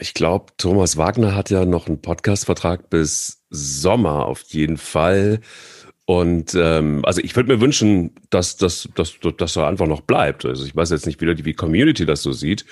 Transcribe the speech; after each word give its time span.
Ich 0.00 0.14
glaube, 0.14 0.52
Thomas 0.56 0.96
Wagner 0.96 1.34
hat 1.34 1.50
ja 1.50 1.64
noch 1.64 1.86
einen 1.86 2.00
Podcastvertrag 2.00 2.90
bis 2.90 3.42
Sommer 3.50 4.26
auf 4.26 4.42
jeden 4.48 4.76
Fall. 4.76 5.40
Und 6.04 6.54
ähm, 6.54 7.04
also 7.04 7.20
ich 7.20 7.34
würde 7.34 7.52
mir 7.52 7.60
wünschen, 7.60 8.14
dass, 8.30 8.56
dass, 8.56 8.88
dass, 8.94 9.18
dass 9.36 9.56
er 9.56 9.66
einfach 9.66 9.86
noch 9.86 10.02
bleibt. 10.02 10.44
Also 10.44 10.64
ich 10.64 10.76
weiß 10.76 10.90
jetzt 10.90 11.06
nicht, 11.06 11.20
wie 11.20 11.34
die 11.34 11.54
Community 11.54 12.06
das 12.06 12.22
so 12.22 12.32
sieht, 12.32 12.64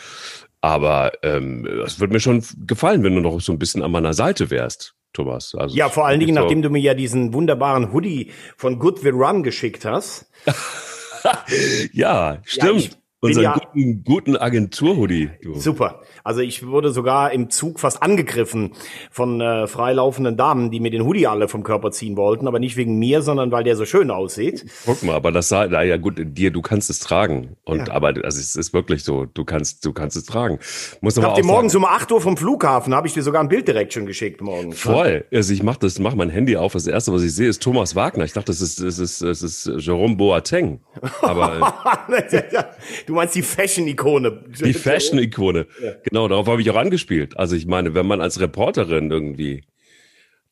aber 0.61 1.13
ähm, 1.23 1.67
es 1.85 1.99
würde 1.99 2.13
mir 2.13 2.21
schon 2.21 2.45
gefallen, 2.67 3.03
wenn 3.03 3.15
du 3.15 3.21
noch 3.21 3.41
so 3.41 3.53
ein 3.53 3.59
bisschen 3.59 3.83
an 3.83 3.91
meiner 3.91 4.15
Seite 4.15 4.51
wärst. 4.51 4.95
Thomas. 5.13 5.55
Also 5.55 5.77
ja, 5.77 5.89
vor 5.89 6.07
allen 6.07 6.21
Dingen, 6.21 6.35
so 6.35 6.41
nachdem 6.41 6.61
du 6.61 6.71
mir 6.71 6.81
ja 6.81 6.93
diesen 6.93 7.33
wunderbaren 7.33 7.93
Hoodie 7.93 8.33
von 8.57 8.79
Good 8.79 9.05
Will 9.05 9.13
Run 9.13 9.43
geschickt 9.43 9.85
hast. 9.85 10.27
ja, 11.93 12.39
stimmt. 12.45 12.85
Ja, 12.85 12.97
Unseren 13.25 13.43
ja, 13.43 13.55
guten, 13.73 14.05
guten 14.05 14.37
Agentur-Hoodie. 14.37 15.31
Super. 15.55 16.03
Also 16.25 16.43
ich 16.43 16.67
wurde 16.67 16.91
sogar 16.91 17.33
im 17.33 17.49
Zug 17.49 17.81
fast 17.81 18.03
angegriffen 18.03 18.73
von 19.11 19.41
äh, 19.41 19.67
freilaufenden 19.67 20.37
Damen, 20.37 20.71
die 20.71 20.79
mir 20.79 20.91
den 20.91 21.07
Hoodie 21.07 21.27
alle 21.27 21.49
vom 21.49 21.63
Körper 21.63 21.91
ziehen 21.91 22.19
wollten, 22.19 22.47
aber 22.47 22.59
nicht 22.59 22.77
wegen 22.77 22.99
mir, 22.99 23.23
sondern 23.23 23.51
weil 23.51 23.65
der 23.65 23.77
so 23.77 23.87
schön 23.87 24.11
aussieht. 24.11 24.67
Guck 24.85 25.03
mal, 25.05 25.15
aber 25.15 25.33
das 25.33 25.49
sah, 25.49 25.67
na 25.67 25.83
ja 25.83 25.97
gut, 25.97 26.17
dir, 26.19 26.51
du 26.51 26.61
kannst 26.61 26.91
es 26.91 26.99
tragen. 26.99 27.57
Und 27.65 27.89
ja. 27.89 27.95
aber 27.95 28.09
also 28.09 28.39
es 28.39 28.57
ist 28.57 28.75
wirklich 28.75 29.05
so, 29.05 29.25
du 29.25 29.45
kannst, 29.47 29.87
du 29.87 29.95
kannst 29.95 30.19
es 30.19 30.27
tragen. 30.27 30.59
Muss 31.01 31.17
ich 31.17 31.25
hab 31.25 31.35
dir 31.35 31.45
morgens 31.45 31.75
um 31.75 31.87
8 31.87 32.13
Uhr 32.13 32.21
vom 32.21 32.37
Flughafen, 32.37 32.95
habe 32.95 33.07
ich 33.07 33.15
dir 33.15 33.23
sogar 33.23 33.43
ein 33.43 33.49
Bild 33.49 33.67
direkt 33.67 33.95
schon 33.95 34.05
geschickt 34.05 34.43
morgen. 34.43 34.73
Voll. 34.73 35.25
Also 35.33 35.55
ich 35.55 35.63
mach 35.63 35.79
das, 35.79 35.99
mach 35.99 36.15
mein 36.15 36.29
Handy 36.29 36.59
auf. 36.59 36.75
Das 36.75 36.87
erste, 36.87 37.11
was 37.11 37.23
ich 37.23 37.35
sehe, 37.35 37.49
ist 37.49 37.63
Thomas 37.63 37.97
Wagner. 37.97 38.25
Ich 38.25 38.35
dachte, 38.35 38.53
das 38.53 38.61
ist, 38.61 38.83
das 38.83 38.99
ist, 38.99 39.23
das 39.23 39.41
ist 39.41 39.71
Jerome 39.79 40.17
Boateng. 40.17 40.81
Aber 41.23 41.75
du 43.07 43.14
Du 43.15 43.21
meinst 43.21 43.37
die 43.37 43.43
Fashion-Ikone. 43.43 44.43
Die 44.65 44.73
Fashion-Ikone. 44.73 45.69
Ja. 45.81 45.93
Genau, 46.03 46.27
darauf 46.27 46.49
habe 46.49 46.61
ich 46.61 46.71
auch 46.71 46.77
angespielt. 46.77 47.37
Also 47.37 47.55
ich 47.55 47.67
meine, 47.67 47.95
wenn 47.95 48.07
man 48.07 48.21
als 48.21 48.41
Reporterin 48.41 49.11
irgendwie 49.11 49.65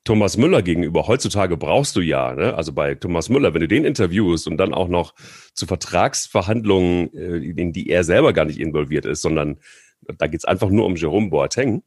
Thomas 0.05 0.37
Müller 0.37 0.63
gegenüber, 0.63 1.09
heutzutage 1.09 1.57
brauchst 1.57 1.97
du 1.97 2.01
ja, 2.01 2.35
ne? 2.35 2.55
also 2.55 2.73
bei 2.73 2.95
Thomas 2.95 3.29
Müller, 3.29 3.53
wenn 3.53 3.63
du 3.63 3.69
den 3.69 3.85
interviewst 3.85 4.47
und 4.47 4.59
dann 4.59 4.75
auch 4.75 4.87
noch 4.87 5.15
zu 5.55 5.67
Vertragsverhandlungen, 5.67 7.13
äh, 7.15 7.39
in 7.39 7.73
die 7.73 7.89
er 7.89 8.05
selber 8.05 8.33
gar 8.33 8.45
nicht 8.45 8.61
involviert 8.61 9.07
ist, 9.07 9.23
sondern 9.23 9.59
da 10.19 10.29
geht's 10.29 10.45
einfach 10.45 10.71
nur 10.71 10.87
um 10.87 10.95
Jerome 10.95 11.31
Boateng. 11.31 11.83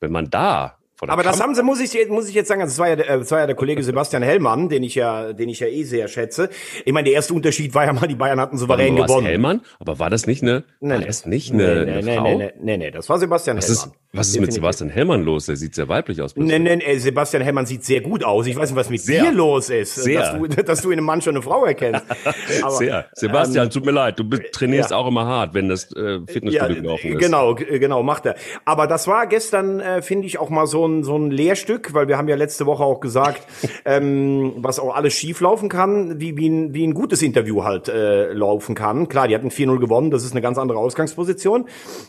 Wenn 0.00 0.10
man 0.10 0.28
da 0.28 0.78
aber 1.08 1.22
das 1.22 1.40
haben 1.40 1.54
sie, 1.54 1.62
muss 1.62 1.80
ich, 1.80 2.08
muss 2.08 2.28
ich 2.28 2.34
jetzt 2.34 2.48
sagen, 2.48 2.60
das 2.60 2.78
war 2.78 2.88
ja, 2.88 2.96
das 2.96 3.30
war 3.30 3.40
ja 3.40 3.46
der 3.46 3.56
Kollege 3.56 3.82
Sebastian 3.82 4.22
Hellmann, 4.22 4.68
den 4.68 4.82
ich 4.82 4.94
ja, 4.94 5.32
den 5.32 5.48
ich 5.48 5.60
ja 5.60 5.66
eh 5.66 5.82
sehr 5.84 6.08
schätze. 6.08 6.48
Ich 6.84 6.92
meine, 6.92 7.04
der 7.04 7.14
erste 7.14 7.34
Unterschied 7.34 7.74
war 7.74 7.84
ja 7.84 7.92
mal, 7.92 8.06
die 8.06 8.14
Bayern 8.14 8.40
hatten 8.40 8.58
souverän 8.58 8.96
gewonnen. 8.96 9.26
Hellmann? 9.26 9.62
Aber 9.78 9.98
war 9.98 10.10
das 10.10 10.26
nicht 10.26 10.42
eine, 10.42 10.64
nee, 10.80 10.94
war 10.94 11.00
das 11.00 11.26
nicht 11.26 11.52
eine, 11.52 11.84
nee, 11.84 11.92
eine 11.92 12.02
nee, 12.02 12.16
Frau? 12.16 12.38
Nee, 12.38 12.52
nee, 12.60 12.76
nee, 12.76 12.90
das 12.90 13.08
war 13.08 13.18
Sebastian 13.18 13.56
was 13.56 13.68
Hellmann. 13.68 13.88
Ist, 13.90 14.03
was 14.14 14.28
ist 14.28 14.40
mit 14.40 14.52
Sebastian 14.52 14.90
Hellmann 14.90 15.22
los? 15.22 15.46
Der 15.46 15.56
sieht 15.56 15.74
sehr 15.74 15.88
weiblich 15.88 16.22
aus. 16.22 16.34
Nee, 16.36 16.58
nee, 16.58 16.76
nee, 16.76 16.98
Sebastian 16.98 17.42
Hellmann 17.42 17.66
sieht 17.66 17.84
sehr 17.84 18.00
gut 18.00 18.24
aus. 18.24 18.46
Ich 18.46 18.56
weiß 18.56 18.70
nicht, 18.70 18.78
was 18.78 18.90
mit 18.90 19.02
sehr. 19.02 19.24
dir 19.24 19.32
los 19.32 19.70
ist, 19.70 19.96
sehr. 19.96 20.20
Dass, 20.20 20.56
du, 20.56 20.62
dass 20.62 20.82
du 20.82 20.90
in 20.90 20.98
einem 20.98 21.06
Mann 21.06 21.20
schon 21.20 21.34
eine 21.34 21.42
Frau 21.42 21.64
erkennst. 21.64 22.04
Aber, 22.62 22.70
sehr. 22.70 23.06
Sebastian, 23.12 23.66
ähm, 23.66 23.70
tut 23.70 23.84
mir 23.84 23.92
leid, 23.92 24.18
du 24.18 24.24
trainierst 24.24 24.90
ja. 24.90 24.96
auch 24.96 25.06
immer 25.06 25.26
hart, 25.26 25.54
wenn 25.54 25.68
das 25.68 25.92
äh, 25.92 26.20
Fitnessstudio 26.26 26.76
ja, 26.76 26.80
gelaufen 26.80 27.12
ist. 27.12 27.18
Genau, 27.18 27.54
genau, 27.54 28.02
macht 28.02 28.26
er. 28.26 28.36
Aber 28.64 28.86
das 28.86 29.06
war 29.06 29.26
gestern, 29.26 29.80
äh, 29.80 30.02
finde 30.02 30.26
ich, 30.26 30.38
auch 30.38 30.50
mal 30.50 30.66
so 30.66 30.86
ein, 30.86 31.04
so 31.04 31.16
ein 31.16 31.30
Lehrstück 31.30 31.74
Stück, 31.74 31.94
weil 31.94 32.08
wir 32.08 32.16
haben 32.16 32.28
ja 32.28 32.36
letzte 32.36 32.66
Woche 32.66 32.84
auch 32.84 33.00
gesagt, 33.00 33.42
ähm, 33.84 34.52
was 34.56 34.78
auch 34.78 34.94
alles 34.94 35.14
schief 35.14 35.40
laufen 35.40 35.68
kann, 35.68 36.20
wie, 36.20 36.36
wie, 36.36 36.48
ein, 36.48 36.74
wie 36.74 36.86
ein 36.86 36.94
gutes 36.94 37.22
Interview 37.22 37.64
halt 37.64 37.88
äh, 37.88 38.32
laufen 38.32 38.74
kann. 38.74 39.08
Klar, 39.08 39.28
die 39.28 39.34
hatten 39.34 39.48
4-0 39.48 39.78
gewonnen, 39.78 40.10
das 40.10 40.24
ist 40.24 40.32
eine 40.32 40.42
ganz 40.42 40.58
andere 40.58 40.78
Ausgangsposition. 40.78 41.66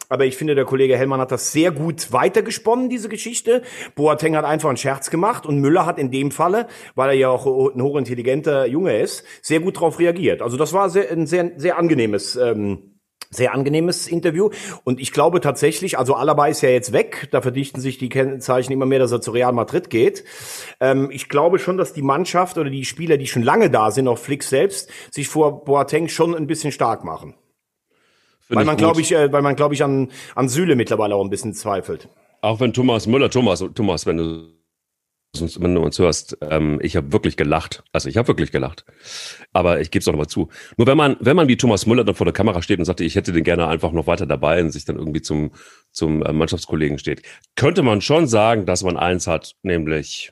Aber 0.10 0.26
ich 0.26 0.38
finde, 0.38 0.56
der 0.56 0.66
Kollege 0.66 0.98
Hellmann 0.98 1.20
hat 1.20 1.32
das 1.32 1.52
sehr 1.52 1.72
gut 1.72 1.95
weitergesponnen, 2.12 2.90
diese 2.90 3.10
Geschichte. 3.10 3.62
Boateng 3.96 4.36
hat 4.36 4.46
einfach 4.46 4.70
einen 4.70 4.78
Scherz 4.78 5.10
gemacht 5.10 5.46
und 5.46 5.60
Müller 5.60 5.86
hat 5.86 6.00
in 6.00 6.12
dem 6.12 6.32
Falle, 6.32 6.68
weil 6.96 7.10
er 7.10 7.16
ja 7.16 7.30
auch 7.30 7.46
ein 7.46 7.82
hochintelligenter 7.82 8.66
Junge 8.66 9.00
ist, 9.00 9.24
sehr 9.42 9.60
gut 9.60 9.78
darauf 9.78 10.00
reagiert. 10.00 10.42
Also 10.42 10.58
das 10.58 10.74
war 10.74 10.90
sehr, 10.90 11.12
ein 11.12 11.28
sehr, 11.28 11.52
sehr 11.58 11.78
angenehmes 11.78 12.36
ähm, 12.36 12.96
sehr 13.36 13.54
angenehmes 13.54 14.08
Interview. 14.08 14.50
Und 14.84 15.00
ich 15.00 15.12
glaube 15.12 15.42
tatsächlich, 15.42 15.98
also 15.98 16.16
Alaba 16.16 16.48
ist 16.48 16.62
ja 16.62 16.70
jetzt 16.70 16.94
weg, 16.94 17.28
da 17.32 17.42
verdichten 17.42 17.82
sich 17.82 17.98
die 17.98 18.10
Kennzeichen 18.10 18.72
immer 18.72 18.86
mehr, 18.86 19.00
dass 19.00 19.12
er 19.12 19.22
zu 19.22 19.32
Real 19.32 19.52
Madrid 19.52 19.90
geht. 19.90 20.24
Ähm, 20.80 21.10
ich 21.12 21.30
glaube 21.30 21.60
schon, 21.60 21.78
dass 21.78 21.94
die 21.94 22.02
Mannschaft 22.02 22.58
oder 22.58 22.70
die 22.70 22.86
Spieler, 22.86 23.18
die 23.18 23.28
schon 23.28 23.44
lange 23.44 23.70
da 23.70 23.92
sind, 23.92 24.08
auch 24.08 24.18
Flick 24.18 24.44
selbst, 24.44 24.90
sich 25.12 25.28
vor 25.28 25.66
Boateng 25.66 26.08
schon 26.08 26.36
ein 26.36 26.48
bisschen 26.48 26.72
stark 26.72 27.04
machen. 27.04 27.36
Find 28.48 28.58
weil 28.60 28.66
man, 28.66 28.78
glaube 28.78 29.02
ich, 29.02 29.12
äh, 29.12 29.32
weil 29.32 29.42
man, 29.42 29.56
glaube 29.56 29.74
ich, 29.74 29.84
an, 29.84 30.12
an 30.36 30.50
Süle 30.50 30.76
mittlerweile 30.76 31.16
auch 31.16 31.24
ein 31.24 31.30
bisschen 31.30 31.54
zweifelt. 31.54 32.10
Auch 32.42 32.60
wenn 32.60 32.74
Thomas 32.74 33.08
Müller, 33.08 33.30
Thomas, 33.30 33.64
Thomas, 33.74 34.06
wenn 34.06 34.18
du 34.18 34.56
wenn 35.58 35.76
du 35.76 35.82
uns 35.82 36.00
hörst, 36.00 36.38
ähm, 36.42 36.80
ich 36.82 36.96
habe 36.96 37.12
wirklich 37.12 37.36
gelacht. 37.38 37.84
Also 37.92 38.10
ich 38.10 38.18
habe 38.18 38.28
wirklich 38.28 38.52
gelacht. 38.52 38.86
Aber 39.54 39.82
ich 39.82 39.92
gebe 39.92 40.02
es 40.02 40.08
auch 40.08 40.14
nochmal 40.14 40.28
zu. 40.28 40.50
Nur 40.78 40.88
wenn 40.88 40.98
man, 40.98 41.18
wenn 41.20 41.36
man 41.36 41.48
wie 41.48 41.58
Thomas 41.58 41.86
Müller 41.86 42.04
dann 42.04 42.16
vor 42.16 42.26
der 42.26 42.34
Kamera 42.34 42.62
steht 42.62 42.80
und 42.80 42.86
sagt, 42.86 43.02
ich 43.02 43.16
hätte 43.16 43.34
den 43.34 43.44
gerne 43.44 43.68
einfach 43.68 43.92
noch 43.92 44.08
weiter 44.08 44.26
dabei 44.26 44.62
und 44.62 44.72
sich 44.72 44.86
dann 44.86 44.98
irgendwie 44.98 45.22
zum, 45.22 45.52
zum 45.92 46.24
äh, 46.24 46.32
Mannschaftskollegen 46.32 46.98
steht, 46.98 47.24
könnte 47.56 47.84
man 47.84 48.02
schon 48.02 48.28
sagen, 48.28 48.66
dass 48.66 48.84
man 48.84 48.98
eins 48.98 49.28
hat, 49.28 49.56
nämlich 49.64 50.32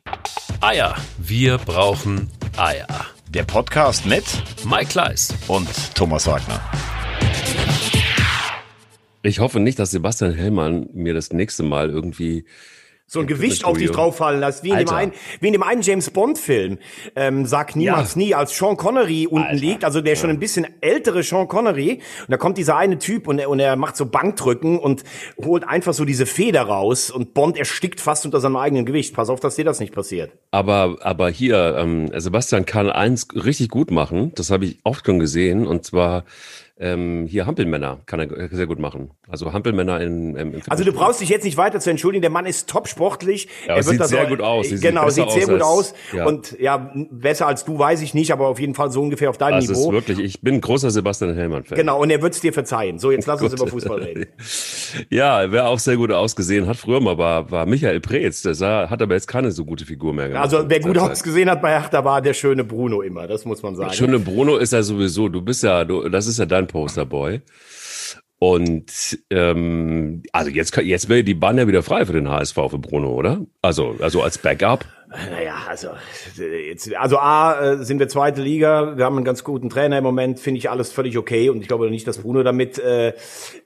Eier. 0.62 0.96
Wir 1.18 1.58
brauchen 1.58 2.30
Eier. 2.58 2.88
Der 3.30 3.44
Podcast 3.44 4.06
mit 4.06 4.24
Mike 4.66 4.92
Kleiss 4.92 5.34
und 5.48 5.68
Thomas 5.96 6.28
Wagner. 6.28 6.62
Ich 9.24 9.40
hoffe 9.40 9.62
nicht, 9.62 9.80
dass 9.80 9.92
Sebastian 9.92 10.34
Hellmann 10.34 10.90
mir 10.94 11.14
das 11.14 11.32
nächste 11.32 11.64
Mal 11.64 11.90
irgendwie 11.90 12.46
so 13.06 13.20
ein 13.20 13.28
Gewicht 13.28 13.64
auf 13.64 13.78
dich 13.78 13.92
drauffallen 13.92 14.40
lässt, 14.40 14.64
wie 14.64 14.72
in, 14.72 14.80
dem 14.80 14.90
einen, 14.90 15.12
wie 15.40 15.48
in 15.48 15.54
dem 15.54 15.64
einen 15.64 15.82
James 15.82 16.10
Bond 16.10 16.38
Film. 16.38 16.80
Ähm, 17.16 17.46
Sag 17.46 17.76
niemals 17.76 18.16
ja. 18.16 18.20
nie, 18.20 18.36
als 18.36 18.58
Sean 18.58 18.76
Connery 18.76 19.28
unten 19.28 19.48
Alter. 19.48 19.60
liegt, 19.60 19.86
also 19.86 20.02
der 20.02 20.16
schon 20.16 20.30
ein 20.30 20.40
bisschen 20.40 20.66
ältere 20.82 21.22
Sean 21.22 21.48
Connery, 21.48 22.02
und 22.22 22.32
da 22.32 22.38
kommt 22.38 22.58
dieser 22.58 22.76
eine 22.76 22.98
Typ 22.98 23.28
und 23.28 23.40
er, 23.40 23.50
und 23.50 23.60
er 23.60 23.76
macht 23.76 23.98
so 23.98 24.08
Bankdrücken 24.08 24.80
und 24.80 25.04
holt 25.44 25.68
einfach 25.68 25.94
so 25.94 26.06
diese 26.06 26.26
Feder 26.26 26.64
raus 26.64 27.12
und 27.12 27.34
Bond 27.34 27.58
erstickt 27.58 28.02
fast 28.02 28.26
unter 28.26 28.40
seinem 28.40 28.56
eigenen 28.56 28.86
Gewicht. 28.86 29.16
Pass 29.16 29.30
auf, 29.30 29.40
dass 29.40 29.56
dir 29.56 29.66
das 29.66 29.80
nicht 29.80 29.94
passiert. 29.94 30.32
Aber, 30.52 30.98
aber 31.02 31.30
hier, 31.30 31.78
ähm, 31.78 32.10
Sebastian 32.20 32.66
kann 32.66 32.90
eins 32.90 33.28
richtig 33.36 33.70
gut 33.70 33.92
machen, 33.92 34.32
das 34.36 34.50
habe 34.50 34.66
ich 34.66 34.80
oft 34.84 35.06
schon 35.06 35.20
gesehen, 35.20 35.68
und 35.68 35.86
zwar 35.86 36.26
ähm, 36.84 37.26
hier 37.28 37.46
Hampelmänner 37.46 38.02
kann 38.06 38.20
er 38.20 38.50
sehr 38.50 38.68
gut 38.68 38.78
machen. 38.78 39.12
Also 39.30 39.54
Hampelmänner 39.54 40.02
in, 40.02 40.36
ähm, 40.38 40.62
Also 40.68 40.84
du 40.84 40.92
brauchst 40.92 41.22
dich 41.22 41.30
jetzt 41.30 41.46
nicht 41.46 41.56
weiter 41.56 41.80
zu 41.80 41.90
entschuldigen. 41.90 42.22
Der 42.22 42.30
Mann 42.30 42.46
ist 42.46 42.70
top 42.70 42.90
sportlich. 42.90 43.48
Ja, 43.66 43.76
er 43.76 43.84
sieht 43.84 44.04
sehr 44.04 44.26
gut 44.26 44.42
aus. 44.42 44.68
Sie 44.68 44.80
genau, 44.80 45.10
sieht, 45.10 45.32
sieht 45.32 45.46
sehr 45.46 45.54
gut 45.54 45.62
aus. 45.62 45.94
Ja. 46.14 46.26
Und 46.26 46.60
ja, 46.60 46.92
besser 47.10 47.48
als 47.48 47.64
du 47.64 47.80
weiß 47.80 48.02
ich 48.02 48.14
nicht, 48.14 48.32
aber 48.32 48.48
auf 48.48 48.60
jeden 48.60 48.76
Fall 48.76 48.92
so 48.92 49.02
ungefähr 49.02 49.30
auf 49.30 49.38
deinem 49.38 49.62
das 49.62 49.70
Niveau. 49.70 49.92
Das 49.92 50.02
ist 50.02 50.08
wirklich, 50.08 50.20
ich 50.20 50.42
bin 50.42 50.60
großer 50.60 50.92
Sebastian 50.92 51.34
Hellmann-Fan. 51.34 51.78
Genau, 51.78 52.02
und 52.02 52.10
er 52.10 52.22
wird 52.22 52.34
es 52.34 52.42
dir 52.42 52.52
verzeihen. 52.52 53.00
So, 53.00 53.12
jetzt 53.12 53.28
lass 53.28 53.42
uns 53.42 53.54
über 53.54 53.68
Fußball 53.68 54.04
reden. 54.04 54.26
ja, 55.10 55.50
wer 55.52 55.70
auch 55.70 55.80
sehr 55.80 55.96
gut 55.96 56.12
ausgesehen 56.12 56.68
hat 56.68 56.76
früher 56.76 57.00
mal, 57.00 57.18
war, 57.18 57.50
war 57.50 57.66
Michael 57.66 58.02
Preetz. 58.02 58.42
Der 58.42 58.56
sah, 58.56 58.90
hat 58.90 59.02
aber 59.02 59.14
jetzt 59.14 59.28
keine 59.28 59.52
so 59.52 59.64
gute 59.64 59.86
Figur 59.86 60.14
mehr 60.14 60.28
gemacht. 60.28 60.44
Also 60.44 60.66
wer 60.68 60.82
gut 60.82 60.98
ausgesehen 60.98 61.50
hat 61.50 61.62
bei 61.62 61.80
Hertha 61.80 62.04
war 62.04 62.22
der 62.22 62.34
schöne 62.34 62.66
Bruno 62.66 63.02
immer, 63.02 63.26
das 63.28 63.46
muss 63.46 63.64
man 63.64 63.76
sagen. 63.76 63.90
Der 63.90 63.96
schöne 63.96 64.20
Bruno 64.20 64.58
ist 64.58 64.74
ja 64.74 64.84
sowieso, 64.84 65.30
du 65.30 65.42
bist 65.42 65.64
ja, 65.64 65.86
du, 65.86 66.10
das 66.10 66.28
ist 66.28 66.40
ja 66.40 66.46
dein 66.46 66.68
Posterboy. 66.74 67.42
Und 68.40 69.20
ähm, 69.30 70.22
also 70.34 70.50
jetzt, 70.50 70.76
jetzt 70.76 71.08
wäre 71.08 71.24
die 71.24 71.34
Bahn 71.34 71.58
ja 71.58 71.66
wieder 71.66 71.82
frei 71.82 72.06
für 72.06 72.12
den 72.12 72.30
HSV 72.30 72.56
für 72.56 72.78
Bruno, 72.78 73.14
oder? 73.14 73.46
Also, 73.62 73.96
also 74.02 74.22
als 74.22 74.38
Backup. 74.38 74.84
Naja, 75.32 75.56
also 75.70 75.90
jetzt, 76.38 76.94
also 76.96 77.20
A 77.20 77.74
äh, 77.74 77.86
sind 77.86 78.00
wir 78.00 78.10
zweite 78.10 78.42
Liga, 78.42 78.98
wir 78.98 79.06
haben 79.06 79.16
einen 79.16 79.24
ganz 79.24 79.46
guten 79.46 79.70
Trainer 79.70 80.00
im 80.00 80.04
Moment, 80.04 80.40
finde 80.40 80.58
ich 80.58 80.70
alles 80.70 80.92
völlig 80.92 81.18
okay 81.18 81.50
und 81.50 81.62
ich 81.62 81.68
glaube 81.68 81.90
nicht, 81.90 82.08
dass 82.08 82.18
Bruno 82.18 82.44
damit 82.44 82.80
äh, 82.80 83.14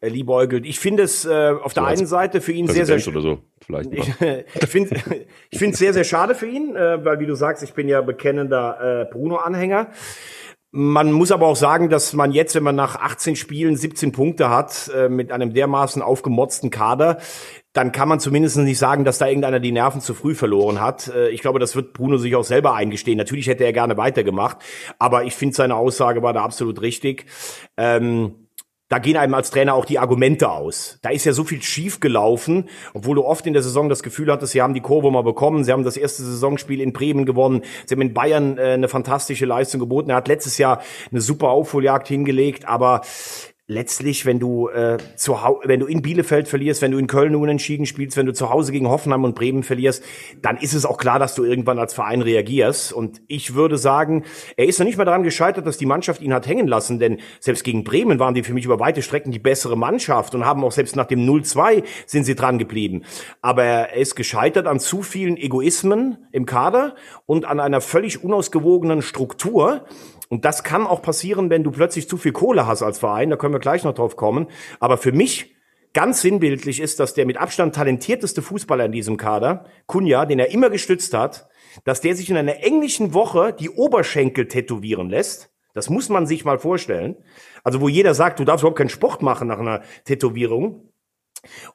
liebäugelt. 0.01 0.66
Ich 0.66 0.78
finde 0.78 1.03
es 1.03 1.25
äh, 1.25 1.53
auf 1.59 1.74
der 1.74 1.85
einen 1.85 2.06
Seite 2.06 2.41
für 2.41 2.51
ihn 2.51 2.68
sehr, 2.68 2.85
sehr 2.85 3.00
oder 3.07 3.21
so 3.21 3.39
vielleicht. 3.65 3.94
Ich, 3.94 4.07
ich 4.62 4.68
finde 4.68 4.95
ich 5.50 5.57
finde 5.57 5.74
es 5.74 5.80
sehr, 5.80 5.94
sehr 5.94 6.04
schade 6.04 6.36
für 6.36 6.48
ihn, 6.48 6.75
äh, 6.75 7.04
weil 7.04 7.19
wie 7.19 7.25
du 7.25 7.36
sagst, 7.36 7.63
ich 7.63 7.74
bin 7.74 7.88
ja 7.88 8.01
bekennender 8.01 9.06
äh, 9.07 9.12
Bruno-Anhänger. 9.12 9.88
Man 10.72 11.14
muss 11.14 11.31
aber 11.31 11.48
auch 11.48 11.56
sagen, 11.56 11.90
dass 11.90 12.12
man 12.14 12.34
jetzt, 12.34 12.54
wenn 12.54 12.64
man 12.64 12.75
nach 12.75 12.98
18 12.98 13.38
Spielen 13.38 13.78
17 13.78 14.12
Punkte 14.12 14.50
hat, 14.50 14.92
äh, 14.94 15.08
mit 15.08 15.31
einem 15.31 15.54
dermaßen 15.54 16.02
aufgemotzten 16.02 16.72
Kader, 16.72 17.19
dann 17.72 17.94
kann 17.94 18.10
man 18.10 18.19
zumindest 18.19 18.58
nicht 18.58 18.78
sagen, 18.78 19.06
dass 19.06 19.18
da 19.18 19.28
irgendeiner 19.28 19.62
die 19.62 19.72
Nerven 19.72 20.02
zu 20.02 20.14
früh 20.14 20.36
verloren 20.36 20.81
hat. 20.81 21.08
Äh, 21.08 21.30
ich 21.30 21.42
glaube, 21.42 21.60
das 21.60 21.75
wird 21.75 21.94
Bruno 21.94 22.18
sich 22.18 22.36
auch 22.36 22.44
selber 22.44 22.74
eingestehen. 22.74 23.18
Natürlich 23.18 23.48
hätte 23.48 23.64
er 23.64 23.72
gerne 23.72 23.96
weitergemacht, 23.96 24.58
aber 25.00 25.24
ich 25.24 25.36
finde, 25.36 25.56
seine 25.56 25.75
Aussage 25.75 26.22
war 26.22 26.34
da 26.34 26.44
absolut 26.44 26.81
richtig. 26.81 27.28
Ähm 27.78 28.46
da 28.89 29.00
gehen 29.00 29.18
einem 29.18 29.34
als 29.34 29.51
Trainer 29.51 29.74
auch 29.74 29.86
die 29.86 30.00
Argumente 30.00 30.50
aus. 30.50 30.98
Da 31.01 31.10
ist 31.10 31.25
ja 31.25 31.34
so 31.34 31.44
viel 31.44 31.62
schief 31.62 32.00
gelaufen, 32.00 32.69
obwohl 32.94 33.16
du 33.16 33.25
oft 33.25 33.45
in 33.45 33.54
der 33.54 33.62
Saison 33.62 33.89
das 33.89 34.04
Gefühl 34.04 34.31
hattest, 34.31 34.54
sie 34.54 34.62
haben 34.62 34.74
die 34.74 34.81
Kurve 34.81 35.12
mal 35.12 35.24
bekommen, 35.24 35.63
sie 35.63 35.72
haben 35.72 35.84
das 35.84 35.98
erste 35.98 36.24
Saisonspiel 36.24 36.80
in 36.80 36.94
Bremen 36.94 37.25
gewonnen, 37.25 37.63
sie 37.86 37.95
haben 37.95 38.01
in 38.01 38.13
Bayern 38.13 38.57
äh, 38.57 38.74
eine 38.74 38.88
fantastische 38.88 39.45
Leistung 39.45 39.80
geboten. 39.80 40.10
Er 40.10 40.18
hat 40.18 40.28
letztes 40.28 40.57
Jahr 40.57 40.81
eine 41.12 41.22
super 41.22 41.50
Aufholjagd 41.50 42.07
hingelegt, 42.07 42.68
aber 42.68 43.01
letztlich, 43.69 44.25
wenn 44.25 44.40
du 44.40 44.69
äh, 44.69 44.98
zu 45.18 45.44
Hause, 45.44 45.60
wenn 45.66 45.81
du 45.81 45.88
in 45.88 46.02
Bielefeld 46.02 46.48
verlierst, 46.48 46.81
wenn 46.81 46.92
du 46.92 46.98
in 46.98 47.08
Köln 47.08 47.36
unentschieden 47.36 47.86
spielst, 47.86 48.16
wenn 48.16 48.25
du 48.25 48.34
zu 48.34 48.50
Hause 48.50 48.72
gegen 48.72 48.88
Hoffenheim 48.88 49.25
und 49.25 49.36
Bremen 49.36 49.62
verlierst, 49.62 50.04
dann 50.42 50.56
ist 50.56 50.74
es 50.74 50.86
auch 50.86 50.98
klar, 50.98 51.19
dass 51.19 51.36
du 51.36 51.44
irgendwann 51.44 51.78
als 51.78 51.94
Verein 51.94 52.22
reagierst. 52.22 52.94
Und 52.94 53.22
ich 53.28 53.56
würde 53.56 53.78
sagen, 53.78 54.24
er 54.56 54.68
ist 54.68 54.80
noch 54.80 54.86
nicht 54.86 54.98
mal 54.98 55.04
daran 55.04 55.24
gescheitert, 55.24 55.68
dass 55.68 55.78
die 55.78 55.86
Mannschaft 55.86 56.22
ihn 56.22 56.34
hat 56.34 56.48
hängen 56.48 56.68
lassen, 56.68 56.98
denn 56.98 57.19
selbst 57.42 57.66
gegen 57.66 57.84
Bremen 57.84 58.19
waren 58.19 58.34
die 58.34 58.44
für 58.44 58.54
mich 58.54 58.64
über 58.64 58.80
weite 58.80 59.02
Strecken 59.02 59.31
die 59.31 59.40
bessere 59.40 59.78
Mannschaft 59.78 60.34
und 60.34 60.46
haben 60.46 60.64
auch 60.64 60.72
selbst 60.72 60.96
nach 60.96 61.06
dem 61.06 61.28
0-2 61.28 61.84
sind 62.06 62.24
sie 62.24 62.36
dran 62.36 62.60
geblieben. 62.60 63.04
Aber 63.42 63.66
er 63.66 63.98
ist 63.98 64.16
gescheitert 64.16 64.66
an 64.66 64.80
zu 64.80 65.02
vielen 65.02 65.36
Egoismen 65.36 66.18
im 66.31 66.46
Kader 66.46 66.96
und 67.25 67.44
an 67.44 67.60
einer 67.60 67.81
völlig 67.81 68.24
unausgewogenen 68.24 69.02
Struktur. 69.02 69.86
Und 70.29 70.45
das 70.45 70.63
kann 70.63 70.85
auch 70.85 71.01
passieren, 71.01 71.50
wenn 71.50 71.63
du 71.63 71.71
plötzlich 71.71 72.09
zu 72.09 72.18
viel 72.18 72.33
Kohle 72.33 72.68
hast 72.68 72.83
als 72.83 73.00
Verein. 73.00 73.29
Da 73.29 73.38
können 73.38 73.53
wir 73.53 73.59
gleich 73.59 73.83
noch 73.83 73.94
drauf 73.94 74.15
kommen. 74.15 74.47
Aber 74.79 74.97
für 74.97 75.12
mich 75.12 75.56
ganz 75.94 76.21
sinnbildlich 76.21 76.79
ist, 76.79 77.00
dass 77.00 77.13
der 77.13 77.25
mit 77.25 77.38
Abstand 77.38 77.75
talentierteste 77.75 78.41
Fußballer 78.41 78.85
in 78.85 78.91
diesem 78.91 79.18
Kader, 79.18 79.65
Kunja, 79.85 80.25
den 80.25 80.39
er 80.39 80.51
immer 80.51 80.69
gestützt 80.69 81.13
hat, 81.13 81.47
dass 81.85 82.01
der 82.01 82.15
sich 82.15 82.29
in 82.29 82.38
einer 82.38 82.63
englischen 82.63 83.13
Woche 83.13 83.53
die 83.53 83.69
Oberschenkel 83.69 84.47
tätowieren 84.47 85.09
lässt. 85.09 85.51
Das 85.74 85.89
muss 85.89 86.09
man 86.09 86.25
sich 86.25 86.44
mal 86.44 86.59
vorstellen. 86.59 87.18
Also 87.63 87.81
wo 87.81 87.88
jeder 87.88 88.13
sagt, 88.13 88.39
du 88.39 88.45
darfst 88.45 88.63
überhaupt 88.63 88.77
keinen 88.77 88.89
Sport 88.89 89.21
machen 89.21 89.47
nach 89.47 89.59
einer 89.59 89.81
Tätowierung. 90.06 90.91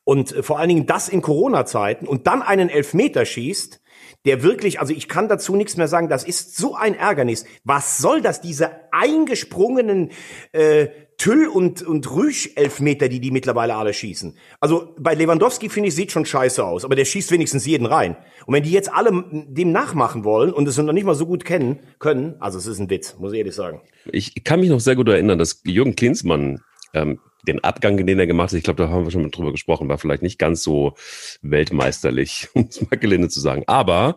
Und 0.04 0.34
vor 0.40 0.58
allen 0.58 0.68
Dingen 0.68 0.86
das 0.86 1.08
in 1.08 1.22
Corona-Zeiten 1.22 2.06
und 2.06 2.26
dann 2.26 2.42
einen 2.42 2.68
Elfmeter 2.68 3.24
schießt, 3.24 3.81
der 4.24 4.42
wirklich, 4.42 4.80
also 4.80 4.92
ich 4.92 5.08
kann 5.08 5.28
dazu 5.28 5.56
nichts 5.56 5.76
mehr 5.76 5.88
sagen, 5.88 6.08
das 6.08 6.24
ist 6.24 6.56
so 6.56 6.74
ein 6.74 6.94
Ärgernis. 6.94 7.44
Was 7.64 7.98
soll 7.98 8.20
das, 8.20 8.40
diese 8.40 8.70
eingesprungenen 8.92 10.10
äh, 10.52 10.88
Tüll- 11.18 11.48
und, 11.48 11.82
und 11.82 12.10
Rüsch-Elfmeter, 12.10 13.08
die 13.08 13.20
die 13.20 13.30
mittlerweile 13.30 13.74
alle 13.74 13.92
schießen? 13.92 14.36
Also 14.60 14.94
bei 14.98 15.14
Lewandowski, 15.14 15.68
finde 15.68 15.88
ich, 15.88 15.94
sieht 15.94 16.12
schon 16.12 16.24
scheiße 16.24 16.64
aus, 16.64 16.84
aber 16.84 16.94
der 16.94 17.04
schießt 17.04 17.30
wenigstens 17.32 17.66
jeden 17.66 17.86
rein. 17.86 18.16
Und 18.46 18.54
wenn 18.54 18.62
die 18.62 18.72
jetzt 18.72 18.92
alle 18.92 19.24
dem 19.32 19.72
nachmachen 19.72 20.24
wollen 20.24 20.52
und 20.52 20.68
es 20.68 20.78
noch 20.78 20.92
nicht 20.92 21.04
mal 21.04 21.14
so 21.14 21.26
gut 21.26 21.44
kennen 21.44 21.80
können, 21.98 22.36
also 22.40 22.58
es 22.58 22.66
ist 22.66 22.78
ein 22.78 22.90
Witz, 22.90 23.16
muss 23.18 23.32
ich 23.32 23.38
ehrlich 23.38 23.54
sagen. 23.54 23.80
Ich 24.10 24.44
kann 24.44 24.60
mich 24.60 24.70
noch 24.70 24.80
sehr 24.80 24.96
gut 24.96 25.08
erinnern, 25.08 25.38
dass 25.38 25.62
Jürgen 25.64 25.96
Klinsmann 25.96 26.60
ähm, 26.94 27.18
den 27.46 27.62
Abgang, 27.64 27.96
den 28.06 28.18
er 28.18 28.26
gemacht 28.26 28.50
hat, 28.50 28.58
ich 28.58 28.64
glaube, 28.64 28.82
da 28.82 28.88
haben 28.88 29.04
wir 29.04 29.10
schon 29.10 29.30
drüber 29.30 29.52
gesprochen, 29.52 29.88
war 29.88 29.98
vielleicht 29.98 30.22
nicht 30.22 30.38
ganz 30.38 30.62
so 30.62 30.94
weltmeisterlich, 31.42 32.48
um 32.54 32.66
es 32.68 32.80
mal 32.80 32.96
gelinde 32.96 33.28
zu 33.28 33.40
sagen. 33.40 33.64
Aber 33.66 34.16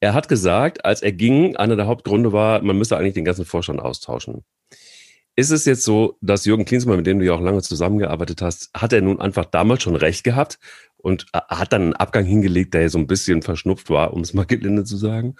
er 0.00 0.14
hat 0.14 0.28
gesagt, 0.28 0.84
als 0.84 1.02
er 1.02 1.12
ging, 1.12 1.56
einer 1.56 1.76
der 1.76 1.86
Hauptgründe 1.86 2.32
war, 2.32 2.62
man 2.62 2.76
müsste 2.78 2.96
eigentlich 2.96 3.14
den 3.14 3.24
ganzen 3.24 3.44
Vorstand 3.44 3.80
austauschen. 3.80 4.44
Ist 5.34 5.50
es 5.50 5.64
jetzt 5.64 5.84
so, 5.84 6.18
dass 6.20 6.44
Jürgen 6.44 6.66
Klinsmann, 6.66 6.98
mit 6.98 7.06
dem 7.06 7.18
du 7.18 7.24
ja 7.24 7.32
auch 7.32 7.40
lange 7.40 7.62
zusammengearbeitet 7.62 8.42
hast, 8.42 8.70
hat 8.74 8.92
er 8.92 9.00
nun 9.00 9.20
einfach 9.20 9.46
damals 9.46 9.82
schon 9.82 9.96
recht 9.96 10.24
gehabt 10.24 10.58
und 10.96 11.26
hat 11.32 11.72
dann 11.72 11.82
einen 11.82 11.92
Abgang 11.94 12.24
hingelegt, 12.24 12.74
der 12.74 12.82
ja 12.82 12.88
so 12.90 12.98
ein 12.98 13.06
bisschen 13.06 13.42
verschnupft 13.42 13.88
war, 13.88 14.12
um 14.12 14.20
es 14.20 14.34
mal 14.34 14.44
gelinde 14.44 14.84
zu 14.84 14.96
sagen? 14.96 15.36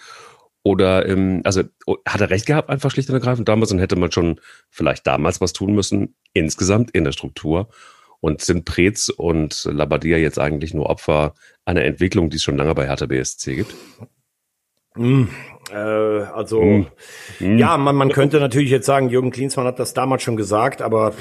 Oder, 0.64 1.08
ähm, 1.08 1.40
also 1.44 1.62
hat 2.06 2.20
er 2.20 2.30
recht 2.30 2.46
gehabt, 2.46 2.70
einfach 2.70 2.90
schlicht 2.90 3.08
und 3.08 3.14
ergreifend 3.16 3.48
damals 3.48 3.72
und 3.72 3.80
hätte 3.80 3.96
man 3.96 4.12
schon 4.12 4.40
vielleicht 4.70 5.06
damals 5.06 5.40
was 5.40 5.52
tun 5.52 5.74
müssen, 5.74 6.14
insgesamt 6.32 6.92
in 6.92 7.04
der 7.04 7.12
Struktur. 7.12 7.68
Und 8.20 8.40
sind 8.40 8.64
Preetz 8.64 9.08
und 9.08 9.64
Labadia 9.64 10.16
jetzt 10.16 10.38
eigentlich 10.38 10.74
nur 10.74 10.88
Opfer 10.88 11.34
einer 11.64 11.82
Entwicklung, 11.82 12.30
die 12.30 12.36
es 12.36 12.44
schon 12.44 12.56
lange 12.56 12.74
bei 12.74 12.86
Hertha 12.86 13.06
BSC 13.06 13.56
gibt? 13.56 13.74
Mm, 14.94 15.24
äh, 15.72 15.74
also 15.74 16.62
mm. 16.62 16.86
Mm. 17.40 17.58
ja, 17.58 17.76
man, 17.78 17.96
man 17.96 18.10
könnte 18.10 18.38
natürlich 18.38 18.70
jetzt 18.70 18.86
sagen, 18.86 19.08
Jürgen 19.08 19.30
Klinsmann 19.32 19.66
hat 19.66 19.80
das 19.80 19.94
damals 19.94 20.22
schon 20.22 20.36
gesagt, 20.36 20.82
aber 20.82 21.14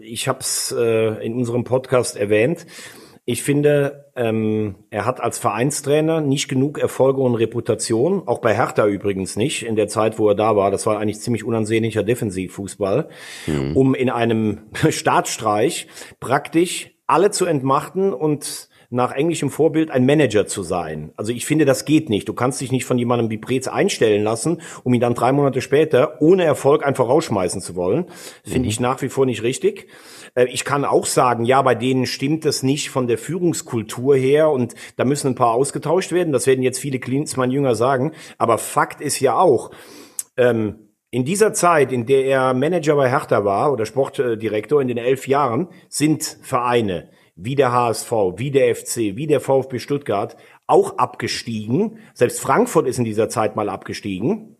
ich 0.00 0.28
habe 0.28 0.40
es 0.40 0.74
äh, 0.76 1.24
in 1.24 1.34
unserem 1.34 1.64
Podcast 1.64 2.16
erwähnt. 2.16 2.66
Ich 3.24 3.44
finde, 3.44 4.10
ähm, 4.16 4.74
er 4.90 5.06
hat 5.06 5.20
als 5.20 5.38
Vereinstrainer 5.38 6.20
nicht 6.20 6.48
genug 6.48 6.78
Erfolge 6.78 7.20
und 7.20 7.36
Reputation, 7.36 8.26
auch 8.26 8.40
bei 8.40 8.52
Hertha 8.54 8.86
übrigens 8.86 9.36
nicht, 9.36 9.64
in 9.64 9.76
der 9.76 9.86
Zeit, 9.86 10.18
wo 10.18 10.28
er 10.28 10.34
da 10.34 10.56
war. 10.56 10.72
Das 10.72 10.86
war 10.86 10.98
eigentlich 10.98 11.20
ziemlich 11.20 11.44
unansehnlicher 11.44 12.02
Defensivfußball, 12.02 13.08
mhm. 13.46 13.76
um 13.76 13.94
in 13.94 14.10
einem 14.10 14.62
Staatsstreich 14.90 15.86
praktisch 16.18 16.90
alle 17.06 17.30
zu 17.30 17.46
entmachten 17.46 18.12
und 18.12 18.68
nach 18.92 19.12
englischem 19.12 19.50
Vorbild 19.50 19.90
ein 19.90 20.04
Manager 20.04 20.46
zu 20.46 20.62
sein. 20.62 21.12
Also 21.16 21.32
ich 21.32 21.46
finde, 21.46 21.64
das 21.64 21.84
geht 21.84 22.10
nicht. 22.10 22.28
Du 22.28 22.34
kannst 22.34 22.60
dich 22.60 22.70
nicht 22.70 22.84
von 22.84 22.98
jemandem 22.98 23.30
wie 23.30 23.38
Preetz 23.38 23.66
einstellen 23.66 24.22
lassen, 24.22 24.60
um 24.84 24.92
ihn 24.92 25.00
dann 25.00 25.14
drei 25.14 25.32
Monate 25.32 25.60
später 25.60 26.20
ohne 26.20 26.44
Erfolg 26.44 26.84
einfach 26.84 27.08
rausschmeißen 27.08 27.60
zu 27.60 27.74
wollen. 27.74 28.06
Finde 28.44 28.60
mhm. 28.60 28.68
ich 28.68 28.80
nach 28.80 29.00
wie 29.02 29.08
vor 29.08 29.26
nicht 29.26 29.42
richtig. 29.42 29.88
Äh, 30.34 30.46
ich 30.46 30.64
kann 30.64 30.84
auch 30.84 31.06
sagen, 31.06 31.44
ja, 31.44 31.62
bei 31.62 31.74
denen 31.74 32.06
stimmt 32.06 32.44
das 32.44 32.62
nicht 32.62 32.90
von 32.90 33.06
der 33.06 33.18
Führungskultur 33.18 34.14
her 34.14 34.50
und 34.50 34.74
da 34.96 35.04
müssen 35.04 35.28
ein 35.28 35.34
paar 35.34 35.52
ausgetauscht 35.52 36.12
werden. 36.12 36.32
Das 36.32 36.46
werden 36.46 36.62
jetzt 36.62 36.78
viele 36.78 36.98
Klinsmann-Jünger 36.98 37.74
sagen. 37.74 38.12
Aber 38.38 38.58
Fakt 38.58 39.00
ist 39.00 39.20
ja 39.20 39.38
auch, 39.38 39.70
ähm, 40.36 40.88
in 41.10 41.26
dieser 41.26 41.52
Zeit, 41.52 41.92
in 41.92 42.06
der 42.06 42.24
er 42.24 42.54
Manager 42.54 42.96
bei 42.96 43.10
Hertha 43.10 43.44
war 43.44 43.70
oder 43.72 43.84
Sportdirektor 43.84 44.80
in 44.80 44.88
den 44.88 44.96
elf 44.96 45.28
Jahren, 45.28 45.68
sind 45.88 46.38
Vereine 46.42 47.10
wie 47.34 47.54
der 47.54 47.72
HSV, 47.72 48.12
wie 48.36 48.50
der 48.50 48.74
FC, 48.74 49.16
wie 49.16 49.26
der 49.26 49.40
VfB 49.40 49.78
Stuttgart 49.78 50.36
auch 50.66 50.98
abgestiegen. 50.98 51.98
Selbst 52.14 52.40
Frankfurt 52.40 52.86
ist 52.86 52.98
in 52.98 53.04
dieser 53.04 53.28
Zeit 53.28 53.56
mal 53.56 53.68
abgestiegen. 53.68 54.56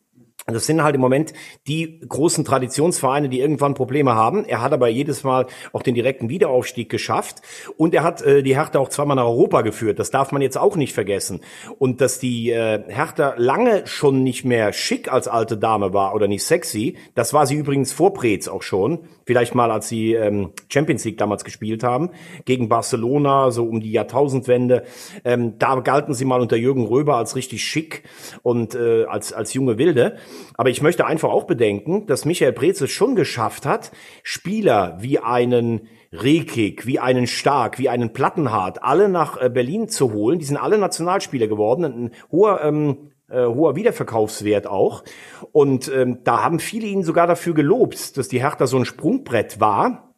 Das 0.47 0.67
sind 0.67 0.83
halt 0.83 0.97
im 0.97 1.00
Moment 1.00 1.33
die 1.69 2.00
großen 2.00 2.44
Traditionsvereine, 2.44 3.29
die 3.29 3.41
irgendwann 3.41 3.75
Probleme 3.75 4.15
haben. 4.15 4.44
Er 4.44 4.61
hat 4.61 4.73
aber 4.73 4.89
jedes 4.89 5.23
Mal 5.23 5.47
auch 5.73 5.83
den 5.83 5.94
direkten 5.94 6.29
Wiederaufstieg 6.29 6.89
geschafft 6.89 7.43
und 7.77 7.94
er 7.94 8.03
hat 8.03 8.23
äh, 8.23 8.43
die 8.43 8.56
Hertha 8.56 8.81
auch 8.81 8.89
zweimal 8.89 9.17
nach 9.17 9.25
Europa 9.25 9.62
geführt. 9.62 10.00
Das 10.00 10.11
darf 10.11 10.33
man 10.33 10.43
jetzt 10.43 10.59
auch 10.59 10.75
nicht 10.75 10.94
vergessen. 10.94 11.41
Und 11.79 12.00
dass 12.00 12.19
die 12.19 12.50
äh, 12.50 12.83
Hertha 12.89 13.35
lange 13.37 13.87
schon 13.87 14.25
nicht 14.25 14.44
mehr 14.44 14.73
schick 14.73 15.12
als 15.12 15.29
alte 15.29 15.56
Dame 15.56 15.93
war 15.93 16.15
oder 16.15 16.27
nicht 16.27 16.44
sexy, 16.44 16.97
das 17.15 17.33
war 17.33 17.47
sie 17.47 17.55
übrigens 17.55 17.93
vor 17.93 18.12
Preetz 18.12 18.49
auch 18.49 18.62
schon. 18.62 19.00
Vielleicht 19.25 19.55
mal, 19.55 19.71
als 19.71 19.89
sie 19.89 20.15
ähm, 20.15 20.50
Champions 20.69 21.05
League 21.05 21.19
damals 21.19 21.44
gespielt 21.44 21.85
haben 21.85 22.11
gegen 22.44 22.69
Barcelona, 22.69 23.53
so 23.53 23.65
um 23.65 23.81
die 23.81 23.93
Jahrtausendwende. 23.93 24.83
Ähm, 25.25 25.59
da 25.59 25.77
galten 25.77 26.15
sie 26.15 26.25
mal 26.25 26.41
unter 26.41 26.56
Jürgen 26.56 26.85
Röber 26.85 27.17
als 27.17 27.37
richtig 27.37 27.62
schick 27.62 28.03
und 28.43 28.75
äh, 28.75 29.05
als 29.05 29.33
als 29.33 29.55
junge 29.55 29.79
Wilde. 29.79 30.17
Aber 30.55 30.71
ich 30.71 30.83
möchte 30.83 31.06
einfach 31.06 31.31
auch 31.31 31.44
bedenken, 31.44 32.06
dass 32.06 32.25
Michael 32.25 32.53
Preetz 32.53 32.81
es 32.81 32.91
schon 32.91 33.17
geschafft 33.17 33.67
hat, 33.67 33.93
Spieler 34.23 34.97
wie 35.00 35.19
einen 35.19 35.89
Rekik, 36.12 36.87
wie 36.87 36.99
einen 36.99 37.27
Stark, 37.27 37.79
wie 37.79 37.89
einen 37.89 38.12
Plattenhardt, 38.12 38.83
alle 38.83 39.09
nach 39.09 39.41
äh, 39.41 39.49
Berlin 39.49 39.89
zu 39.89 40.12
holen. 40.12 40.39
Die 40.39 40.44
sind 40.44 40.59
alle 40.59 40.79
Nationalspieler 40.79 41.46
geworden. 41.46 41.84
Ein 41.84 42.11
hoher 42.31 42.63
ähm, 42.63 43.13
äh, 43.32 43.46
hoher 43.46 43.77
Wiederverkaufswert 43.77 44.67
auch. 44.67 45.05
Und 45.53 45.89
ähm, 45.89 46.19
da 46.22 46.43
haben 46.43 46.58
viele 46.58 46.87
ihn 46.87 47.03
sogar 47.03 47.27
dafür 47.27 47.55
gelobt, 47.55 48.19
dass 48.19 48.29
die 48.29 48.43
Hertha 48.43 48.67
so 48.67 48.77
ein 48.77 48.84
Sprungbrett 48.84 49.58
war. 49.58 50.15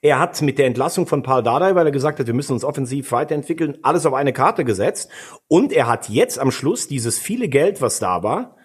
Er 0.00 0.18
hat 0.18 0.40
mit 0.42 0.58
der 0.58 0.66
Entlassung 0.66 1.06
von 1.06 1.22
Paul 1.22 1.42
Dardai, 1.42 1.74
weil 1.74 1.86
er 1.86 1.92
gesagt 1.92 2.18
hat, 2.18 2.26
wir 2.26 2.34
müssen 2.34 2.52
uns 2.52 2.64
offensiv 2.64 3.12
weiterentwickeln, 3.12 3.78
alles 3.82 4.06
auf 4.06 4.14
eine 4.14 4.32
Karte 4.32 4.64
gesetzt. 4.64 5.10
Und 5.48 5.72
er 5.72 5.86
hat 5.86 6.08
jetzt 6.08 6.38
am 6.38 6.50
Schluss 6.50 6.88
dieses 6.88 7.18
viele 7.18 7.48
Geld, 7.48 7.82
was 7.82 7.98
da 7.98 8.22
war, 8.22 8.56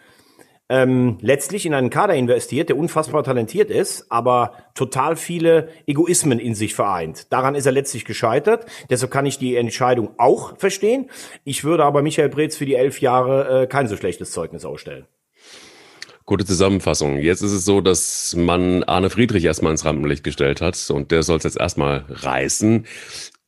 ähm, 0.71 1.17
letztlich 1.19 1.65
in 1.65 1.73
einen 1.73 1.89
Kader 1.89 2.15
investiert, 2.15 2.69
der 2.69 2.77
unfassbar 2.77 3.25
talentiert 3.25 3.69
ist, 3.69 4.09
aber 4.09 4.53
total 4.73 5.17
viele 5.17 5.67
Egoismen 5.85 6.39
in 6.39 6.55
sich 6.55 6.75
vereint. 6.75 7.31
Daran 7.33 7.55
ist 7.55 7.65
er 7.65 7.73
letztlich 7.73 8.05
gescheitert. 8.05 8.65
Deshalb 8.89 9.11
kann 9.11 9.25
ich 9.25 9.37
die 9.37 9.57
Entscheidung 9.57 10.11
auch 10.17 10.57
verstehen. 10.57 11.09
Ich 11.43 11.65
würde 11.65 11.83
aber 11.83 12.01
Michael 12.01 12.29
Breetz 12.29 12.55
für 12.55 12.65
die 12.65 12.75
elf 12.75 13.01
Jahre 13.01 13.63
äh, 13.63 13.67
kein 13.67 13.89
so 13.89 13.97
schlechtes 13.97 14.31
Zeugnis 14.31 14.63
ausstellen. 14.63 15.05
Gute 16.25 16.45
Zusammenfassung. 16.45 17.17
Jetzt 17.17 17.41
ist 17.41 17.51
es 17.51 17.65
so, 17.65 17.81
dass 17.81 18.33
man 18.37 18.83
Arne 18.83 19.09
Friedrich 19.09 19.43
erstmal 19.43 19.73
ins 19.73 19.83
Rampenlicht 19.83 20.23
gestellt 20.23 20.61
hat 20.61 20.89
und 20.89 21.11
der 21.11 21.23
soll 21.23 21.37
es 21.37 21.43
jetzt 21.43 21.59
erstmal 21.59 22.05
reißen. 22.07 22.85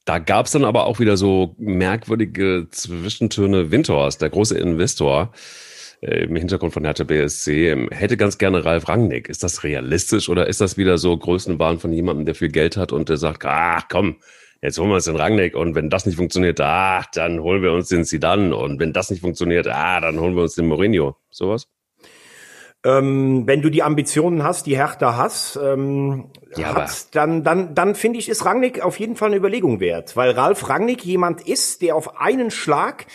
Da 0.03 0.19
gab 0.19 0.47
es 0.47 0.51
dann 0.51 0.65
aber 0.65 0.87
auch 0.87 0.99
wieder 0.99 1.15
so 1.15 1.55
merkwürdige 1.57 2.67
Zwischentöne. 2.69 3.71
Windhorst, 3.71 4.21
der 4.21 4.29
große 4.29 4.57
Investor, 4.57 5.31
im 6.03 6.35
Hintergrund 6.35 6.73
von 6.73 6.83
Hertha 6.83 7.03
BSC, 7.03 7.69
ähm, 7.69 7.89
hätte 7.91 8.17
ganz 8.17 8.37
gerne 8.37 8.65
Ralf 8.65 8.87
Rangnick. 8.87 9.29
Ist 9.29 9.43
das 9.43 9.63
realistisch 9.63 10.29
oder 10.29 10.47
ist 10.47 10.61
das 10.61 10.77
wieder 10.77 10.97
so 10.97 11.17
Größenwahn 11.17 11.79
von 11.79 11.93
jemandem, 11.93 12.25
der 12.25 12.35
viel 12.35 12.49
Geld 12.49 12.77
hat 12.77 12.91
und 12.91 13.09
der 13.09 13.17
sagt, 13.17 13.45
ach 13.45 13.87
komm, 13.89 14.17
jetzt 14.61 14.77
holen 14.79 14.89
wir 14.89 14.95
uns 14.95 15.05
den 15.05 15.15
Rangnick 15.15 15.55
und 15.55 15.75
wenn 15.75 15.89
das 15.89 16.05
nicht 16.05 16.15
funktioniert, 16.15 16.59
ach, 16.61 17.05
dann 17.13 17.39
holen 17.41 17.61
wir 17.61 17.71
uns 17.71 17.87
den 17.87 18.05
Zidane 18.05 18.55
und 18.55 18.79
wenn 18.79 18.93
das 18.93 19.11
nicht 19.11 19.21
funktioniert, 19.21 19.67
ah, 19.67 20.01
dann 20.01 20.19
holen 20.19 20.35
wir 20.35 20.43
uns 20.43 20.55
den 20.55 20.67
Mourinho. 20.67 21.15
Sowas? 21.29 21.67
Ähm, 22.85 23.43
wenn 23.47 23.61
du 23.61 23.69
die 23.69 23.81
Ambitionen 23.81 24.43
hast, 24.43 24.65
die 24.65 24.75
Hertha 24.75 25.15
hast, 25.15 25.55
ähm, 25.55 26.25
ja, 26.57 26.75
hat, 26.75 27.15
dann, 27.15 27.41
dann, 27.41 27.75
dann 27.75 27.95
finde 27.95 28.19
ich, 28.19 28.27
ist 28.27 28.43
Rangnick 28.43 28.81
auf 28.81 28.99
jeden 28.99 29.15
Fall 29.15 29.29
eine 29.29 29.37
Überlegung 29.37 29.79
wert, 29.79 30.17
weil 30.17 30.31
Ralf 30.31 30.67
Rangnick 30.67 31.05
jemand 31.05 31.47
ist, 31.47 31.81
der 31.81 31.95
auf 31.95 32.19
einen 32.19 32.51
Schlag 32.51 33.05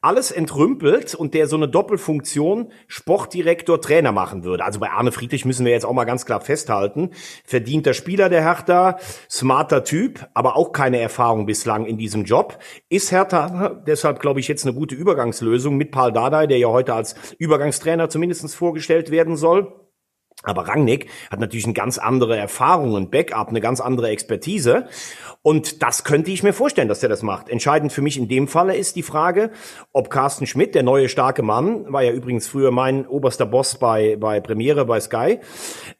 alles 0.00 0.30
entrümpelt 0.30 1.14
und 1.14 1.34
der 1.34 1.48
so 1.48 1.56
eine 1.56 1.68
Doppelfunktion 1.68 2.70
Sportdirektor 2.86 3.80
Trainer 3.80 4.12
machen 4.12 4.44
würde. 4.44 4.64
Also 4.64 4.78
bei 4.78 4.90
Arne 4.90 5.10
Friedrich 5.10 5.44
müssen 5.44 5.64
wir 5.66 5.72
jetzt 5.72 5.84
auch 5.84 5.92
mal 5.92 6.04
ganz 6.04 6.24
klar 6.24 6.40
festhalten. 6.40 7.10
Verdienter 7.44 7.94
Spieler 7.94 8.28
der 8.28 8.42
Hertha, 8.42 8.98
smarter 9.28 9.82
Typ, 9.82 10.28
aber 10.34 10.56
auch 10.56 10.72
keine 10.72 11.00
Erfahrung 11.00 11.46
bislang 11.46 11.84
in 11.84 11.98
diesem 11.98 12.24
Job. 12.24 12.58
Ist 12.88 13.10
Hertha 13.10 13.82
deshalb, 13.86 14.20
glaube 14.20 14.40
ich, 14.40 14.46
jetzt 14.46 14.64
eine 14.64 14.74
gute 14.74 14.94
Übergangslösung 14.94 15.76
mit 15.76 15.90
Paul 15.90 16.12
Dardai, 16.12 16.46
der 16.46 16.58
ja 16.58 16.68
heute 16.68 16.94
als 16.94 17.16
Übergangstrainer 17.38 18.08
zumindest 18.08 18.54
vorgestellt 18.54 19.10
werden 19.10 19.36
soll. 19.36 19.77
Aber 20.44 20.68
Rangnick 20.68 21.10
hat 21.32 21.40
natürlich 21.40 21.64
eine 21.64 21.74
ganz 21.74 21.98
andere 21.98 22.36
Erfahrung, 22.36 22.96
ein 22.96 23.10
Backup, 23.10 23.48
eine 23.48 23.60
ganz 23.60 23.80
andere 23.80 24.10
Expertise. 24.10 24.86
Und 25.42 25.82
das 25.82 26.04
könnte 26.04 26.30
ich 26.30 26.44
mir 26.44 26.52
vorstellen, 26.52 26.86
dass 26.88 27.02
er 27.02 27.08
das 27.08 27.22
macht. 27.22 27.48
Entscheidend 27.48 27.92
für 27.92 28.02
mich 28.02 28.16
in 28.16 28.28
dem 28.28 28.46
Falle 28.46 28.76
ist 28.76 28.94
die 28.94 29.02
Frage, 29.02 29.50
ob 29.92 30.10
Carsten 30.10 30.46
Schmidt, 30.46 30.76
der 30.76 30.84
neue 30.84 31.08
starke 31.08 31.42
Mann, 31.42 31.92
war 31.92 32.02
ja 32.02 32.12
übrigens 32.12 32.46
früher 32.46 32.70
mein 32.70 33.04
oberster 33.06 33.46
Boss 33.46 33.80
bei, 33.80 34.16
bei 34.16 34.38
Premiere, 34.40 34.84
bei 34.84 35.00
Sky, 35.00 35.40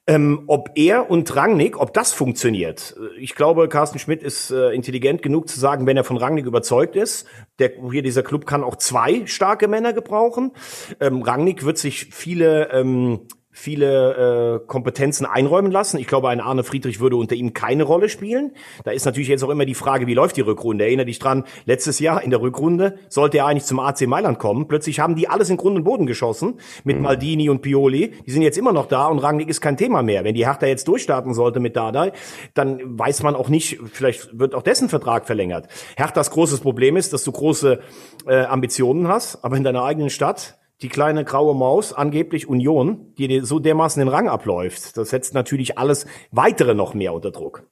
ähm, 0.06 0.44
ob 0.46 0.70
er 0.76 1.10
und 1.10 1.34
Rangnick, 1.34 1.80
ob 1.80 1.92
das 1.92 2.12
funktioniert. 2.12 2.94
Ich 3.18 3.34
glaube, 3.34 3.68
Carsten 3.68 3.98
Schmidt 3.98 4.22
ist 4.22 4.52
äh, 4.52 4.70
intelligent 4.70 5.20
genug 5.20 5.48
zu 5.48 5.58
sagen, 5.58 5.86
wenn 5.86 5.96
er 5.96 6.04
von 6.04 6.16
Rangnick 6.16 6.46
überzeugt 6.46 6.94
ist, 6.94 7.26
der, 7.58 7.72
hier 7.90 8.02
dieser 8.02 8.22
Club 8.22 8.46
kann 8.46 8.62
auch 8.62 8.76
zwei 8.76 9.26
starke 9.26 9.66
Männer 9.66 9.92
gebrauchen. 9.92 10.52
Ähm, 11.00 11.22
Rangnick 11.22 11.64
wird 11.64 11.78
sich 11.78 12.06
viele 12.12 12.70
ähm, 12.72 13.20
viele 13.58 14.60
äh, 14.62 14.66
Kompetenzen 14.66 15.26
einräumen 15.26 15.72
lassen. 15.72 15.98
Ich 15.98 16.06
glaube, 16.06 16.28
ein 16.28 16.40
Arne 16.40 16.62
Friedrich 16.62 17.00
würde 17.00 17.16
unter 17.16 17.34
ihm 17.34 17.54
keine 17.54 17.82
Rolle 17.82 18.08
spielen. 18.08 18.52
Da 18.84 18.92
ist 18.92 19.04
natürlich 19.04 19.28
jetzt 19.28 19.42
auch 19.42 19.50
immer 19.50 19.66
die 19.66 19.74
Frage, 19.74 20.06
wie 20.06 20.14
läuft 20.14 20.36
die 20.36 20.42
Rückrunde? 20.42 20.84
Erinnere 20.84 21.06
dich 21.06 21.18
dran, 21.18 21.42
letztes 21.64 21.98
Jahr 21.98 22.22
in 22.22 22.30
der 22.30 22.40
Rückrunde 22.40 22.98
sollte 23.08 23.38
er 23.38 23.46
eigentlich 23.46 23.64
zum 23.64 23.80
AC 23.80 24.06
Mailand 24.06 24.38
kommen. 24.38 24.68
Plötzlich 24.68 25.00
haben 25.00 25.16
die 25.16 25.28
alles 25.28 25.50
in 25.50 25.56
Grund 25.56 25.76
und 25.76 25.82
Boden 25.82 26.06
geschossen 26.06 26.60
mit 26.84 26.98
mhm. 26.98 27.02
Maldini 27.02 27.50
und 27.50 27.60
Pioli. 27.60 28.12
Die 28.24 28.30
sind 28.30 28.42
jetzt 28.42 28.56
immer 28.56 28.72
noch 28.72 28.86
da 28.86 29.06
und 29.06 29.18
Rangnick 29.18 29.48
ist 29.48 29.60
kein 29.60 29.76
Thema 29.76 30.04
mehr. 30.04 30.22
Wenn 30.22 30.36
die 30.36 30.46
Hertha 30.46 30.66
jetzt 30.66 30.86
durchstarten 30.86 31.34
sollte 31.34 31.58
mit 31.58 31.74
Dardai, 31.74 32.12
dann 32.54 32.78
weiß 32.84 33.24
man 33.24 33.34
auch 33.34 33.48
nicht, 33.48 33.80
vielleicht 33.92 34.38
wird 34.38 34.54
auch 34.54 34.62
dessen 34.62 34.88
Vertrag 34.88 35.26
verlängert. 35.26 35.66
Herthas 35.96 36.30
großes 36.30 36.60
Problem 36.60 36.96
ist, 36.96 37.12
dass 37.12 37.24
du 37.24 37.32
große 37.32 37.80
äh, 38.26 38.44
Ambitionen 38.44 39.08
hast, 39.08 39.44
aber 39.44 39.56
in 39.56 39.64
deiner 39.64 39.82
eigenen 39.82 40.10
Stadt 40.10 40.58
die 40.82 40.88
kleine 40.88 41.24
graue 41.24 41.54
Maus, 41.54 41.92
angeblich 41.92 42.48
Union, 42.48 43.14
die 43.18 43.40
so 43.40 43.58
dermaßen 43.58 44.00
den 44.00 44.08
Rang 44.08 44.28
abläuft. 44.28 44.96
Das 44.96 45.10
setzt 45.10 45.34
natürlich 45.34 45.78
alles 45.78 46.06
weitere 46.30 46.74
noch 46.74 46.94
mehr 46.94 47.12
unter 47.12 47.30
Druck. 47.30 47.64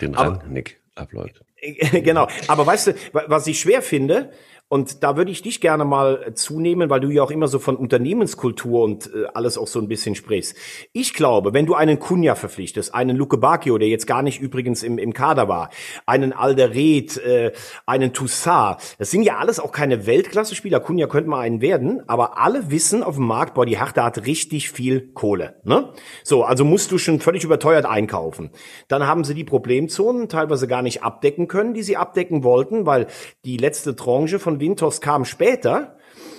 Den 0.00 0.14
Rang, 0.14 0.42
Nick, 0.50 0.80
abläuft. 0.94 1.44
genau. 1.92 2.28
Aber 2.48 2.66
weißt 2.66 2.88
du, 2.88 2.94
was 3.12 3.46
ich 3.46 3.60
schwer 3.60 3.82
finde, 3.82 4.32
und 4.72 5.02
da 5.02 5.16
würde 5.16 5.32
ich 5.32 5.42
dich 5.42 5.60
gerne 5.60 5.84
mal 5.84 6.22
äh, 6.24 6.34
zunehmen, 6.34 6.90
weil 6.90 7.00
du 7.00 7.10
ja 7.10 7.24
auch 7.24 7.32
immer 7.32 7.48
so 7.48 7.58
von 7.58 7.74
Unternehmenskultur 7.74 8.84
und 8.84 9.12
äh, 9.12 9.26
alles 9.34 9.58
auch 9.58 9.66
so 9.66 9.80
ein 9.80 9.88
bisschen 9.88 10.14
sprichst. 10.14 10.56
Ich 10.92 11.12
glaube, 11.12 11.52
wenn 11.52 11.66
du 11.66 11.74
einen 11.74 11.98
Kunja 11.98 12.36
verpflichtest, 12.36 12.94
einen 12.94 13.16
Luke 13.16 13.36
Bacchio, 13.36 13.78
der 13.78 13.88
jetzt 13.88 14.06
gar 14.06 14.22
nicht 14.22 14.40
übrigens 14.40 14.84
im, 14.84 14.98
im 14.98 15.12
Kader 15.12 15.48
war, 15.48 15.70
einen 16.06 16.32
Alderet, 16.32 17.16
äh, 17.18 17.50
einen 17.84 18.12
Toussaint, 18.12 18.76
das 18.98 19.10
sind 19.10 19.24
ja 19.24 19.38
alles 19.38 19.58
auch 19.58 19.72
keine 19.72 20.06
Weltklasse-Spieler. 20.06 20.78
Kunja 20.78 21.08
könnte 21.08 21.28
mal 21.28 21.40
einen 21.40 21.60
werden, 21.60 22.08
aber 22.08 22.38
alle 22.38 22.70
wissen 22.70 23.02
auf 23.02 23.16
dem 23.16 23.26
Markt, 23.26 23.54
boah, 23.54 23.66
die 23.66 23.80
Hertha 23.80 24.04
hat 24.04 24.24
richtig 24.24 24.70
viel 24.70 25.12
Kohle. 25.14 25.56
Ne? 25.64 25.92
So, 26.22 26.44
also 26.44 26.64
musst 26.64 26.92
du 26.92 26.98
schon 26.98 27.18
völlig 27.18 27.42
überteuert 27.42 27.86
einkaufen. 27.86 28.50
Dann 28.86 29.04
haben 29.04 29.24
sie 29.24 29.34
die 29.34 29.42
Problemzonen 29.42 30.28
teilweise 30.28 30.68
gar 30.68 30.82
nicht 30.82 31.02
abdecken 31.02 31.48
können, 31.48 31.74
die 31.74 31.82
sie 31.82 31.96
abdecken 31.96 32.44
wollten, 32.44 32.86
weil 32.86 33.08
die 33.44 33.56
letzte 33.56 33.96
Tranche 33.96 34.38
von 34.38 34.59
Winters 34.60 35.00
kam 35.00 35.24
später. 35.24 35.96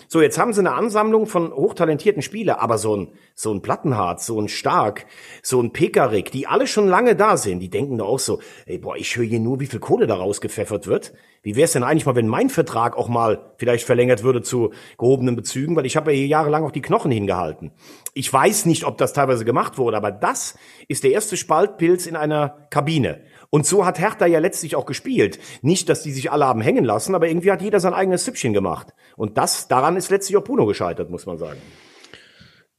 So, 0.08 0.22
jetzt 0.22 0.38
haben 0.38 0.52
sie 0.52 0.60
eine 0.60 0.74
Ansammlung 0.74 1.26
von 1.26 1.54
hochtalentierten 1.54 2.22
Spielern, 2.22 2.60
aber 2.60 2.78
so 2.78 2.98
ein, 2.98 3.14
so 3.34 3.54
ein 3.54 3.62
Plattenhardt, 3.62 4.20
so 4.20 4.42
ein 4.42 4.50
Stark, 4.50 5.06
so 5.42 5.62
ein 5.62 5.72
Pekarik, 5.72 6.32
die 6.32 6.48
alle 6.48 6.68
schon 6.68 6.88
lange 6.88 7.16
da 7.16 7.38
sind, 7.38 7.60
die 7.60 7.70
denken 7.70 7.98
da 7.98 8.04
auch 8.04 8.20
so, 8.20 8.42
ey, 8.66 8.78
boah, 8.78 8.98
ich 8.98 9.16
höre 9.16 9.24
hier 9.24 9.40
nur, 9.40 9.62
wie 9.62 9.68
viel 9.68 9.80
Kohle 9.80 10.08
da 10.08 10.16
rausgepfeffert 10.16 10.88
wird. 10.88 11.14
Wie 11.44 11.56
wäre 11.56 11.66
es 11.66 11.72
denn 11.72 11.84
eigentlich 11.84 12.06
mal, 12.06 12.16
wenn 12.16 12.28
mein 12.28 12.50
Vertrag 12.50 12.96
auch 12.96 13.08
mal 13.08 13.54
vielleicht 13.58 13.86
verlängert 13.86 14.24
würde 14.24 14.44
zu 14.44 14.72
gehobenen 15.00 15.36
Bezügen, 15.36 15.76
weil 15.76 15.88
ich 15.88 15.98
habe 15.98 16.12
ja 16.12 16.18
hier 16.18 16.28
jahrelang 16.28 16.64
auch 16.64 16.72
die 16.72 16.84
Knochen 16.84 17.12
hingehalten. 17.12 17.72
Ich 18.14 18.32
weiß 18.32 18.68
nicht, 18.68 18.84
ob 18.84 19.00
das 19.00 19.14
teilweise 19.14 19.44
gemacht 19.44 19.80
wurde, 19.80 19.98
aber 19.98 20.12
das 20.12 20.56
ist 20.88 21.04
der 21.04 21.12
erste 21.12 21.38
Spaltpilz 21.38 22.06
in 22.06 22.16
einer 22.16 22.68
Kabine. 22.70 23.22
Und 23.50 23.66
so 23.66 23.86
hat 23.86 24.00
Hertha 24.00 24.28
ja 24.28 24.40
letztlich 24.40 24.76
auch 24.76 24.86
gespielt. 24.86 25.40
Nicht, 25.62 25.90
dass 25.90 26.04
die 26.04 26.12
sich 26.12 26.32
alle 26.32 26.46
haben 26.46 26.62
hängen 26.62 26.86
lassen, 26.86 27.16
aber 27.16 27.28
irgendwie 27.28 27.52
hat 27.52 27.62
jeder 27.62 27.80
sein 27.80 27.94
eigenes 27.94 28.24
Süppchen 28.24 28.54
gemacht. 28.54 28.94
Und 29.18 29.38
das, 29.38 29.68
daran 29.68 29.98
ist 29.98 30.12
letztlich 30.12 30.38
auch 30.38 30.44
Puno 30.44 30.68
gescheitert, 30.68 31.10
muss 31.10 31.26
man 31.26 31.40
sagen. 31.40 31.60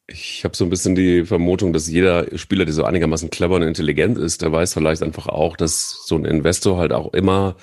Ich 0.06 0.44
habe 0.44 0.56
so 0.56 0.64
ein 0.64 0.70
bisschen 0.70 0.94
die 0.94 1.24
Vermutung, 1.24 1.72
dass 1.72 1.88
jeder 1.88 2.38
Spieler, 2.38 2.64
der 2.64 2.74
so 2.74 2.84
einigermaßen 2.84 3.30
clever 3.30 3.56
und 3.56 3.62
intelligent 3.62 4.18
ist, 4.18 4.42
der 4.42 4.52
weiß 4.52 4.74
vielleicht 4.74 5.02
einfach 5.02 5.26
auch, 5.26 5.56
dass 5.56 6.04
so 6.06 6.16
ein 6.16 6.24
Investor 6.24 6.78
halt 6.78 6.92
auch 6.92 7.12
immer 7.12 7.56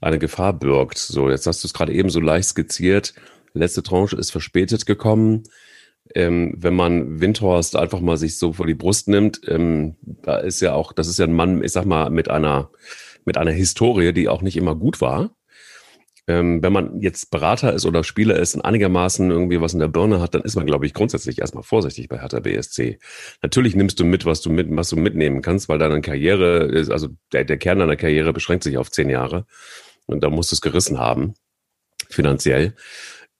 eine 0.00 0.18
Gefahr 0.18 0.52
birgt. 0.52 0.98
So, 0.98 1.30
jetzt 1.30 1.46
hast 1.46 1.64
du 1.64 1.68
es 1.68 1.74
gerade 1.74 1.92
eben 1.92 2.10
so 2.10 2.20
leicht 2.20 2.48
skizziert. 2.48 3.14
Letzte 3.54 3.82
Tranche 3.82 4.16
ist 4.16 4.30
verspätet 4.30 4.86
gekommen 4.86 5.44
ähm, 6.14 6.54
wenn 6.56 6.74
man 6.74 7.20
Windhorst 7.20 7.76
einfach 7.76 8.00
mal 8.00 8.16
sich 8.16 8.38
so 8.38 8.52
vor 8.52 8.66
die 8.66 8.74
Brust 8.74 9.08
nimmt, 9.08 9.40
ähm, 9.48 9.96
da 10.02 10.38
ist 10.38 10.60
ja 10.60 10.74
auch, 10.74 10.92
das 10.92 11.08
ist 11.08 11.18
ja 11.18 11.26
ein 11.26 11.32
Mann, 11.32 11.62
ich 11.62 11.72
sag 11.72 11.84
mal, 11.84 12.10
mit 12.10 12.30
einer, 12.30 12.70
mit 13.24 13.36
einer 13.36 13.50
Historie, 13.50 14.12
die 14.12 14.28
auch 14.28 14.42
nicht 14.42 14.56
immer 14.56 14.74
gut 14.74 15.00
war. 15.00 15.30
Ähm, 16.28 16.62
wenn 16.62 16.72
man 16.72 17.00
jetzt 17.00 17.30
Berater 17.30 17.72
ist 17.72 17.86
oder 17.86 18.02
Spieler 18.02 18.36
ist 18.36 18.54
und 18.56 18.62
einigermaßen 18.62 19.30
irgendwie 19.30 19.60
was 19.60 19.74
in 19.74 19.78
der 19.78 19.88
Birne 19.88 20.20
hat, 20.20 20.34
dann 20.34 20.42
ist 20.42 20.56
man, 20.56 20.66
glaube 20.66 20.84
ich, 20.84 20.92
grundsätzlich 20.92 21.40
erstmal 21.40 21.62
vorsichtig 21.62 22.08
bei 22.08 22.18
Hertha 22.18 22.40
BSC. 22.40 22.98
Natürlich 23.42 23.76
nimmst 23.76 24.00
du 24.00 24.04
mit, 24.04 24.24
was 24.24 24.40
du 24.40 24.50
mit, 24.50 24.66
was 24.70 24.88
du 24.88 24.96
mitnehmen 24.96 25.40
kannst, 25.40 25.68
weil 25.68 25.78
deine 25.78 26.00
Karriere 26.00 26.64
ist, 26.64 26.90
also 26.90 27.08
der, 27.32 27.44
der 27.44 27.58
Kern 27.58 27.78
deiner 27.78 27.96
Karriere 27.96 28.32
beschränkt 28.32 28.64
sich 28.64 28.76
auf 28.76 28.90
zehn 28.90 29.08
Jahre. 29.08 29.46
Und 30.06 30.24
da 30.24 30.30
musst 30.30 30.50
du 30.50 30.54
es 30.54 30.60
gerissen 30.60 30.98
haben, 30.98 31.34
finanziell. 32.10 32.74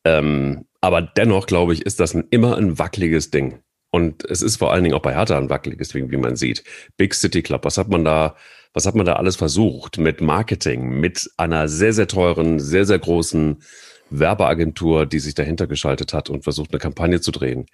Ähm, 0.05 0.67
aber 0.81 1.03
dennoch, 1.03 1.47
glaube 1.47 1.73
ich, 1.73 1.85
ist 1.85 1.99
das 1.99 2.15
ein, 2.15 2.29
immer 2.31 2.57
ein 2.57 2.79
wackeliges 2.79 3.31
Ding. 3.31 3.61
Und 3.91 4.25
es 4.29 4.43
ist 4.43 4.57
vor 4.57 4.73
allen 4.73 4.85
Dingen 4.85 4.95
auch 4.95 5.03
bei 5.03 5.15
Hertha 5.15 5.37
ein 5.39 5.51
wackeliges 5.51 5.89
Ding, 5.89 6.11
wie 6.11 6.17
man 6.17 6.37
sieht. 6.37 6.63
Big 6.97 7.15
City 7.15 7.43
Club, 7.43 7.65
was 7.65 7.79
hat 7.79 7.89
man 7.89 8.05
da, 8.05 8.37
was 8.77 8.85
hat 8.85 8.95
man 8.95 9.07
da 9.07 9.15
alles 9.15 9.37
versucht? 9.37 9.97
Mit 9.97 10.21
Marketing, 10.21 11.01
mit 11.01 11.31
einer 11.39 11.67
sehr, 11.67 11.95
sehr 11.95 12.09
teuren, 12.09 12.61
sehr, 12.61 12.85
sehr 12.85 12.99
großen 12.99 13.63
Werbeagentur, 14.11 15.07
die 15.07 15.19
sich 15.19 15.35
dahinter 15.35 15.67
geschaltet 15.67 16.13
hat 16.13 16.29
und 16.29 16.45
versucht, 16.45 16.73
eine 16.73 16.79
Kampagne 16.79 17.23
zu 17.23 17.31
drehen. 17.31 17.65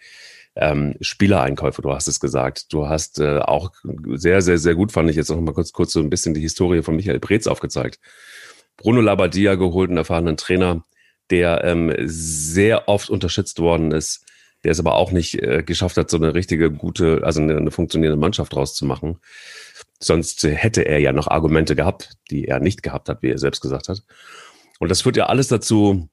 Ähm, 0.54 0.94
Spielereinkäufe, 1.00 1.82
du 1.82 1.92
hast 1.92 2.06
es 2.06 2.20
gesagt. 2.20 2.72
Du 2.72 2.88
hast 2.88 3.18
äh, 3.18 3.40
auch 3.40 3.72
sehr, 4.14 4.42
sehr, 4.42 4.58
sehr 4.58 4.76
gut, 4.76 4.92
fand 4.92 5.10
ich 5.10 5.16
jetzt 5.16 5.28
noch 5.30 5.40
mal 5.40 5.52
kurz, 5.52 5.72
kurz 5.72 5.92
so 5.92 5.98
ein 5.98 6.08
bisschen 6.08 6.34
die 6.34 6.40
Historie 6.40 6.82
von 6.82 6.94
Michael 6.94 7.18
Preetz 7.18 7.48
aufgezeigt. 7.48 7.98
Bruno 8.76 9.00
Labbadia 9.00 9.56
geholt, 9.56 9.90
einen 9.90 9.98
erfahrenen 9.98 10.36
Trainer, 10.36 10.84
der 11.30 11.64
ähm, 11.64 11.92
sehr 12.04 12.88
oft 12.88 13.10
unterschätzt 13.10 13.58
worden 13.58 13.90
ist, 13.90 14.24
der 14.62 14.70
es 14.70 14.78
aber 14.78 14.94
auch 14.94 15.10
nicht 15.10 15.34
äh, 15.42 15.64
geschafft 15.64 15.96
hat, 15.96 16.10
so 16.10 16.16
eine 16.16 16.36
richtige, 16.36 16.70
gute, 16.70 17.22
also 17.24 17.40
eine, 17.40 17.56
eine 17.56 17.72
funktionierende 17.72 18.20
Mannschaft 18.20 18.54
rauszumachen. 18.54 19.18
Sonst 20.02 20.42
hätte 20.42 20.82
er 20.82 20.98
ja 20.98 21.12
noch 21.12 21.28
Argumente 21.28 21.76
gehabt, 21.76 22.14
die 22.30 22.46
er 22.46 22.58
nicht 22.60 22.82
gehabt 22.82 23.08
hat, 23.08 23.22
wie 23.22 23.30
er 23.30 23.38
selbst 23.38 23.60
gesagt 23.60 23.88
hat. 23.88 24.02
Und 24.80 24.90
das 24.90 25.02
führt 25.02 25.16
ja 25.16 25.26
alles 25.26 25.48
dazu, 25.48 26.08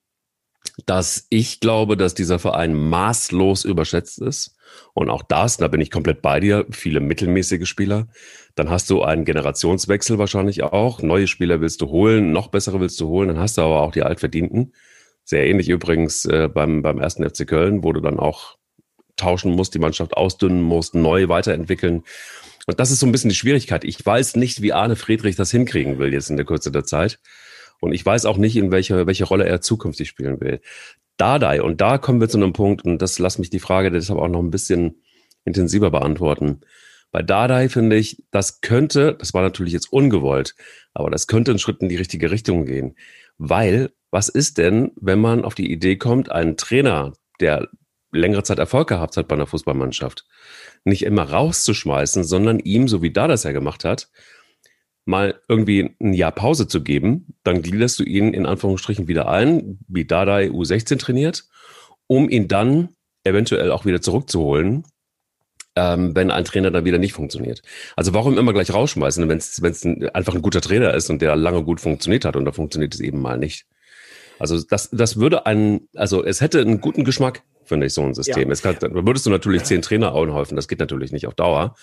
dass 0.86 1.26
ich 1.30 1.60
glaube, 1.60 1.98
dass 1.98 2.14
dieser 2.14 2.40
Verein 2.40 2.74
maßlos 2.74 3.66
überschätzt 3.66 4.22
ist. 4.22 4.56
Und 4.94 5.10
auch 5.10 5.24
das, 5.24 5.58
da 5.58 5.68
bin 5.68 5.82
ich 5.82 5.90
komplett 5.90 6.22
bei 6.22 6.40
dir, 6.40 6.66
viele 6.70 7.00
mittelmäßige 7.00 7.68
Spieler. 7.68 8.08
Dann 8.56 8.70
hast 8.70 8.90
du 8.90 9.02
einen 9.02 9.26
Generationswechsel 9.26 10.20
wahrscheinlich 10.20 10.62
auch. 10.64 11.02
Neue 11.02 11.28
Spieler 11.28 11.62
willst 11.62 11.82
du 11.82 11.88
holen, 11.88 12.32
noch 12.32 12.50
bessere 12.50 12.80
willst 12.80 13.00
du 13.02 13.08
holen. 13.08 13.30
Dann 13.30 13.40
hast 13.40 13.58
du 13.58 13.62
aber 13.62 13.82
auch 13.82 13.92
die 13.92 14.04
Altverdienten. 14.04 14.74
Sehr 15.24 15.48
ähnlich 15.48 15.70
übrigens 15.70 16.26
äh, 16.26 16.48
beim, 16.48 16.82
beim 16.82 17.00
ersten 17.00 17.28
FC 17.28 17.48
Köln, 17.48 17.84
wo 17.84 17.94
du 17.94 18.02
dann 18.02 18.20
auch 18.20 18.58
tauschen 19.16 19.52
musst, 19.54 19.74
die 19.74 19.80
Mannschaft 19.80 20.16
ausdünnen 20.16 20.62
musst, 20.62 20.96
neu 20.96 21.28
weiterentwickeln. 21.28 22.04
Und 22.66 22.80
das 22.80 22.92
ist 22.92 23.00
so 23.00 23.06
ein 23.06 23.12
bisschen 23.12 23.30
die 23.30 23.36
Schwierigkeit. 23.36 23.84
Ich 23.84 24.04
weiß 24.06 24.36
nicht, 24.36 24.62
wie 24.62 24.74
Arne 24.74 24.96
Friedrich 24.96 25.36
das 25.36 25.52
hinkriegen 25.52 26.00
will 26.00 26.14
jetzt 26.14 26.30
in 26.30 26.38
der 26.38 26.46
Kürze 26.46 26.72
der 26.72 26.84
Zeit. 26.84 27.20
Und 27.82 27.94
ich 27.94 28.06
weiß 28.06 28.26
auch 28.26 28.38
nicht, 28.38 28.58
in 28.58 28.72
welche, 28.72 29.08
welche 29.08 29.26
Rolle 29.26 29.46
er 29.46 29.62
zukünftig 29.62 30.10
spielen 30.10 30.40
will. 30.42 30.62
Dardai, 31.18 31.62
und 31.62 31.82
da 31.82 31.98
kommen 31.98 32.22
wir 32.22 32.30
zu 32.30 32.38
einem 32.38 32.54
Punkt, 32.54 32.84
und 32.84 33.02
das 33.02 33.20
lass 33.20 33.40
mich 33.40 33.50
die 33.50 33.60
Frage 33.60 33.92
deshalb 33.92 34.20
auch 34.20 34.28
noch 34.28 34.40
ein 34.40 34.52
bisschen 34.52 35.02
intensiver 35.46 35.92
beantworten. 35.92 36.62
Bei 37.12 37.22
Dardai 37.22 37.70
finde 37.70 37.96
ich, 37.96 38.24
das 38.32 38.62
könnte, 38.62 39.16
das 39.20 39.34
war 39.34 39.42
natürlich 39.42 39.74
jetzt 39.74 39.92
ungewollt, 39.92 40.56
aber 40.94 41.10
das 41.10 41.28
könnte 41.28 41.52
einen 41.52 41.60
Schritt 41.60 41.82
in 41.82 41.90
die 41.90 41.96
richtige 41.96 42.32
Richtung 42.32 42.66
gehen. 42.66 42.96
Weil 43.38 43.92
was 44.12 44.30
ist 44.30 44.58
denn, 44.58 44.92
wenn 44.96 45.20
man 45.20 45.44
auf 45.44 45.56
die 45.56 45.72
Idee 45.72 45.98
kommt, 45.98 46.32
einen 46.32 46.58
Trainer, 46.58 47.14
der 47.40 47.70
längere 48.12 48.44
Zeit 48.44 48.60
Erfolg 48.60 48.90
gehabt 48.90 49.18
hat 49.18 49.28
bei 49.28 49.36
einer 49.36 49.48
Fußballmannschaft, 49.48 50.26
nicht 50.86 51.04
immer 51.04 51.24
rauszuschmeißen, 51.24 52.24
sondern 52.24 52.60
ihm, 52.60 52.88
so 52.88 53.02
wie 53.02 53.12
da 53.12 53.28
das 53.28 53.44
ja 53.44 53.52
gemacht 53.52 53.84
hat, 53.84 54.10
mal 55.06 55.42
irgendwie 55.48 55.96
ein 56.00 56.14
Jahr 56.14 56.32
Pause 56.32 56.68
zu 56.68 56.84
geben, 56.84 57.34
dann 57.44 57.62
gliederst 57.62 58.00
du 58.00 58.04
ihn 58.04 58.34
in 58.34 58.46
Anführungsstrichen 58.46 59.08
wieder 59.08 59.28
ein, 59.28 59.80
wie 59.88 60.06
Dada 60.06 60.38
U16 60.38 61.00
trainiert, 61.00 61.46
um 62.08 62.30
ihn 62.30 62.48
dann 62.48 62.90
eventuell 63.24 63.72
auch 63.72 63.86
wieder 63.86 64.02
zurückzuholen, 64.02 64.84
ähm, 65.76 66.16
wenn 66.16 66.32
ein 66.32 66.46
Trainer 66.46 66.72
dann 66.72 66.86
wieder 66.86 66.98
nicht 66.98 67.14
funktioniert. 67.14 67.62
Also 67.96 68.14
warum 68.14 68.38
immer 68.38 68.54
gleich 68.54 68.74
rausschmeißen, 68.74 69.28
wenn 69.28 69.38
es 69.38 69.86
einfach 70.14 70.36
ein 70.36 70.42
guter 70.42 70.62
Trainer 70.62 70.94
ist 70.94 71.10
und 71.10 71.22
der 71.22 71.36
lange 71.36 71.64
gut 71.64 71.82
funktioniert 71.82 72.26
hat 72.26 72.36
und 72.36 72.46
da 72.46 72.52
funktioniert 72.52 72.94
es 72.94 73.00
eben 73.00 73.22
mal 73.22 73.38
nicht. 73.38 73.66
Also 74.40 74.62
das, 74.62 74.90
das 74.92 75.18
würde 75.18 75.46
einen, 75.46 75.90
also 75.96 76.24
es 76.24 76.40
hätte 76.42 76.62
einen 76.62 76.82
guten 76.82 77.04
Geschmack, 77.04 77.44
finde 77.70 77.86
ich, 77.88 77.94
so 77.94 78.02
ein 78.02 78.14
System. 78.14 78.50
Ja. 78.50 78.52
Es 78.52 78.62
kann, 78.62 78.76
da 78.80 78.90
würdest 78.92 79.26
du 79.26 79.30
natürlich 79.30 79.64
zehn 79.64 79.82
Trainer 79.82 80.12
aufhäufen, 80.14 80.58
das 80.58 80.68
geht 80.68 80.80
natürlich 80.80 81.14
nicht 81.14 81.28
auf 81.28 81.36
Dauer. 81.36 81.76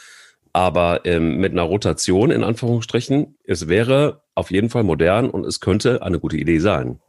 Aber 0.52 1.00
ähm, 1.04 1.36
mit 1.36 1.52
einer 1.52 1.62
Rotation 1.62 2.30
in 2.30 2.42
Anführungsstrichen, 2.42 3.36
es 3.44 3.68
wäre 3.68 4.22
auf 4.34 4.50
jeden 4.50 4.70
Fall 4.70 4.84
modern 4.84 5.30
und 5.30 5.46
es 5.46 5.60
könnte 5.60 6.02
eine 6.02 6.18
gute 6.18 6.36
Idee 6.36 6.58
sein. 6.58 7.00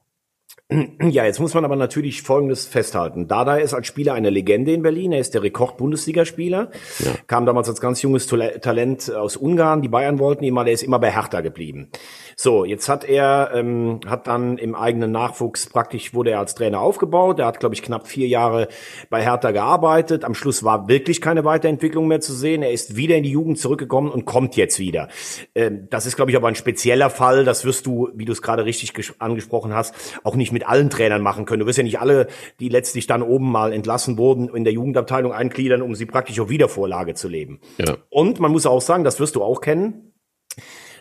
Ja, 0.70 1.24
jetzt 1.24 1.40
muss 1.40 1.54
man 1.54 1.64
aber 1.64 1.78
natürlich 1.78 2.24
Folgendes 2.24 2.66
festhalten. 2.66 3.30
Dada 3.30 3.56
ist 3.56 3.74
als 3.74 3.88
Spieler 3.88 4.16
eine 4.16 4.30
Legende 4.30 4.74
in 4.74 4.82
Berlin. 4.82 5.14
Er 5.14 5.20
ist 5.20 5.34
der 5.34 5.42
Rekord-Bundesligaspieler. 5.42 6.72
Ja. 7.00 7.12
Kam 7.28 7.46
damals 7.46 7.70
als 7.70 7.80
ganz 7.80 8.02
junges 8.02 8.28
Talent 8.28 9.10
aus 9.14 9.38
Ungarn. 9.38 9.82
Die 9.82 9.88
Bayern 9.88 10.20
wollten 10.20 10.44
ihn 10.44 10.54
mal. 10.54 10.68
Er 10.68 10.74
ist 10.74 10.84
immer 10.84 11.00
bei 11.00 11.10
Hertha 11.10 11.40
geblieben. 11.40 11.90
So, 12.36 12.66
jetzt 12.66 12.90
hat 12.90 13.06
er, 13.06 13.52
ähm, 13.56 14.02
hat 14.06 14.28
dann 14.28 14.58
im 14.58 14.76
eigenen 14.76 15.12
Nachwuchs 15.12 15.68
praktisch, 15.70 16.14
wurde 16.14 16.32
er 16.32 16.40
als 16.40 16.54
Trainer 16.54 16.82
aufgebaut. 16.82 17.40
Er 17.40 17.46
hat, 17.46 17.62
glaube 17.62 17.74
ich, 17.74 17.82
knapp 17.82 18.06
vier 18.06 18.28
Jahre 18.28 18.68
bei 19.10 19.24
Hertha 19.24 19.52
gearbeitet. 19.52 20.26
Am 20.26 20.36
Schluss 20.36 20.66
war 20.66 20.90
wirklich 20.90 21.22
keine 21.22 21.46
Weiterentwicklung 21.46 22.10
mehr 22.10 22.20
zu 22.20 22.34
sehen. 22.34 22.62
Er 22.62 22.72
ist 22.72 22.98
wieder 22.98 23.16
in 23.16 23.24
die 23.24 23.32
Jugend 23.32 23.58
zurückgekommen 23.58 24.12
und 24.12 24.26
kommt 24.26 24.58
jetzt 24.58 24.80
wieder. 24.80 25.08
Ähm, 25.56 25.88
das 25.90 26.06
ist, 26.06 26.18
glaube 26.18 26.32
ich, 26.32 26.36
aber 26.36 26.50
ein 26.50 26.56
spezieller 26.56 27.10
Fall. 27.10 27.46
Das 27.46 27.64
wirst 27.64 27.86
du, 27.86 28.10
wie 28.14 28.26
du 28.26 28.34
es 28.34 28.42
gerade 28.42 28.66
richtig 28.66 28.92
angesprochen 29.20 29.74
hast, 29.74 29.96
auch 30.26 30.36
nicht 30.36 30.47
mit 30.52 30.68
allen 30.68 30.90
Trainern 30.90 31.22
machen 31.22 31.46
können. 31.46 31.62
Du 31.62 31.66
wirst 31.66 31.78
ja 31.78 31.84
nicht 31.84 32.00
alle, 32.00 32.28
die 32.60 32.70
letztlich 32.70 33.08
dann 33.08 33.22
oben 33.22 33.52
mal 33.52 33.74
entlassen 33.74 34.18
wurden, 34.18 34.50
in 34.50 34.64
der 34.64 34.74
Jugendabteilung 34.74 35.32
eingliedern, 35.32 35.82
um 35.82 35.96
sie 35.96 36.06
praktisch 36.06 36.40
auf 36.40 36.50
Wiedervorlage 36.50 37.14
zu 37.14 37.28
leben. 37.28 37.60
Ja. 37.78 37.98
Und 38.10 38.40
man 38.40 38.52
muss 38.52 38.66
auch 38.66 38.82
sagen, 38.82 39.04
das 39.04 39.20
wirst 39.20 39.36
du 39.36 39.44
auch 39.44 39.62
kennen 39.62 40.14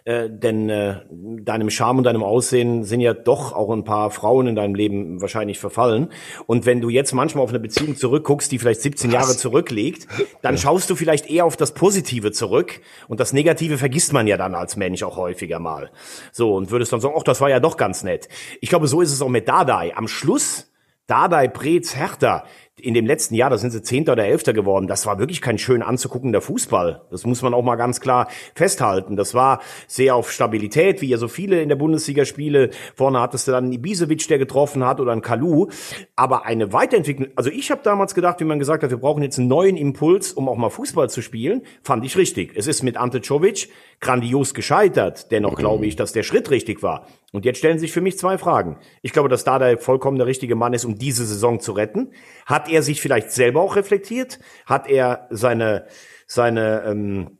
äh, 0.06 0.30
denn 0.30 0.70
äh, 0.70 1.00
deinem 1.10 1.68
Charme 1.68 1.98
und 1.98 2.04
deinem 2.04 2.22
Aussehen 2.22 2.84
sind 2.84 3.00
ja 3.00 3.12
doch 3.12 3.52
auch 3.52 3.70
ein 3.70 3.82
paar 3.82 4.12
Frauen 4.12 4.46
in 4.46 4.54
deinem 4.54 4.76
Leben 4.76 5.20
wahrscheinlich 5.20 5.58
verfallen. 5.58 6.12
Und 6.46 6.64
wenn 6.64 6.80
du 6.80 6.88
jetzt 6.88 7.12
manchmal 7.12 7.42
auf 7.42 7.50
eine 7.50 7.58
Beziehung 7.58 7.96
zurückguckst, 7.96 8.50
die 8.52 8.60
vielleicht 8.60 8.82
17 8.82 9.10
Was? 9.10 9.14
Jahre 9.14 9.36
zurückliegt, 9.36 10.06
dann 10.42 10.56
schaust 10.58 10.88
du 10.90 10.94
vielleicht 10.94 11.28
eher 11.28 11.44
auf 11.44 11.56
das 11.56 11.74
Positive 11.74 12.30
zurück 12.30 12.80
und 13.08 13.18
das 13.18 13.32
Negative 13.32 13.78
vergisst 13.78 14.12
man 14.12 14.28
ja 14.28 14.36
dann 14.36 14.54
als 14.54 14.76
Mensch 14.76 15.02
auch 15.02 15.16
häufiger 15.16 15.58
mal. 15.58 15.90
So 16.30 16.54
und 16.54 16.70
würdest 16.70 16.92
dann 16.92 17.00
sagen, 17.00 17.14
ach, 17.18 17.24
das 17.24 17.40
war 17.40 17.50
ja 17.50 17.58
doch 17.58 17.76
ganz 17.76 18.04
nett. 18.04 18.28
Ich 18.60 18.68
glaube, 18.68 18.86
so 18.86 19.00
ist 19.00 19.12
es 19.12 19.20
auch 19.20 19.28
mit 19.28 19.48
Dadai. 19.48 19.92
Am 19.96 20.06
Schluss 20.06 20.70
Dadai, 21.06 21.46
Preetz, 21.46 21.94
Hertha, 21.94 22.44
in 22.78 22.92
dem 22.92 23.06
letzten 23.06 23.34
Jahr, 23.34 23.48
da 23.48 23.56
sind 23.56 23.70
sie 23.70 23.80
Zehnter 23.80 24.12
oder 24.12 24.26
Elfter 24.26 24.52
geworden. 24.52 24.86
Das 24.86 25.06
war 25.06 25.18
wirklich 25.18 25.40
kein 25.40 25.56
schön 25.56 25.82
anzuguckender 25.82 26.42
Fußball. 26.42 27.02
Das 27.10 27.24
muss 27.24 27.40
man 27.40 27.54
auch 27.54 27.62
mal 27.62 27.76
ganz 27.76 28.00
klar 28.00 28.28
festhalten. 28.54 29.16
Das 29.16 29.32
war 29.32 29.60
sehr 29.86 30.14
auf 30.14 30.30
Stabilität, 30.30 31.00
wie 31.00 31.08
ja 31.08 31.16
so 31.16 31.26
viele 31.26 31.62
in 31.62 31.70
der 31.70 31.76
Bundesliga 31.76 32.26
spiele. 32.26 32.70
Vorne 32.94 33.20
hattest 33.20 33.48
du 33.48 33.52
dann 33.52 33.72
Ibisevic, 33.72 34.28
der 34.28 34.38
getroffen 34.38 34.84
hat, 34.84 35.00
oder 35.00 35.12
einen 35.12 35.22
Kalu. 35.22 35.68
Aber 36.16 36.44
eine 36.44 36.74
Weiterentwicklung, 36.74 37.28
also 37.34 37.50
ich 37.50 37.70
habe 37.70 37.80
damals 37.82 38.14
gedacht, 38.14 38.40
wie 38.40 38.44
man 38.44 38.58
gesagt 38.58 38.82
hat, 38.82 38.90
wir 38.90 38.98
brauchen 38.98 39.22
jetzt 39.22 39.38
einen 39.38 39.48
neuen 39.48 39.78
Impuls, 39.78 40.34
um 40.34 40.46
auch 40.46 40.56
mal 40.56 40.68
Fußball 40.68 41.08
zu 41.08 41.22
spielen, 41.22 41.62
fand 41.82 42.04
ich 42.04 42.18
richtig. 42.18 42.52
Es 42.56 42.66
ist 42.66 42.82
mit 42.82 42.98
Ante 42.98 43.22
Czovic 43.22 43.70
grandios 44.00 44.52
gescheitert. 44.52 45.30
Dennoch 45.30 45.52
mhm. 45.52 45.56
glaube 45.56 45.86
ich, 45.86 45.96
dass 45.96 46.12
der 46.12 46.24
Schritt 46.24 46.50
richtig 46.50 46.82
war. 46.82 47.06
Und 47.32 47.44
jetzt 47.44 47.58
stellen 47.58 47.78
sich 47.78 47.92
für 47.92 48.00
mich 48.00 48.18
zwei 48.18 48.38
Fragen. 48.38 48.78
Ich 49.02 49.12
glaube, 49.12 49.28
dass 49.28 49.44
da 49.44 49.58
der 49.58 49.78
vollkommen 49.78 50.16
der 50.16 50.26
richtige 50.26 50.54
Mann 50.54 50.72
ist, 50.72 50.84
um 50.84 50.96
diese 50.96 51.26
Saison 51.26 51.60
zu 51.60 51.72
retten. 51.72 52.12
Hat 52.46 52.65
er 52.68 52.82
sich 52.82 53.00
vielleicht 53.00 53.32
selber 53.32 53.60
auch 53.60 53.76
reflektiert? 53.76 54.38
Hat 54.66 54.88
er 54.88 55.26
seine, 55.30 55.86
seine 56.26 56.82
ähm, 56.86 57.38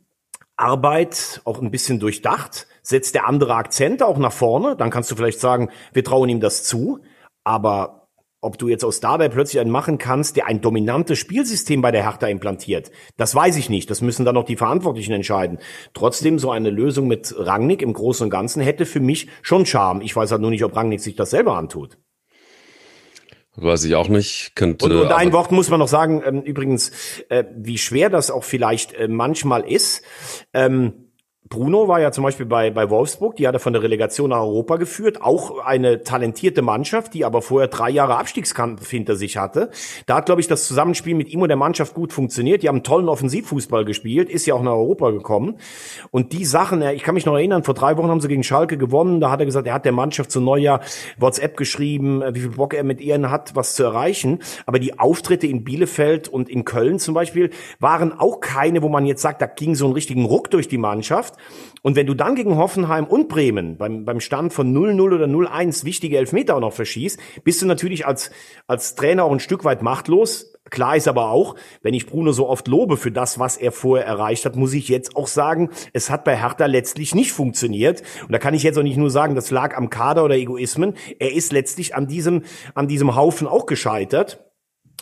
Arbeit 0.56 1.40
auch 1.44 1.60
ein 1.60 1.70
bisschen 1.70 2.00
durchdacht? 2.00 2.66
Setzt 2.82 3.14
der 3.14 3.26
andere 3.26 3.54
Akzente 3.54 4.06
auch 4.06 4.18
nach 4.18 4.32
vorne? 4.32 4.76
Dann 4.76 4.90
kannst 4.90 5.10
du 5.10 5.16
vielleicht 5.16 5.40
sagen, 5.40 5.70
wir 5.92 6.04
trauen 6.04 6.28
ihm 6.28 6.40
das 6.40 6.64
zu. 6.64 7.00
Aber 7.44 8.08
ob 8.40 8.58
du 8.58 8.68
jetzt 8.68 8.84
aus 8.84 9.00
Dardai 9.00 9.28
plötzlich 9.28 9.60
einen 9.60 9.70
machen 9.70 9.98
kannst, 9.98 10.36
der 10.36 10.46
ein 10.46 10.60
dominantes 10.60 11.18
Spielsystem 11.18 11.82
bei 11.82 11.90
der 11.90 12.04
Hertha 12.04 12.28
implantiert, 12.28 12.92
das 13.16 13.34
weiß 13.34 13.56
ich 13.56 13.70
nicht. 13.70 13.90
Das 13.90 14.02
müssen 14.02 14.24
dann 14.24 14.34
noch 14.34 14.44
die 14.44 14.56
Verantwortlichen 14.56 15.12
entscheiden. 15.12 15.58
Trotzdem, 15.94 16.38
so 16.38 16.50
eine 16.50 16.70
Lösung 16.70 17.08
mit 17.08 17.34
Rangnick 17.36 17.82
im 17.82 17.92
Großen 17.92 18.24
und 18.24 18.30
Ganzen 18.30 18.62
hätte 18.62 18.86
für 18.86 19.00
mich 19.00 19.28
schon 19.42 19.66
Charme. 19.66 20.00
Ich 20.00 20.14
weiß 20.14 20.30
halt 20.30 20.42
nur 20.42 20.50
nicht, 20.50 20.64
ob 20.64 20.76
Rangnick 20.76 21.00
sich 21.00 21.16
das 21.16 21.30
selber 21.30 21.56
antut. 21.56 21.98
Weiß 23.56 23.84
ich 23.84 23.94
auch 23.94 24.08
nicht. 24.08 24.52
Könnte, 24.54 24.84
und, 24.84 24.92
und 24.92 25.12
ein 25.12 25.32
Wort 25.32 25.50
muss 25.50 25.70
man 25.70 25.80
noch 25.80 25.88
sagen, 25.88 26.22
ähm, 26.24 26.42
übrigens, 26.42 26.92
äh, 27.30 27.44
wie 27.56 27.78
schwer 27.78 28.10
das 28.10 28.30
auch 28.30 28.44
vielleicht 28.44 28.92
äh, 28.92 29.08
manchmal 29.08 29.62
ist. 29.62 30.02
Ähm, 30.52 31.05
Bruno 31.48 31.86
war 31.86 32.00
ja 32.00 32.10
zum 32.10 32.24
Beispiel 32.24 32.46
bei, 32.46 32.70
bei 32.70 32.90
Wolfsburg, 32.90 33.36
die 33.36 33.46
hat 33.46 33.54
er 33.54 33.60
von 33.60 33.72
der 33.72 33.82
Relegation 33.82 34.30
nach 34.30 34.40
Europa 34.40 34.76
geführt, 34.76 35.22
auch 35.22 35.58
eine 35.60 36.02
talentierte 36.02 36.60
Mannschaft, 36.60 37.14
die 37.14 37.24
aber 37.24 37.40
vorher 37.40 37.68
drei 37.68 37.88
Jahre 37.88 38.16
Abstiegskampf 38.16 38.90
hinter 38.90 39.14
sich 39.14 39.36
hatte. 39.36 39.70
Da 40.06 40.16
hat, 40.16 40.26
glaube 40.26 40.40
ich, 40.40 40.48
das 40.48 40.66
Zusammenspiel 40.66 41.14
mit 41.14 41.28
ihm 41.28 41.42
und 41.42 41.48
der 41.48 41.56
Mannschaft 41.56 41.94
gut 41.94 42.12
funktioniert. 42.12 42.64
Die 42.64 42.68
haben 42.68 42.82
tollen 42.82 43.08
Offensivfußball 43.08 43.84
gespielt, 43.84 44.28
ist 44.28 44.46
ja 44.46 44.54
auch 44.54 44.62
nach 44.62 44.72
Europa 44.72 45.10
gekommen. 45.10 45.58
Und 46.10 46.32
die 46.32 46.44
Sachen, 46.44 46.82
ich 46.82 47.04
kann 47.04 47.14
mich 47.14 47.26
noch 47.26 47.34
erinnern, 47.34 47.62
vor 47.62 47.74
drei 47.74 47.96
Wochen 47.96 48.08
haben 48.08 48.20
sie 48.20 48.28
gegen 48.28 48.42
Schalke 48.42 48.76
gewonnen, 48.76 49.20
da 49.20 49.30
hat 49.30 49.38
er 49.38 49.46
gesagt, 49.46 49.68
er 49.68 49.74
hat 49.74 49.84
der 49.84 49.92
Mannschaft 49.92 50.32
zu 50.32 50.40
Neujahr 50.40 50.80
WhatsApp 51.16 51.56
geschrieben, 51.56 52.22
wie 52.32 52.40
viel 52.40 52.50
Bock 52.50 52.74
er 52.74 52.82
mit 52.82 53.00
ihren 53.00 53.30
hat, 53.30 53.54
was 53.54 53.76
zu 53.76 53.84
erreichen. 53.84 54.40
Aber 54.66 54.80
die 54.80 54.98
Auftritte 54.98 55.46
in 55.46 55.62
Bielefeld 55.62 56.28
und 56.28 56.48
in 56.48 56.64
Köln 56.64 56.98
zum 56.98 57.14
Beispiel 57.14 57.50
waren 57.78 58.12
auch 58.18 58.40
keine, 58.40 58.82
wo 58.82 58.88
man 58.88 59.06
jetzt 59.06 59.22
sagt, 59.22 59.40
da 59.40 59.46
ging 59.46 59.76
so 59.76 59.84
einen 59.84 59.94
richtigen 59.94 60.24
Ruck 60.24 60.50
durch 60.50 60.66
die 60.66 60.78
Mannschaft. 60.78 61.35
Und 61.82 61.94
wenn 61.96 62.06
du 62.06 62.14
dann 62.14 62.34
gegen 62.34 62.56
Hoffenheim 62.56 63.06
und 63.06 63.28
Bremen 63.28 63.76
beim, 63.76 64.04
beim 64.04 64.20
Stand 64.20 64.52
von 64.52 64.74
0-0 64.74 65.00
oder 65.00 65.26
0-1 65.26 65.84
wichtige 65.84 66.18
Elfmeter 66.18 66.56
auch 66.56 66.60
noch 66.60 66.72
verschießt, 66.72 67.18
bist 67.44 67.62
du 67.62 67.66
natürlich 67.66 68.06
als, 68.06 68.30
als 68.66 68.94
Trainer 68.96 69.24
auch 69.24 69.32
ein 69.32 69.40
Stück 69.40 69.64
weit 69.64 69.82
machtlos. 69.82 70.52
Klar 70.70 70.96
ist 70.96 71.06
aber 71.06 71.30
auch, 71.30 71.54
wenn 71.82 71.94
ich 71.94 72.06
Bruno 72.06 72.32
so 72.32 72.48
oft 72.48 72.66
lobe 72.66 72.96
für 72.96 73.12
das, 73.12 73.38
was 73.38 73.56
er 73.56 73.70
vorher 73.70 74.04
erreicht 74.04 74.44
hat, 74.44 74.56
muss 74.56 74.74
ich 74.74 74.88
jetzt 74.88 75.14
auch 75.14 75.28
sagen, 75.28 75.70
es 75.92 76.10
hat 76.10 76.24
bei 76.24 76.36
Hertha 76.36 76.66
letztlich 76.66 77.14
nicht 77.14 77.32
funktioniert. 77.32 78.02
Und 78.22 78.32
da 78.32 78.38
kann 78.38 78.54
ich 78.54 78.64
jetzt 78.64 78.76
auch 78.76 78.82
nicht 78.82 78.96
nur 78.96 79.10
sagen, 79.10 79.36
das 79.36 79.52
lag 79.52 79.76
am 79.76 79.90
Kader 79.90 80.24
oder 80.24 80.34
Egoismen. 80.34 80.94
Er 81.20 81.32
ist 81.32 81.52
letztlich 81.52 81.94
an 81.94 82.08
diesem, 82.08 82.42
an 82.74 82.88
diesem 82.88 83.14
Haufen 83.14 83.46
auch 83.46 83.66
gescheitert. 83.66 84.45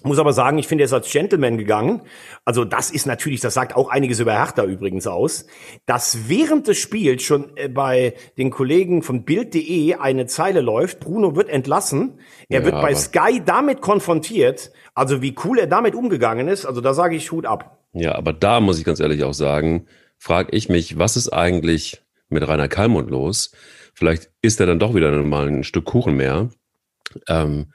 Muss 0.04 0.18
aber 0.18 0.34
sagen, 0.34 0.58
ich 0.58 0.68
finde, 0.68 0.84
er 0.84 0.86
ist 0.86 0.92
als 0.92 1.10
Gentleman 1.10 1.56
gegangen. 1.56 2.02
Also 2.44 2.66
das 2.66 2.90
ist 2.90 3.06
natürlich, 3.06 3.40
das 3.40 3.54
sagt 3.54 3.74
auch 3.74 3.88
einiges 3.88 4.20
über 4.20 4.34
Hertha 4.34 4.64
übrigens 4.64 5.06
aus, 5.06 5.46
dass 5.86 6.28
während 6.28 6.68
des 6.68 6.76
Spiels 6.76 7.22
schon 7.22 7.56
äh, 7.56 7.68
bei 7.68 8.12
den 8.36 8.50
Kollegen 8.50 9.02
von 9.02 9.24
Bild.de 9.24 9.94
eine 9.94 10.26
Zeile 10.26 10.60
läuft, 10.60 11.00
Bruno 11.00 11.36
wird 11.36 11.48
entlassen, 11.48 12.20
er 12.50 12.60
ja, 12.60 12.66
wird 12.66 12.74
bei 12.82 12.94
Sky 12.94 13.40
damit 13.42 13.80
konfrontiert, 13.80 14.72
also 14.94 15.22
wie 15.22 15.34
cool 15.42 15.58
er 15.58 15.66
damit 15.66 15.94
umgegangen 15.94 16.48
ist, 16.48 16.66
also 16.66 16.82
da 16.82 16.92
sage 16.92 17.16
ich 17.16 17.32
Hut 17.32 17.46
ab. 17.46 17.78
Ja, 17.94 18.14
aber 18.14 18.34
da 18.34 18.60
muss 18.60 18.78
ich 18.78 18.84
ganz 18.84 19.00
ehrlich 19.00 19.24
auch 19.24 19.32
sagen, 19.32 19.86
frage 20.18 20.54
ich 20.54 20.68
mich, 20.68 20.98
was 20.98 21.16
ist 21.16 21.30
eigentlich 21.30 22.02
mit 22.28 22.46
Rainer 22.46 22.68
Kalmund 22.68 23.08
los? 23.10 23.52
Vielleicht 23.94 24.30
ist 24.42 24.60
er 24.60 24.66
dann 24.66 24.78
doch 24.78 24.94
wieder 24.94 25.10
mal 25.22 25.48
ein 25.48 25.64
Stück 25.64 25.86
Kuchen 25.86 26.14
mehr. 26.14 26.50
Ähm, 27.28 27.66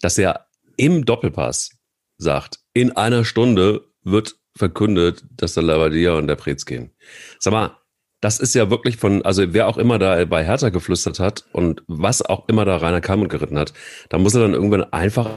dass 0.00 0.18
er 0.18 0.43
im 0.76 1.04
Doppelpass 1.04 1.70
sagt, 2.18 2.60
in 2.72 2.92
einer 2.92 3.24
Stunde 3.24 3.86
wird 4.02 4.36
verkündet, 4.56 5.24
dass 5.30 5.54
der 5.54 5.62
Labadia 5.62 6.14
und 6.14 6.28
der 6.28 6.36
Prez 6.36 6.64
gehen. 6.64 6.92
Sag 7.38 7.52
mal, 7.52 7.76
das 8.20 8.38
ist 8.38 8.54
ja 8.54 8.70
wirklich 8.70 8.96
von, 8.96 9.22
also 9.22 9.52
wer 9.52 9.68
auch 9.68 9.76
immer 9.76 9.98
da 9.98 10.24
bei 10.24 10.44
Hertha 10.44 10.70
geflüstert 10.70 11.20
hat 11.20 11.44
und 11.52 11.82
was 11.88 12.22
auch 12.22 12.48
immer 12.48 12.64
da 12.64 12.76
Rainer 12.78 13.00
Kalmund 13.00 13.30
geritten 13.30 13.58
hat, 13.58 13.74
da 14.08 14.18
muss 14.18 14.34
er 14.34 14.40
dann 14.40 14.54
irgendwann 14.54 14.84
einfach 14.92 15.30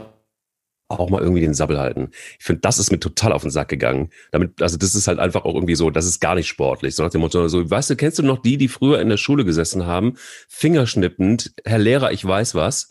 auch 0.88 1.10
mal 1.10 1.20
irgendwie 1.20 1.42
den 1.42 1.52
Sabbel 1.52 1.78
halten. 1.78 2.10
Ich 2.38 2.44
finde, 2.46 2.62
das 2.62 2.78
ist 2.78 2.90
mir 2.90 2.98
total 2.98 3.32
auf 3.32 3.42
den 3.42 3.50
Sack 3.50 3.68
gegangen. 3.68 4.08
Damit, 4.32 4.62
also 4.62 4.78
das 4.78 4.94
ist 4.94 5.06
halt 5.06 5.18
einfach 5.18 5.44
auch 5.44 5.54
irgendwie 5.54 5.74
so, 5.74 5.90
das 5.90 6.06
ist 6.06 6.20
gar 6.20 6.34
nicht 6.34 6.48
sportlich. 6.48 6.94
So 6.94 7.02
nach 7.02 7.10
dem 7.10 7.20
Motto, 7.20 7.46
so, 7.48 7.70
weißt 7.70 7.90
du, 7.90 7.96
kennst 7.96 8.18
du 8.18 8.22
noch 8.22 8.40
die, 8.40 8.56
die 8.56 8.68
früher 8.68 9.00
in 9.00 9.10
der 9.10 9.18
Schule 9.18 9.44
gesessen 9.44 9.84
haben, 9.84 10.14
fingerschnippend, 10.48 11.52
Herr 11.64 11.78
Lehrer, 11.78 12.12
ich 12.12 12.24
weiß 12.24 12.54
was. 12.54 12.90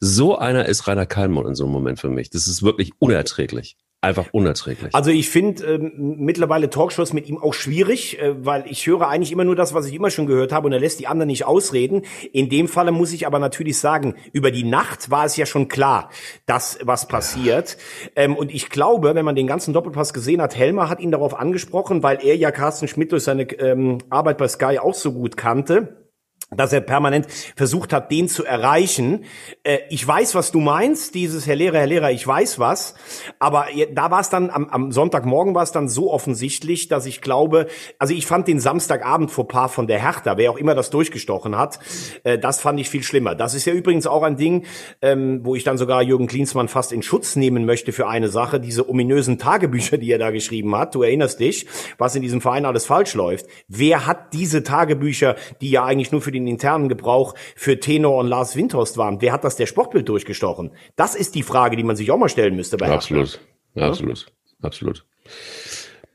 So 0.00 0.36
einer 0.36 0.66
ist 0.66 0.86
Rainer 0.86 1.06
Kallmann 1.06 1.46
in 1.46 1.54
so 1.54 1.64
einem 1.64 1.72
Moment 1.72 1.98
für 1.98 2.10
mich. 2.10 2.30
Das 2.30 2.48
ist 2.48 2.62
wirklich 2.62 2.92
unerträglich. 2.98 3.76
einfach 4.02 4.26
unerträglich. 4.32 4.94
Also 4.94 5.10
ich 5.10 5.30
finde 5.30 5.64
ähm, 5.64 6.16
mittlerweile 6.18 6.70
Talkshows 6.70 7.12
mit 7.12 7.28
ihm 7.28 7.38
auch 7.38 7.54
schwierig, 7.54 8.20
äh, 8.20 8.44
weil 8.44 8.64
ich 8.68 8.86
höre 8.86 9.08
eigentlich 9.08 9.32
immer 9.32 9.44
nur 9.44 9.56
das, 9.56 9.74
was 9.74 9.86
ich 9.86 9.94
immer 9.94 10.10
schon 10.10 10.26
gehört 10.26 10.52
habe 10.52 10.66
und 10.66 10.72
er 10.72 10.78
lässt 10.78 11.00
die 11.00 11.06
anderen 11.06 11.28
nicht 11.28 11.44
ausreden. 11.44 12.02
In 12.32 12.48
dem 12.48 12.68
Falle 12.68 12.92
muss 12.92 13.12
ich 13.12 13.26
aber 13.26 13.38
natürlich 13.38 13.78
sagen, 13.78 14.14
über 14.32 14.50
die 14.50 14.64
Nacht 14.64 15.10
war 15.10 15.24
es 15.24 15.36
ja 15.36 15.46
schon 15.46 15.66
klar, 15.68 16.10
dass 16.44 16.78
was 16.82 17.08
passiert. 17.08 17.78
Ähm, 18.14 18.36
und 18.36 18.54
ich 18.54 18.68
glaube, 18.68 19.14
wenn 19.14 19.24
man 19.24 19.34
den 19.34 19.46
ganzen 19.46 19.72
Doppelpass 19.72 20.12
gesehen 20.12 20.40
hat, 20.42 20.56
Helmer 20.56 20.88
hat 20.88 21.00
ihn 21.00 21.10
darauf 21.10 21.34
angesprochen, 21.34 22.02
weil 22.02 22.18
er 22.22 22.36
ja 22.36 22.50
Carsten 22.50 22.86
Schmidt 22.86 23.12
durch 23.12 23.24
seine 23.24 23.44
ähm, 23.58 23.98
Arbeit 24.10 24.38
bei 24.38 24.46
Sky 24.46 24.78
auch 24.78 24.94
so 24.94 25.12
gut 25.12 25.36
kannte 25.36 26.05
dass 26.50 26.72
er 26.72 26.80
permanent 26.80 27.26
versucht 27.56 27.92
hat, 27.92 28.12
den 28.12 28.28
zu 28.28 28.44
erreichen. 28.44 29.24
Äh, 29.64 29.78
ich 29.90 30.06
weiß, 30.06 30.36
was 30.36 30.52
du 30.52 30.60
meinst, 30.60 31.14
dieses 31.14 31.46
Herr 31.46 31.56
Lehrer, 31.56 31.78
Herr 31.78 31.86
Lehrer, 31.86 32.10
ich 32.12 32.26
weiß 32.26 32.60
was. 32.60 32.94
Aber 33.40 33.66
da 33.92 34.10
war 34.12 34.20
es 34.20 34.30
dann, 34.30 34.50
am, 34.50 34.68
am 34.68 34.92
Sonntagmorgen 34.92 35.54
war 35.54 35.64
es 35.64 35.72
dann 35.72 35.88
so 35.88 36.12
offensichtlich, 36.12 36.86
dass 36.86 37.04
ich 37.06 37.20
glaube, 37.20 37.66
also 37.98 38.14
ich 38.14 38.26
fand 38.26 38.46
den 38.46 38.60
Samstagabend 38.60 39.32
vor 39.32 39.48
Paar 39.48 39.68
von 39.68 39.88
der 39.88 40.00
Hertha, 40.00 40.36
wer 40.36 40.52
auch 40.52 40.56
immer 40.56 40.76
das 40.76 40.90
durchgestochen 40.90 41.58
hat, 41.58 41.80
äh, 42.22 42.38
das 42.38 42.60
fand 42.60 42.78
ich 42.78 42.90
viel 42.90 43.02
schlimmer. 43.02 43.34
Das 43.34 43.54
ist 43.54 43.64
ja 43.64 43.72
übrigens 43.72 44.06
auch 44.06 44.22
ein 44.22 44.36
Ding, 44.36 44.66
ähm, 45.02 45.40
wo 45.42 45.56
ich 45.56 45.64
dann 45.64 45.78
sogar 45.78 46.02
Jürgen 46.02 46.28
Klinsmann 46.28 46.68
fast 46.68 46.92
in 46.92 47.02
Schutz 47.02 47.34
nehmen 47.34 47.66
möchte 47.66 47.92
für 47.92 48.06
eine 48.06 48.28
Sache, 48.28 48.60
diese 48.60 48.88
ominösen 48.88 49.38
Tagebücher, 49.38 49.98
die 49.98 50.12
er 50.12 50.18
da 50.18 50.30
geschrieben 50.30 50.76
hat. 50.76 50.94
Du 50.94 51.02
erinnerst 51.02 51.40
dich, 51.40 51.66
was 51.98 52.14
in 52.14 52.22
diesem 52.22 52.40
Verein 52.40 52.64
alles 52.66 52.86
falsch 52.86 53.14
läuft. 53.14 53.46
Wer 53.66 54.06
hat 54.06 54.32
diese 54.32 54.62
Tagebücher, 54.62 55.34
die 55.60 55.70
ja 55.70 55.84
eigentlich 55.84 56.12
nur 56.12 56.22
für 56.22 56.35
den 56.36 56.46
internen 56.46 56.88
Gebrauch 56.88 57.34
für 57.54 57.80
Tenor 57.80 58.18
und 58.18 58.28
Lars 58.28 58.56
Windhorst 58.56 58.96
waren. 58.96 59.20
Wer 59.20 59.32
hat 59.32 59.44
das 59.44 59.56
der 59.56 59.66
Sportbild 59.66 60.08
durchgestochen? 60.08 60.72
Das 60.96 61.14
ist 61.14 61.34
die 61.34 61.42
Frage, 61.42 61.76
die 61.76 61.84
man 61.84 61.96
sich 61.96 62.10
auch 62.10 62.18
mal 62.18 62.28
stellen 62.28 62.56
müsste 62.56 62.76
bei 62.76 62.90
Absolut, 62.90 63.40
ja? 63.74 63.88
absolut, 63.88 64.26
absolut. 64.62 65.04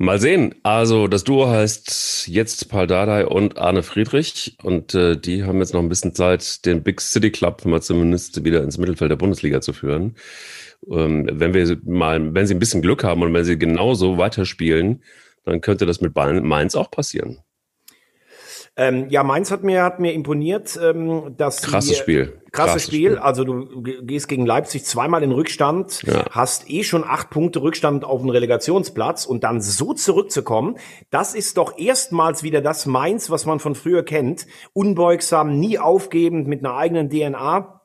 Mal 0.01 0.19
sehen. 0.19 0.55
Also 0.63 1.07
das 1.07 1.23
Duo 1.23 1.47
heißt 1.47 2.27
jetzt 2.27 2.69
Paul 2.69 2.87
Dardai 2.87 3.27
und 3.27 3.59
Arne 3.59 3.83
Friedrich 3.83 4.57
und 4.63 4.95
äh, 4.95 5.15
die 5.15 5.43
haben 5.43 5.59
jetzt 5.59 5.75
noch 5.75 5.81
ein 5.81 5.89
bisschen 5.89 6.15
Zeit, 6.15 6.65
den 6.65 6.81
Big 6.81 6.99
City 7.01 7.29
Club 7.29 7.65
mal 7.65 7.83
zumindest 7.83 8.43
wieder 8.43 8.63
ins 8.63 8.79
Mittelfeld 8.79 9.11
der 9.11 9.17
Bundesliga 9.17 9.61
zu 9.61 9.73
führen. 9.73 10.15
Ähm, 10.89 11.29
wenn 11.31 11.53
wir 11.53 11.77
mal, 11.85 12.33
wenn 12.33 12.47
sie 12.47 12.55
ein 12.55 12.59
bisschen 12.59 12.81
Glück 12.81 13.03
haben 13.03 13.21
und 13.21 13.31
wenn 13.31 13.45
sie 13.45 13.59
genauso 13.59 14.17
weiterspielen, 14.17 15.03
dann 15.45 15.61
könnte 15.61 15.85
das 15.85 16.01
mit 16.01 16.15
Mainz 16.15 16.73
auch 16.73 16.89
passieren. 16.89 17.37
Ähm, 18.77 19.09
ja, 19.09 19.23
Mainz 19.23 19.51
hat 19.51 19.63
mir, 19.63 19.83
hat 19.83 19.99
mir 19.99 20.13
imponiert, 20.13 20.79
ähm, 20.81 21.35
dass 21.35 21.61
krasses 21.61 21.89
die, 21.89 21.95
Spiel. 21.95 22.25
Krasses, 22.25 22.51
krasses 22.51 22.83
Spiel. 22.83 23.11
Spiel. 23.11 23.17
Also 23.17 23.43
du 23.43 23.81
gehst 23.81 24.29
gegen 24.29 24.45
Leipzig 24.45 24.85
zweimal 24.85 25.23
in 25.23 25.33
Rückstand, 25.33 26.03
ja. 26.03 26.25
hast 26.31 26.69
eh 26.69 26.83
schon 26.83 27.03
acht 27.03 27.29
Punkte 27.29 27.61
Rückstand 27.61 28.05
auf 28.05 28.21
dem 28.21 28.29
Relegationsplatz 28.29 29.25
und 29.25 29.43
dann 29.43 29.61
so 29.61 29.93
zurückzukommen, 29.93 30.77
das 31.09 31.35
ist 31.35 31.57
doch 31.57 31.77
erstmals 31.77 32.43
wieder 32.43 32.61
das 32.61 32.85
Mainz, 32.85 33.29
was 33.29 33.45
man 33.45 33.59
von 33.59 33.75
früher 33.75 34.03
kennt. 34.03 34.47
Unbeugsam, 34.71 35.59
nie 35.59 35.77
aufgebend, 35.77 36.47
mit 36.47 36.63
einer 36.63 36.75
eigenen 36.75 37.09
DNA. 37.09 37.80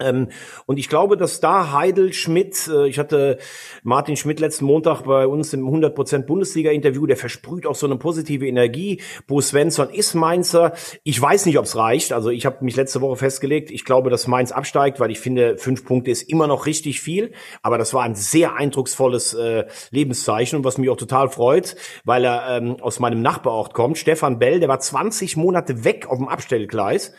Ähm, 0.00 0.28
und 0.66 0.78
ich 0.78 0.88
glaube, 0.88 1.16
dass 1.16 1.40
da 1.40 1.72
Heidel 1.72 2.12
Schmidt, 2.12 2.68
äh, 2.68 2.88
ich 2.88 2.98
hatte 2.98 3.38
Martin 3.82 4.16
Schmidt 4.16 4.38
letzten 4.38 4.64
Montag 4.64 5.02
bei 5.02 5.26
uns 5.26 5.52
im 5.52 5.66
100% 5.66 6.26
Bundesliga-Interview, 6.26 7.06
der 7.06 7.16
versprüht 7.16 7.66
auch 7.66 7.74
so 7.74 7.86
eine 7.86 7.96
positive 7.96 8.46
Energie. 8.46 9.00
Bo 9.26 9.40
Svensson 9.40 9.90
ist 9.90 10.14
Mainzer. 10.14 10.74
Ich 11.02 11.20
weiß 11.20 11.46
nicht, 11.46 11.58
ob 11.58 11.64
es 11.64 11.76
reicht. 11.76 12.12
Also 12.12 12.30
ich 12.30 12.46
habe 12.46 12.64
mich 12.64 12.76
letzte 12.76 13.00
Woche 13.00 13.16
festgelegt. 13.16 13.70
Ich 13.70 13.84
glaube, 13.84 14.10
dass 14.10 14.28
Mainz 14.28 14.52
absteigt, 14.52 15.00
weil 15.00 15.10
ich 15.10 15.18
finde, 15.18 15.58
fünf 15.58 15.84
Punkte 15.84 16.12
ist 16.12 16.22
immer 16.22 16.46
noch 16.46 16.66
richtig 16.66 17.00
viel. 17.00 17.32
Aber 17.62 17.78
das 17.78 17.92
war 17.92 18.04
ein 18.04 18.14
sehr 18.14 18.54
eindrucksvolles 18.54 19.34
äh, 19.34 19.64
Lebenszeichen 19.90 20.58
was 20.68 20.78
mich 20.78 20.90
auch 20.90 20.96
total 20.96 21.28
freut, 21.28 21.76
weil 22.04 22.24
er 22.24 22.58
ähm, 22.58 22.76
aus 22.80 23.00
meinem 23.00 23.22
Nachbarort 23.22 23.74
kommt. 23.74 23.98
Stefan 23.98 24.38
Bell, 24.38 24.60
der 24.60 24.68
war 24.68 24.80
20 24.80 25.36
Monate 25.36 25.84
weg 25.84 26.06
auf 26.06 26.18
dem 26.18 26.28
Abstellgleis 26.28 27.12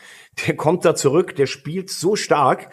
der 0.46 0.56
kommt 0.56 0.84
da 0.84 0.94
zurück, 0.94 1.36
der 1.36 1.46
spielt 1.46 1.90
so 1.90 2.16
stark. 2.16 2.70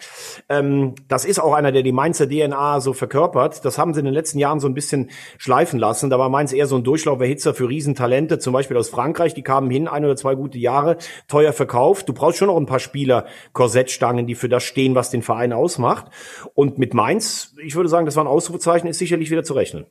Ähm, 0.48 0.94
das 1.08 1.24
ist 1.24 1.38
auch 1.38 1.52
einer, 1.52 1.72
der 1.72 1.82
die 1.82 1.92
Mainzer 1.92 2.28
DNA 2.28 2.80
so 2.80 2.92
verkörpert. 2.92 3.64
Das 3.64 3.78
haben 3.78 3.94
sie 3.94 4.00
in 4.00 4.06
den 4.06 4.14
letzten 4.14 4.38
Jahren 4.38 4.60
so 4.60 4.68
ein 4.68 4.74
bisschen 4.74 5.10
schleifen 5.38 5.78
lassen. 5.78 6.08
Da 6.08 6.18
war 6.18 6.28
Mainz 6.28 6.52
eher 6.52 6.66
so 6.66 6.76
ein 6.76 6.84
Durchlauferhitzer 6.84 7.54
für 7.54 7.68
Riesentalente, 7.68 8.38
zum 8.38 8.52
Beispiel 8.52 8.76
aus 8.76 8.88
Frankreich. 8.88 9.34
Die 9.34 9.42
kamen 9.42 9.70
hin, 9.70 9.88
ein 9.88 10.04
oder 10.04 10.16
zwei 10.16 10.34
gute 10.34 10.58
Jahre, 10.58 10.96
teuer 11.26 11.52
verkauft. 11.52 12.08
Du 12.08 12.12
brauchst 12.12 12.38
schon 12.38 12.48
noch 12.48 12.56
ein 12.56 12.66
paar 12.66 12.80
Spieler, 12.80 13.26
Korsettstangen, 13.52 14.26
die 14.26 14.34
für 14.34 14.48
das 14.48 14.64
stehen, 14.64 14.94
was 14.94 15.10
den 15.10 15.22
Verein 15.22 15.52
ausmacht. 15.52 16.06
Und 16.54 16.78
mit 16.78 16.94
Mainz, 16.94 17.54
ich 17.62 17.74
würde 17.74 17.88
sagen, 17.88 18.06
das 18.06 18.16
war 18.16 18.24
ein 18.24 18.28
Ausrufezeichen, 18.28 18.88
ist 18.88 18.98
sicherlich 18.98 19.30
wieder 19.30 19.44
zu 19.44 19.54
rechnen. 19.54 19.86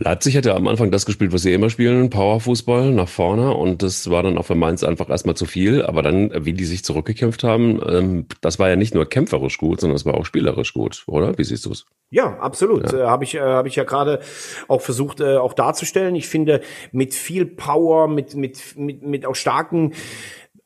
Leipzig 0.00 0.36
hatte 0.36 0.54
am 0.54 0.68
Anfang 0.68 0.92
das 0.92 1.06
gespielt, 1.06 1.32
was 1.32 1.42
sie 1.42 1.52
immer 1.52 1.70
spielen, 1.70 2.08
Powerfußball 2.08 2.92
nach 2.92 3.08
vorne 3.08 3.52
und 3.52 3.82
das 3.82 4.08
war 4.08 4.22
dann 4.22 4.38
auch 4.38 4.46
für 4.46 4.54
Mainz 4.54 4.84
einfach 4.84 5.10
erstmal 5.10 5.34
zu 5.34 5.44
viel, 5.44 5.82
aber 5.82 6.02
dann, 6.02 6.30
wie 6.44 6.52
die 6.52 6.66
sich 6.66 6.84
zurückgekämpft 6.84 7.42
haben, 7.42 7.80
ähm, 7.84 8.26
das 8.40 8.60
war 8.60 8.68
ja 8.68 8.76
nicht 8.76 8.94
nur 8.94 9.08
kämpferisch 9.08 9.58
gut, 9.58 9.80
sondern 9.80 9.96
es 9.96 10.06
war 10.06 10.14
auch 10.14 10.24
spielerisch 10.24 10.72
gut, 10.72 11.02
oder? 11.08 11.36
Wie 11.36 11.42
siehst 11.42 11.66
du 11.66 11.72
es? 11.72 11.84
Ja, 12.10 12.38
absolut. 12.38 12.92
Ja. 12.92 12.98
Äh, 12.98 13.06
habe 13.08 13.24
ich, 13.24 13.34
äh, 13.34 13.40
hab 13.40 13.66
ich 13.66 13.74
ja 13.74 13.82
gerade 13.82 14.20
auch 14.68 14.80
versucht 14.80 15.20
äh, 15.20 15.36
auch 15.36 15.52
darzustellen. 15.52 16.14
Ich 16.14 16.28
finde, 16.28 16.60
mit 16.92 17.12
viel 17.12 17.44
Power, 17.44 18.06
mit, 18.06 18.36
mit, 18.36 18.76
mit, 18.76 19.02
mit 19.02 19.26
auch 19.26 19.34
starken 19.34 19.94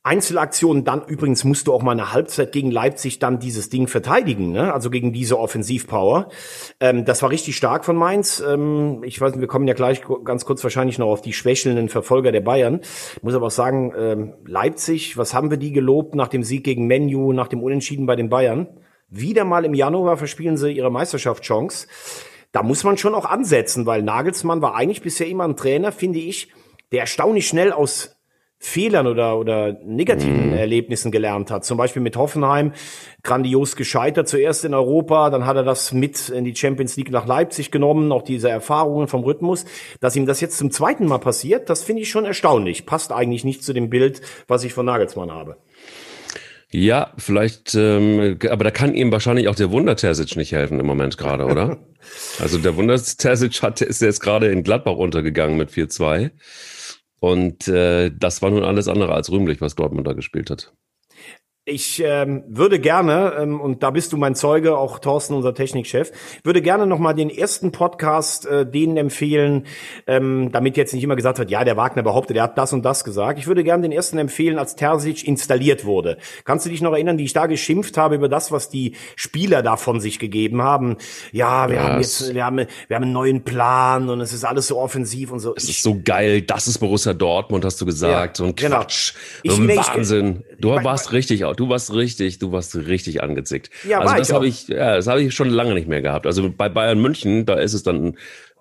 Einzelaktionen, 0.04 0.82
dann 0.82 1.04
übrigens 1.06 1.44
musst 1.44 1.68
du 1.68 1.72
auch 1.72 1.82
mal 1.82 1.92
eine 1.92 2.12
Halbzeit 2.12 2.50
gegen 2.50 2.72
Leipzig 2.72 3.20
dann 3.20 3.38
dieses 3.38 3.68
Ding 3.68 3.86
verteidigen, 3.86 4.50
ne? 4.50 4.74
also 4.74 4.90
gegen 4.90 5.12
diese 5.12 5.38
Offensivpower. 5.38 6.28
Ähm, 6.80 7.04
das 7.04 7.22
war 7.22 7.30
richtig 7.30 7.56
stark 7.56 7.84
von 7.84 7.94
Mainz. 7.94 8.42
Ähm, 8.44 9.04
ich 9.04 9.20
weiß, 9.20 9.38
wir 9.38 9.46
kommen 9.46 9.68
ja 9.68 9.74
gleich 9.74 10.02
ganz 10.24 10.44
kurz 10.44 10.64
wahrscheinlich 10.64 10.98
noch 10.98 11.06
auf 11.06 11.22
die 11.22 11.32
schwächelnden 11.32 11.88
Verfolger 11.88 12.32
der 12.32 12.40
Bayern. 12.40 12.80
Ich 13.16 13.22
muss 13.22 13.34
aber 13.34 13.46
auch 13.46 13.52
sagen, 13.52 13.92
ähm, 13.96 14.34
Leipzig, 14.44 15.16
was 15.16 15.34
haben 15.34 15.50
wir 15.50 15.56
die 15.56 15.72
gelobt 15.72 16.16
nach 16.16 16.28
dem 16.28 16.42
Sieg 16.42 16.64
gegen 16.64 16.88
Menu, 16.88 17.32
nach 17.32 17.46
dem 17.46 17.62
Unentschieden 17.62 18.06
bei 18.06 18.16
den 18.16 18.28
Bayern? 18.28 18.66
Wieder 19.08 19.44
mal 19.44 19.64
im 19.64 19.74
Januar 19.74 20.16
verspielen 20.16 20.56
sie 20.56 20.72
ihre 20.72 20.90
Meisterschaftschance. 20.90 21.86
Da 22.50 22.64
muss 22.64 22.82
man 22.82 22.96
schon 22.98 23.14
auch 23.14 23.24
ansetzen, 23.24 23.86
weil 23.86 24.02
Nagelsmann 24.02 24.62
war 24.62 24.74
eigentlich 24.74 25.00
bisher 25.00 25.28
immer 25.28 25.44
ein 25.44 25.56
Trainer, 25.56 25.92
finde 25.92 26.18
ich, 26.18 26.48
der 26.90 27.00
erstaunlich 27.00 27.46
schnell 27.46 27.72
aus 27.72 28.16
Fehlern 28.64 29.08
oder, 29.08 29.40
oder 29.40 29.72
negativen 29.84 30.50
mhm. 30.50 30.56
Erlebnissen 30.56 31.10
gelernt 31.10 31.50
hat. 31.50 31.64
Zum 31.64 31.76
Beispiel 31.76 32.00
mit 32.00 32.16
Hoffenheim, 32.16 32.72
grandios 33.24 33.74
gescheitert, 33.74 34.28
zuerst 34.28 34.64
in 34.64 34.72
Europa, 34.72 35.30
dann 35.30 35.46
hat 35.46 35.56
er 35.56 35.64
das 35.64 35.90
mit 35.90 36.28
in 36.28 36.44
die 36.44 36.54
Champions 36.54 36.96
League 36.96 37.10
nach 37.10 37.26
Leipzig 37.26 37.72
genommen, 37.72 38.12
auch 38.12 38.22
diese 38.22 38.48
Erfahrungen 38.48 39.08
vom 39.08 39.24
Rhythmus. 39.24 39.64
Dass 39.98 40.14
ihm 40.14 40.26
das 40.26 40.40
jetzt 40.40 40.58
zum 40.58 40.70
zweiten 40.70 41.06
Mal 41.06 41.18
passiert, 41.18 41.70
das 41.70 41.82
finde 41.82 42.02
ich 42.02 42.10
schon 42.10 42.24
erstaunlich. 42.24 42.86
Passt 42.86 43.10
eigentlich 43.10 43.42
nicht 43.42 43.64
zu 43.64 43.72
dem 43.72 43.90
Bild, 43.90 44.20
was 44.46 44.62
ich 44.62 44.72
von 44.72 44.86
Nagelsmann 44.86 45.32
habe. 45.32 45.56
Ja, 46.70 47.12
vielleicht, 47.18 47.74
ähm, 47.74 48.38
aber 48.48 48.62
da 48.62 48.70
kann 48.70 48.94
ihm 48.94 49.10
wahrscheinlich 49.10 49.48
auch 49.48 49.56
der 49.56 49.72
Wunder 49.72 49.96
Terzic 49.96 50.36
nicht 50.36 50.52
helfen 50.52 50.78
im 50.78 50.86
Moment 50.86 51.18
gerade, 51.18 51.46
oder? 51.46 51.78
also 52.38 52.58
der 52.58 52.76
Wunder 52.76 52.96
Terzic 52.96 53.60
hat, 53.60 53.80
ist 53.80 54.00
jetzt 54.00 54.20
gerade 54.20 54.46
in 54.46 54.62
Gladbach 54.62 54.96
untergegangen 54.96 55.56
mit 55.56 55.70
4-2. 55.70 56.30
Und 57.22 57.68
äh, 57.68 58.10
das 58.10 58.42
war 58.42 58.50
nun 58.50 58.64
alles 58.64 58.88
andere 58.88 59.14
als 59.14 59.30
rühmlich, 59.30 59.60
was 59.60 59.76
Dortmund 59.76 60.08
da 60.08 60.12
gespielt 60.12 60.50
hat. 60.50 60.74
Ich 61.64 62.02
ähm, 62.04 62.42
würde 62.48 62.80
gerne, 62.80 63.34
ähm, 63.38 63.60
und 63.60 63.84
da 63.84 63.90
bist 63.90 64.12
du 64.12 64.16
mein 64.16 64.34
Zeuge, 64.34 64.76
auch 64.76 64.98
Thorsten, 64.98 65.34
unser 65.34 65.54
Technikchef, 65.54 66.10
würde 66.42 66.60
gerne 66.60 66.88
nochmal 66.88 67.14
den 67.14 67.30
ersten 67.30 67.70
Podcast 67.70 68.46
äh, 68.46 68.68
denen 68.68 68.96
empfehlen, 68.96 69.66
ähm, 70.08 70.50
damit 70.50 70.76
jetzt 70.76 70.92
nicht 70.92 71.04
immer 71.04 71.14
gesagt 71.14 71.38
wird, 71.38 71.52
ja, 71.52 71.62
der 71.62 71.76
Wagner 71.76 72.02
behauptet, 72.02 72.36
er 72.36 72.42
hat 72.42 72.58
das 72.58 72.72
und 72.72 72.84
das 72.84 73.04
gesagt. 73.04 73.38
Ich 73.38 73.46
würde 73.46 73.62
gerne 73.62 73.82
den 73.82 73.92
ersten 73.92 74.18
empfehlen, 74.18 74.58
als 74.58 74.74
Terzic 74.74 75.24
installiert 75.24 75.84
wurde. 75.84 76.18
Kannst 76.44 76.66
du 76.66 76.70
dich 76.70 76.82
noch 76.82 76.94
erinnern, 76.94 77.16
wie 77.18 77.24
ich 77.26 77.32
da 77.32 77.46
geschimpft 77.46 77.96
habe 77.96 78.16
über 78.16 78.28
das, 78.28 78.50
was 78.50 78.68
die 78.68 78.96
Spieler 79.14 79.62
da 79.62 79.76
von 79.76 80.00
sich 80.00 80.18
gegeben 80.18 80.62
haben? 80.62 80.96
Ja, 81.30 81.68
wir 81.68 81.76
yes. 81.76 81.84
haben 81.84 82.00
jetzt, 82.00 82.34
wir 82.34 82.44
haben, 82.44 82.56
wir 82.56 82.96
haben 82.96 83.04
einen 83.04 83.12
neuen 83.12 83.44
Plan 83.44 84.10
und 84.10 84.20
es 84.20 84.32
ist 84.32 84.44
alles 84.44 84.66
so 84.66 84.78
offensiv 84.78 85.30
und 85.30 85.38
so. 85.38 85.54
Es 85.54 85.68
ist 85.68 85.84
so 85.84 86.00
geil, 86.04 86.42
das 86.42 86.66
ist 86.66 86.78
Borussia 86.78 87.14
Dortmund, 87.14 87.64
hast 87.64 87.80
du 87.80 87.86
gesagt. 87.86 88.40
Ja, 88.40 88.44
so 88.44 88.50
ein 88.50 88.56
genau. 88.56 88.78
Quatsch, 88.78 89.14
so 89.44 89.62
ein 89.62 89.68
Wahnsinn. 89.68 90.42
Ich, 90.50 90.60
du 90.60 90.70
warst 90.70 91.12
richtig 91.12 91.51
du 91.54 91.68
warst 91.68 91.94
richtig, 91.94 92.38
du 92.38 92.52
warst 92.52 92.74
richtig 92.74 93.22
angezickt. 93.22 93.70
Ja, 93.86 94.00
also 94.00 94.16
das 94.16 94.32
habe 94.32 94.46
ich, 94.46 94.68
ja, 94.68 94.96
das 94.96 95.06
habe 95.06 95.22
ich 95.22 95.34
schon 95.34 95.50
lange 95.50 95.74
nicht 95.74 95.88
mehr 95.88 96.02
gehabt. 96.02 96.26
Also 96.26 96.50
bei 96.50 96.68
Bayern 96.68 97.00
München, 97.00 97.46
da 97.46 97.54
ist 97.54 97.74
es 97.74 97.82
dann, 97.82 98.16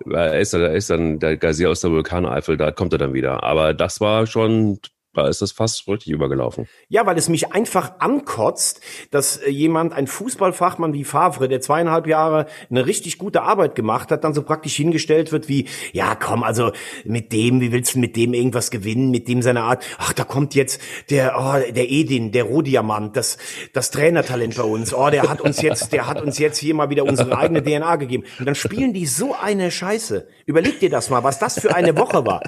da 0.06 0.28
ist, 0.28 0.54
da 0.54 0.68
ist 0.68 0.90
dann 0.90 1.20
der 1.20 1.38
Geysir 1.38 1.70
aus 1.70 1.82
der 1.82 1.92
Vulkaneifel, 1.92 2.58
da 2.58 2.72
kommt 2.72 2.94
er 2.94 3.00
dann 3.00 3.14
wieder. 3.14 3.44
Aber 3.44 3.74
das 3.74 4.02
war 4.02 4.28
schon 4.28 4.80
da 5.14 5.28
ist 5.28 5.42
das 5.42 5.52
fast 5.52 5.88
richtig 5.88 6.14
übergelaufen. 6.14 6.68
Ja, 6.88 7.06
weil 7.06 7.18
es 7.18 7.28
mich 7.28 7.52
einfach 7.52 8.00
ankotzt, 8.00 8.80
dass 9.12 9.38
äh, 9.38 9.50
jemand, 9.50 9.94
ein 9.94 10.08
Fußballfachmann 10.08 10.94
wie 10.94 11.04
Favre, 11.04 11.50
der 11.50 11.60
zweieinhalb 11.60 12.08
Jahre 12.08 12.48
eine 12.70 12.86
richtig 12.86 13.18
gute 13.18 13.42
Arbeit 13.42 13.76
gemacht 13.76 14.12
hat, 14.12 14.24
dann 14.24 14.34
so 14.34 14.42
praktisch 14.44 14.76
hingestellt 14.76 15.32
wird 15.32 15.50
wie, 15.50 15.68
ja 15.92 16.16
komm, 16.16 16.44
also 16.44 16.72
mit 17.04 17.34
dem, 17.34 17.60
wie 17.60 17.74
willst 17.74 17.96
du 17.96 18.00
mit 18.00 18.16
dem 18.16 18.34
irgendwas 18.34 18.72
gewinnen, 18.72 19.12
mit 19.12 19.28
dem 19.28 19.42
seine 19.42 19.64
Art, 19.64 19.84
ach, 19.98 20.14
da 20.14 20.24
kommt 20.24 20.56
jetzt 20.56 20.82
der, 21.10 21.36
oh, 21.38 21.72
der 21.72 21.92
Edin, 21.92 22.32
der 22.32 22.46
Rohdiamant, 22.46 23.18
das, 23.18 23.38
das 23.74 23.92
Trainertalent 23.92 24.56
bei 24.56 24.64
uns, 24.64 24.94
oh, 24.94 25.10
der 25.10 25.30
hat 25.30 25.42
uns 25.42 25.62
jetzt, 25.62 25.92
der 25.92 26.08
hat 26.08 26.22
uns 26.22 26.38
jetzt 26.40 26.58
hier 26.58 26.74
mal 26.74 26.90
wieder 26.90 27.04
unsere 27.04 27.38
eigene 27.38 27.62
DNA 27.62 27.98
gegeben. 27.98 28.24
Und 28.40 28.46
dann 28.46 28.56
spielen 28.56 28.94
die 28.94 29.06
so 29.06 29.36
eine 29.36 29.72
Scheiße. 29.72 30.28
Überleg 30.46 30.80
dir 30.80 30.90
das 30.90 31.10
mal, 31.10 31.24
was 31.24 31.40
das 31.40 31.60
für 31.60 31.76
eine 31.76 31.98
Woche 31.98 32.26
war. 32.26 32.42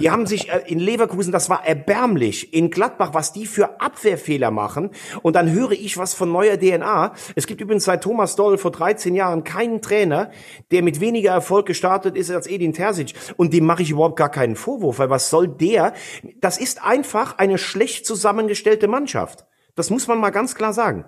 Die 0.00 0.10
haben 0.10 0.26
sich 0.26 0.48
äh, 0.48 0.62
in 0.66 0.78
Leverkusen, 0.78 1.32
das 1.32 1.50
war 1.50 1.66
erbärmlich, 1.66 1.97
erbärmlich 1.98 2.54
in 2.54 2.70
Gladbach, 2.70 3.10
was 3.12 3.32
die 3.32 3.44
für 3.44 3.80
Abwehrfehler 3.80 4.52
machen. 4.52 4.90
Und 5.22 5.34
dann 5.34 5.50
höre 5.50 5.72
ich 5.72 5.98
was 5.98 6.14
von 6.14 6.30
neuer 6.30 6.56
DNA. 6.56 7.12
Es 7.34 7.46
gibt 7.48 7.60
übrigens 7.60 7.84
seit 7.84 8.04
Thomas 8.04 8.36
Doll 8.36 8.56
vor 8.56 8.70
13 8.70 9.16
Jahren 9.16 9.42
keinen 9.42 9.82
Trainer, 9.82 10.30
der 10.70 10.82
mit 10.82 11.00
weniger 11.00 11.32
Erfolg 11.32 11.66
gestartet 11.66 12.16
ist 12.16 12.30
als 12.30 12.46
Edin 12.46 12.72
Terzic. 12.72 13.14
Und 13.36 13.52
dem 13.52 13.66
mache 13.66 13.82
ich 13.82 13.90
überhaupt 13.90 14.16
gar 14.16 14.30
keinen 14.30 14.54
Vorwurf, 14.54 15.00
weil 15.00 15.10
was 15.10 15.28
soll 15.28 15.48
der? 15.48 15.92
Das 16.40 16.58
ist 16.58 16.84
einfach 16.84 17.36
eine 17.38 17.58
schlecht 17.58 18.06
zusammengestellte 18.06 18.86
Mannschaft. 18.86 19.44
Das 19.74 19.90
muss 19.90 20.06
man 20.06 20.20
mal 20.20 20.30
ganz 20.30 20.54
klar 20.54 20.72
sagen. 20.72 21.04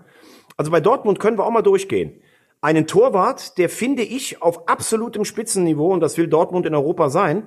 Also 0.57 0.73
bei 0.73 0.81
Dortmund 0.81 1.21
können 1.21 1.39
wir 1.39 1.47
auch 1.47 1.53
mal 1.53 1.63
durchgehen. 1.63 2.21
Einen 2.63 2.89
Torwart, 2.89 3.59
der 3.59 3.69
finde 3.69 4.03
ich 4.03 4.43
auf 4.43 4.69
absolutem 4.69 5.25
Spitzenniveau, 5.25 5.93
und 5.93 6.01
das 6.01 6.19
will 6.19 6.27
Dortmund 6.27 6.67
in 6.67 6.75
Europa 6.75 7.09
sein, 7.09 7.45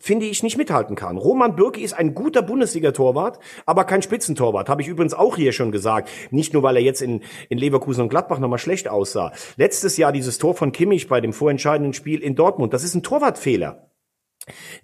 finde 0.00 0.26
ich, 0.26 0.42
nicht 0.42 0.56
mithalten 0.56 0.96
kann. 0.96 1.16
Roman 1.18 1.54
Bürki 1.54 1.82
ist 1.82 1.92
ein 1.92 2.14
guter 2.14 2.42
Bundesliga-Torwart, 2.42 3.38
aber 3.66 3.84
kein 3.84 4.02
Spitzentorwart. 4.02 4.68
Habe 4.68 4.82
ich 4.82 4.88
übrigens 4.88 5.14
auch 5.14 5.36
hier 5.36 5.52
schon 5.52 5.70
gesagt. 5.70 6.08
Nicht 6.30 6.54
nur, 6.54 6.62
weil 6.62 6.76
er 6.76 6.82
jetzt 6.82 7.02
in, 7.02 7.22
in 7.50 7.58
Leverkusen 7.58 8.02
und 8.02 8.08
Gladbach 8.08 8.38
nochmal 8.38 8.58
schlecht 8.58 8.88
aussah. 8.88 9.32
Letztes 9.56 9.98
Jahr 9.98 10.10
dieses 10.10 10.38
Tor 10.38 10.54
von 10.54 10.72
Kimmich 10.72 11.06
bei 11.06 11.20
dem 11.20 11.32
vorentscheidenden 11.32 11.92
Spiel 11.92 12.20
in 12.20 12.34
Dortmund. 12.34 12.72
Das 12.72 12.82
ist 12.82 12.94
ein 12.94 13.02
Torwartfehler. 13.02 13.90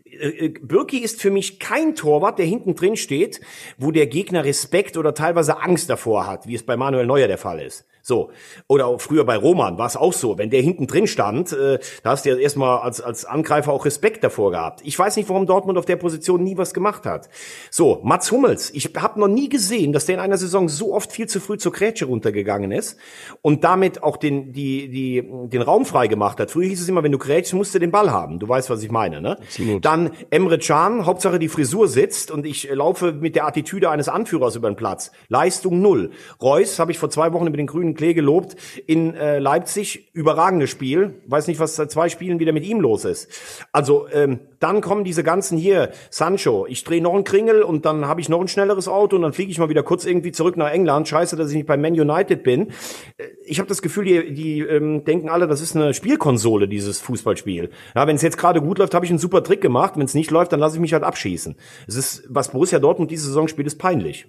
Äh, 0.04 0.28
äh, 0.28 0.48
Birki 0.48 0.98
ist 0.98 1.20
für 1.20 1.30
mich 1.30 1.58
kein 1.58 1.94
Torwart, 1.94 2.38
der 2.38 2.46
hinten 2.46 2.74
drin 2.74 2.96
steht, 2.96 3.40
wo 3.78 3.90
der 3.90 4.06
Gegner 4.06 4.44
Respekt 4.44 4.96
oder 4.96 5.14
teilweise 5.14 5.60
Angst 5.62 5.88
davor 5.88 6.26
hat, 6.26 6.46
wie 6.46 6.54
es 6.54 6.64
bei 6.64 6.76
Manuel 6.76 7.06
Neuer 7.06 7.28
der 7.28 7.38
Fall 7.38 7.60
ist. 7.60 7.86
So. 8.06 8.30
Oder 8.68 8.86
auch 8.86 9.00
früher 9.00 9.24
bei 9.24 9.36
Roman 9.36 9.78
war 9.78 9.86
es 9.86 9.96
auch 9.96 10.12
so. 10.12 10.38
Wenn 10.38 10.48
der 10.48 10.62
hinten 10.62 10.86
drin 10.86 11.08
stand, 11.08 11.52
äh, 11.52 11.80
da 12.04 12.10
hast 12.10 12.24
du 12.24 12.30
ja 12.30 12.36
erstmal 12.36 12.78
als, 12.78 13.00
als 13.00 13.24
Angreifer 13.24 13.72
auch 13.72 13.84
Respekt 13.84 14.22
davor 14.22 14.52
gehabt. 14.52 14.80
Ich 14.84 14.96
weiß 14.96 15.16
nicht, 15.16 15.28
warum 15.28 15.44
Dortmund 15.44 15.76
auf 15.76 15.86
der 15.86 15.96
Position 15.96 16.44
nie 16.44 16.56
was 16.56 16.72
gemacht 16.72 17.04
hat. 17.04 17.28
So, 17.68 18.00
Mats 18.04 18.30
Hummels. 18.30 18.70
Ich 18.74 18.92
habe 18.96 19.18
noch 19.18 19.26
nie 19.26 19.48
gesehen, 19.48 19.92
dass 19.92 20.06
der 20.06 20.14
in 20.14 20.20
einer 20.20 20.38
Saison 20.38 20.68
so 20.68 20.94
oft 20.94 21.10
viel 21.10 21.26
zu 21.26 21.40
früh 21.40 21.58
zur 21.58 21.72
Grätsche 21.72 22.04
runtergegangen 22.04 22.70
ist 22.70 22.96
und 23.42 23.64
damit 23.64 24.04
auch 24.04 24.18
den, 24.18 24.52
die, 24.52 24.88
die, 24.88 25.28
den 25.48 25.62
Raum 25.62 25.84
frei 25.84 26.06
gemacht 26.06 26.38
hat. 26.38 26.52
Früher 26.52 26.68
hieß 26.68 26.82
es 26.82 26.88
immer, 26.88 27.02
wenn 27.02 27.10
du 27.10 27.18
grätschst, 27.18 27.54
musst 27.54 27.74
du 27.74 27.80
den 27.80 27.90
Ball 27.90 28.12
haben. 28.12 28.38
Du 28.38 28.48
weißt, 28.48 28.70
was 28.70 28.84
ich 28.84 28.90
meine, 28.92 29.20
ne? 29.20 29.36
Absolut. 29.40 29.84
Dann 29.84 30.12
Emre 30.30 30.58
Can, 30.58 31.06
Hauptsache 31.06 31.40
die 31.40 31.48
Frisur 31.48 31.88
sitzt 31.88 32.30
und 32.30 32.46
ich 32.46 32.70
laufe 32.70 33.10
mit 33.10 33.34
der 33.34 33.48
Attitüde 33.48 33.90
eines 33.90 34.08
Anführers 34.08 34.54
über 34.54 34.70
den 34.70 34.76
Platz. 34.76 35.10
Leistung 35.26 35.82
null. 35.82 36.12
Reus 36.40 36.78
habe 36.78 36.92
ich 36.92 36.98
vor 37.00 37.10
zwei 37.10 37.32
Wochen 37.32 37.48
über 37.48 37.56
den 37.56 37.66
grünen 37.66 37.95
Klee 37.96 38.14
gelobt. 38.14 38.56
In 38.86 39.14
äh, 39.14 39.38
Leipzig 39.38 40.10
überragendes 40.12 40.70
Spiel. 40.70 41.14
Weiß 41.26 41.46
nicht, 41.48 41.60
was 41.60 41.76
seit 41.76 41.90
zwei 41.90 42.08
Spielen 42.08 42.38
wieder 42.38 42.52
mit 42.52 42.64
ihm 42.64 42.80
los 42.80 43.04
ist. 43.04 43.28
Also 43.72 44.06
ähm, 44.12 44.40
dann 44.60 44.80
kommen 44.80 45.04
diese 45.04 45.22
ganzen 45.22 45.58
hier, 45.58 45.90
Sancho, 46.10 46.66
ich 46.68 46.84
drehe 46.84 47.02
noch 47.02 47.14
einen 47.14 47.24
Kringel 47.24 47.62
und 47.62 47.84
dann 47.84 48.06
habe 48.06 48.20
ich 48.20 48.28
noch 48.28 48.40
ein 48.40 48.48
schnelleres 48.48 48.88
Auto 48.88 49.16
und 49.16 49.22
dann 49.22 49.32
fliege 49.32 49.50
ich 49.50 49.58
mal 49.58 49.68
wieder 49.68 49.82
kurz 49.82 50.04
irgendwie 50.04 50.32
zurück 50.32 50.56
nach 50.56 50.70
England. 50.70 51.08
Scheiße, 51.08 51.36
dass 51.36 51.50
ich 51.50 51.56
nicht 51.56 51.66
bei 51.66 51.76
Man 51.76 51.92
United 51.92 52.42
bin. 52.42 52.68
Äh, 53.16 53.24
ich 53.44 53.58
habe 53.58 53.68
das 53.68 53.82
Gefühl, 53.82 54.04
die, 54.04 54.34
die 54.34 54.60
ähm, 54.60 55.04
denken 55.04 55.28
alle, 55.28 55.46
das 55.46 55.60
ist 55.60 55.76
eine 55.76 55.94
Spielkonsole, 55.94 56.68
dieses 56.68 57.00
Fußballspiel. 57.00 57.70
Ja, 57.94 58.06
wenn 58.06 58.16
es 58.16 58.22
jetzt 58.22 58.38
gerade 58.38 58.60
gut 58.60 58.78
läuft, 58.78 58.94
habe 58.94 59.04
ich 59.04 59.10
einen 59.10 59.18
super 59.18 59.42
Trick 59.42 59.60
gemacht. 59.60 59.94
Wenn 59.96 60.04
es 60.04 60.14
nicht 60.14 60.30
läuft, 60.30 60.52
dann 60.52 60.60
lasse 60.60 60.76
ich 60.76 60.80
mich 60.80 60.92
halt 60.92 61.04
abschießen. 61.04 61.56
Es 61.86 61.96
ist, 61.96 62.24
was 62.28 62.50
Borussia 62.50 62.78
Dortmund 62.78 63.10
diese 63.10 63.26
Saison 63.26 63.48
spielt, 63.48 63.66
ist 63.66 63.78
peinlich. 63.78 64.26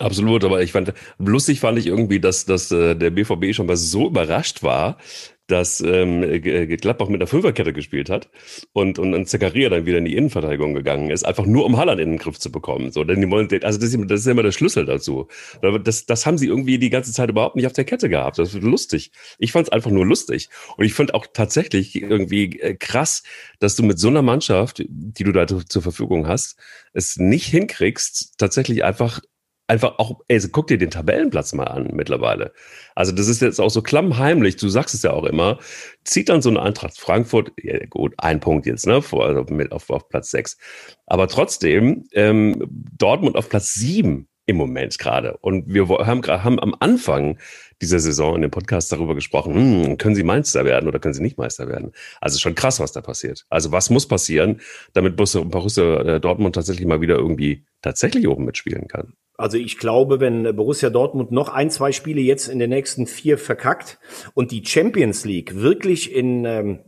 Absolut, 0.00 0.42
aber 0.42 0.60
ich 0.60 0.72
fand, 0.72 0.92
lustig 1.18 1.60
fand 1.60 1.78
ich 1.78 1.86
irgendwie, 1.86 2.18
dass, 2.18 2.46
dass 2.46 2.72
äh, 2.72 2.96
der 2.96 3.10
BVB 3.10 3.54
schon 3.54 3.66
mal 3.66 3.76
so 3.76 4.08
überrascht 4.08 4.64
war, 4.64 4.98
dass 5.46 5.80
ähm, 5.80 6.22
Gladbach 6.40 7.08
mit 7.08 7.20
einer 7.20 7.26
Fünferkette 7.26 7.72
gespielt 7.72 8.08
hat 8.08 8.30
und, 8.72 8.98
und, 8.98 9.12
und 9.12 9.28
Zakaria 9.28 9.68
dann 9.68 9.84
wieder 9.84 9.98
in 9.98 10.06
die 10.06 10.16
Innenverteidigung 10.16 10.72
gegangen 10.74 11.10
ist, 11.10 11.24
einfach 11.24 11.44
nur 11.44 11.66
um 11.66 11.76
Halland 11.76 12.00
in 12.00 12.12
den 12.12 12.18
Griff 12.18 12.38
zu 12.38 12.50
bekommen. 12.50 12.92
So, 12.92 13.04
denn 13.04 13.20
die 13.20 13.30
wollen, 13.30 13.48
also 13.62 13.78
das 13.78 13.92
ist, 13.92 14.10
das 14.10 14.20
ist 14.20 14.26
immer 14.26 14.42
der 14.42 14.52
Schlüssel 14.52 14.86
dazu. 14.86 15.28
Das, 15.60 16.06
das 16.06 16.24
haben 16.24 16.38
sie 16.38 16.46
irgendwie 16.46 16.78
die 16.78 16.90
ganze 16.90 17.12
Zeit 17.12 17.28
überhaupt 17.28 17.56
nicht 17.56 17.66
auf 17.66 17.74
der 17.74 17.84
Kette 17.84 18.08
gehabt. 18.08 18.38
Das 18.38 18.54
wird 18.54 18.64
lustig. 18.64 19.12
Ich 19.38 19.52
fand 19.52 19.66
es 19.66 19.72
einfach 19.72 19.90
nur 19.90 20.06
lustig. 20.06 20.48
Und 20.78 20.86
ich 20.86 20.94
fand 20.94 21.12
auch 21.12 21.26
tatsächlich 21.32 21.94
irgendwie 22.00 22.58
äh, 22.60 22.74
krass, 22.74 23.22
dass 23.58 23.76
du 23.76 23.82
mit 23.82 23.98
so 23.98 24.08
einer 24.08 24.22
Mannschaft, 24.22 24.82
die 24.88 25.24
du 25.24 25.32
da 25.32 25.46
zur 25.46 25.82
Verfügung 25.82 26.26
hast, 26.26 26.56
es 26.94 27.16
nicht 27.18 27.46
hinkriegst, 27.46 28.38
tatsächlich 28.38 28.82
einfach 28.82 29.20
einfach 29.66 29.98
auch, 29.98 30.20
ey, 30.28 30.40
guck 30.52 30.66
dir 30.66 30.78
den 30.78 30.90
Tabellenplatz 30.90 31.54
mal 31.54 31.64
an 31.64 31.90
mittlerweile. 31.92 32.52
Also 32.94 33.12
das 33.12 33.28
ist 33.28 33.40
jetzt 33.40 33.60
auch 33.60 33.70
so 33.70 33.82
klammheimlich, 33.82 34.56
du 34.56 34.68
sagst 34.68 34.94
es 34.94 35.02
ja 35.02 35.12
auch 35.12 35.24
immer, 35.24 35.58
zieht 36.04 36.28
dann 36.28 36.42
so 36.42 36.50
eine 36.50 36.62
Eintracht 36.62 36.98
Frankfurt, 36.98 37.52
ja, 37.62 37.78
gut, 37.86 38.14
ein 38.18 38.40
Punkt 38.40 38.66
jetzt, 38.66 38.86
ne, 38.86 39.00
vor, 39.02 39.26
also 39.26 39.44
mit, 39.48 39.72
auf, 39.72 39.90
auf 39.90 40.08
Platz 40.08 40.30
sechs, 40.30 40.58
aber 41.06 41.28
trotzdem 41.28 42.04
ähm, 42.12 42.66
Dortmund 42.68 43.36
auf 43.36 43.48
Platz 43.48 43.72
sieben 43.74 44.28
im 44.46 44.56
Moment 44.56 44.98
gerade. 44.98 45.38
Und 45.38 45.72
wir 45.72 45.88
haben, 45.88 46.22
haben 46.26 46.60
am 46.60 46.76
Anfang 46.78 47.38
dieser 47.80 47.98
Saison 47.98 48.36
in 48.36 48.42
dem 48.42 48.50
Podcast 48.50 48.92
darüber 48.92 49.14
gesprochen, 49.14 49.54
hm, 49.54 49.98
können 49.98 50.14
Sie 50.14 50.22
Meister 50.22 50.66
werden 50.66 50.86
oder 50.86 50.98
können 50.98 51.14
Sie 51.14 51.22
nicht 51.22 51.38
Meister 51.38 51.68
werden? 51.68 51.92
Also 52.20 52.38
schon 52.38 52.54
krass, 52.54 52.78
was 52.78 52.92
da 52.92 53.00
passiert. 53.00 53.46
Also 53.48 53.72
was 53.72 53.88
muss 53.88 54.06
passieren, 54.06 54.60
damit 54.92 55.16
Borussia 55.16 56.00
äh, 56.00 56.20
Dortmund 56.20 56.54
tatsächlich 56.54 56.86
mal 56.86 57.00
wieder 57.00 57.16
irgendwie 57.16 57.64
tatsächlich 57.80 58.28
oben 58.28 58.44
mitspielen 58.44 58.86
kann? 58.86 59.14
Also 59.36 59.58
ich 59.58 59.78
glaube, 59.78 60.20
wenn 60.20 60.54
Borussia 60.54 60.90
Dortmund 60.90 61.32
noch 61.32 61.48
ein, 61.48 61.70
zwei 61.70 61.90
Spiele 61.92 62.20
jetzt 62.20 62.48
in 62.48 62.58
den 62.58 62.70
nächsten 62.70 63.06
vier 63.06 63.36
verkackt 63.36 63.98
und 64.34 64.52
die 64.52 64.64
Champions 64.64 65.24
League 65.24 65.56
wirklich 65.56 66.14
in 66.14 66.44
ähm, 66.44 66.80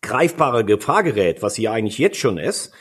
greifbare 0.00 0.64
Gefahr 0.64 1.02
gerät, 1.02 1.42
was 1.42 1.54
sie 1.54 1.62
ja 1.62 1.72
eigentlich 1.72 1.98
jetzt 1.98 2.18
schon 2.18 2.38
ist, 2.38 2.72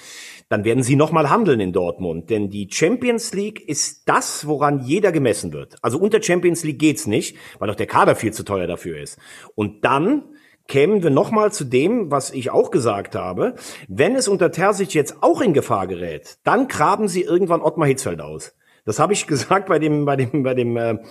dann 0.47 0.63
werden 0.63 0.84
sie 0.84 0.95
nochmal 0.95 1.29
handeln 1.29 1.60
in 1.60 1.73
Dortmund. 1.73 2.29
Denn 2.29 2.49
die 2.49 2.69
Champions 2.71 3.34
League 3.34 3.67
ist 3.67 4.08
das, 4.08 4.47
woran 4.47 4.79
jeder 4.86 5.12
gemessen 5.12 5.51
wird. 5.51 5.75
Also 5.81 5.97
unter 5.97 6.21
Champions 6.21 6.63
League 6.63 6.79
geht's 6.79 7.08
nicht, 7.08 7.36
weil 7.60 7.67
doch 7.67 7.75
der 7.75 7.88
Kader 7.88 8.15
viel 8.15 8.31
zu 8.31 8.43
teuer 8.43 8.67
dafür 8.67 8.99
ist. 8.99 9.17
Und 9.55 9.84
dann 9.84 10.23
kämen 10.67 11.03
wir 11.03 11.10
nochmal 11.10 11.51
zu 11.51 11.63
dem, 11.63 12.12
was 12.12 12.31
ich 12.31 12.51
auch 12.51 12.71
gesagt 12.71 13.15
habe. 13.15 13.55
Wenn 13.88 14.15
es 14.15 14.27
unter 14.27 14.51
Terzic 14.51 14.93
jetzt 14.93 15.17
auch 15.21 15.41
in 15.41 15.53
Gefahr 15.53 15.88
gerät, 15.88 16.38
dann 16.43 16.67
graben 16.67 17.08
sie 17.08 17.23
irgendwann 17.23 17.62
Ottmar 17.62 17.88
Hitzfeld 17.88 18.21
aus. 18.21 18.55
Das 18.85 18.99
habe 18.99 19.13
ich 19.13 19.27
gesagt 19.27 19.67
bei 19.67 19.79
dem, 19.79 20.05
bei 20.05 20.15
dem, 20.15 20.43
bei 20.43 20.53
dem, 20.53 20.77
äh, 20.77 20.97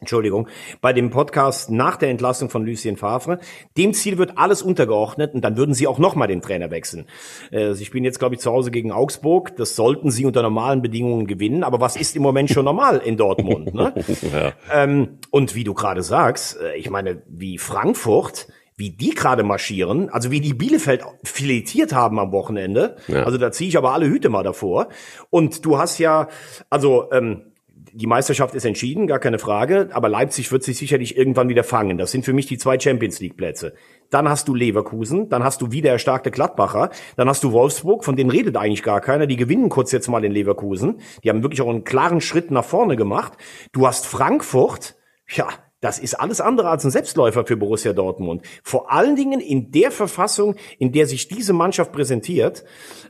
Entschuldigung, 0.00 0.46
bei 0.80 0.92
dem 0.92 1.10
Podcast 1.10 1.72
nach 1.72 1.96
der 1.96 2.10
Entlassung 2.10 2.50
von 2.50 2.64
Lucien 2.64 2.96
Favre. 2.96 3.40
Dem 3.76 3.94
Ziel 3.94 4.16
wird 4.16 4.38
alles 4.38 4.62
untergeordnet 4.62 5.34
und 5.34 5.42
dann 5.42 5.56
würden 5.56 5.74
sie 5.74 5.88
auch 5.88 5.98
nochmal 5.98 6.28
den 6.28 6.40
Trainer 6.40 6.70
wechseln. 6.70 7.06
Äh, 7.50 7.72
sie 7.72 7.84
spielen 7.84 8.04
jetzt, 8.04 8.20
glaube 8.20 8.36
ich, 8.36 8.40
zu 8.40 8.52
Hause 8.52 8.70
gegen 8.70 8.92
Augsburg. 8.92 9.56
Das 9.56 9.74
sollten 9.74 10.12
sie 10.12 10.24
unter 10.24 10.42
normalen 10.42 10.82
Bedingungen 10.82 11.26
gewinnen. 11.26 11.64
Aber 11.64 11.80
was 11.80 11.96
ist 11.96 12.14
im 12.14 12.22
Moment 12.22 12.50
schon 12.50 12.64
normal 12.64 12.98
in 12.98 13.16
Dortmund? 13.16 13.74
Ne? 13.74 13.92
ja. 14.32 14.52
ähm, 14.72 15.18
und 15.30 15.56
wie 15.56 15.64
du 15.64 15.74
gerade 15.74 16.04
sagst, 16.04 16.60
äh, 16.60 16.76
ich 16.76 16.90
meine, 16.90 17.22
wie 17.26 17.58
Frankfurt 17.58 18.46
wie 18.78 18.90
die 18.90 19.10
gerade 19.10 19.42
marschieren, 19.42 20.08
also 20.08 20.30
wie 20.30 20.40
die 20.40 20.54
Bielefeld 20.54 21.04
filetiert 21.24 21.92
haben 21.92 22.18
am 22.20 22.30
Wochenende. 22.32 22.96
Ja. 23.08 23.24
Also 23.24 23.36
da 23.36 23.50
ziehe 23.50 23.68
ich 23.68 23.76
aber 23.76 23.92
alle 23.92 24.06
Hüte 24.06 24.28
mal 24.28 24.44
davor. 24.44 24.88
Und 25.30 25.66
du 25.66 25.78
hast 25.78 25.98
ja, 25.98 26.28
also 26.70 27.10
ähm, 27.10 27.52
die 27.92 28.06
Meisterschaft 28.06 28.54
ist 28.54 28.64
entschieden, 28.64 29.08
gar 29.08 29.18
keine 29.18 29.40
Frage, 29.40 29.88
aber 29.92 30.08
Leipzig 30.08 30.52
wird 30.52 30.62
sich 30.62 30.78
sicherlich 30.78 31.16
irgendwann 31.16 31.48
wieder 31.48 31.64
fangen. 31.64 31.98
Das 31.98 32.12
sind 32.12 32.24
für 32.24 32.32
mich 32.32 32.46
die 32.46 32.56
zwei 32.56 32.78
Champions 32.78 33.18
League 33.18 33.36
Plätze. 33.36 33.74
Dann 34.10 34.28
hast 34.28 34.46
du 34.46 34.54
Leverkusen, 34.54 35.28
dann 35.28 35.42
hast 35.42 35.60
du 35.60 35.72
wieder 35.72 35.90
erstarkte 35.90 36.30
Gladbacher, 36.30 36.90
dann 37.16 37.28
hast 37.28 37.42
du 37.42 37.50
Wolfsburg, 37.50 38.04
von 38.04 38.14
denen 38.14 38.30
redet 38.30 38.56
eigentlich 38.56 38.84
gar 38.84 39.00
keiner, 39.00 39.26
die 39.26 39.36
gewinnen 39.36 39.70
kurz 39.70 39.90
jetzt 39.90 40.08
mal 40.08 40.24
in 40.24 40.30
Leverkusen. 40.30 41.00
Die 41.24 41.30
haben 41.30 41.42
wirklich 41.42 41.62
auch 41.62 41.68
einen 41.68 41.82
klaren 41.82 42.20
Schritt 42.20 42.52
nach 42.52 42.64
vorne 42.64 42.94
gemacht. 42.94 43.32
Du 43.72 43.88
hast 43.88 44.06
Frankfurt, 44.06 44.94
ja, 45.28 45.48
das 45.80 45.98
ist 45.98 46.14
alles 46.14 46.40
andere 46.40 46.68
als 46.68 46.84
ein 46.84 46.90
Selbstläufer 46.90 47.46
für 47.46 47.56
Borussia 47.56 47.92
Dortmund. 47.92 48.42
Vor 48.62 48.92
allen 48.92 49.16
Dingen 49.16 49.40
in 49.40 49.70
der 49.70 49.90
Verfassung, 49.90 50.56
in 50.78 50.92
der 50.92 51.06
sich 51.06 51.28
diese 51.28 51.52
Mannschaft 51.52 51.92
präsentiert. 51.92 52.64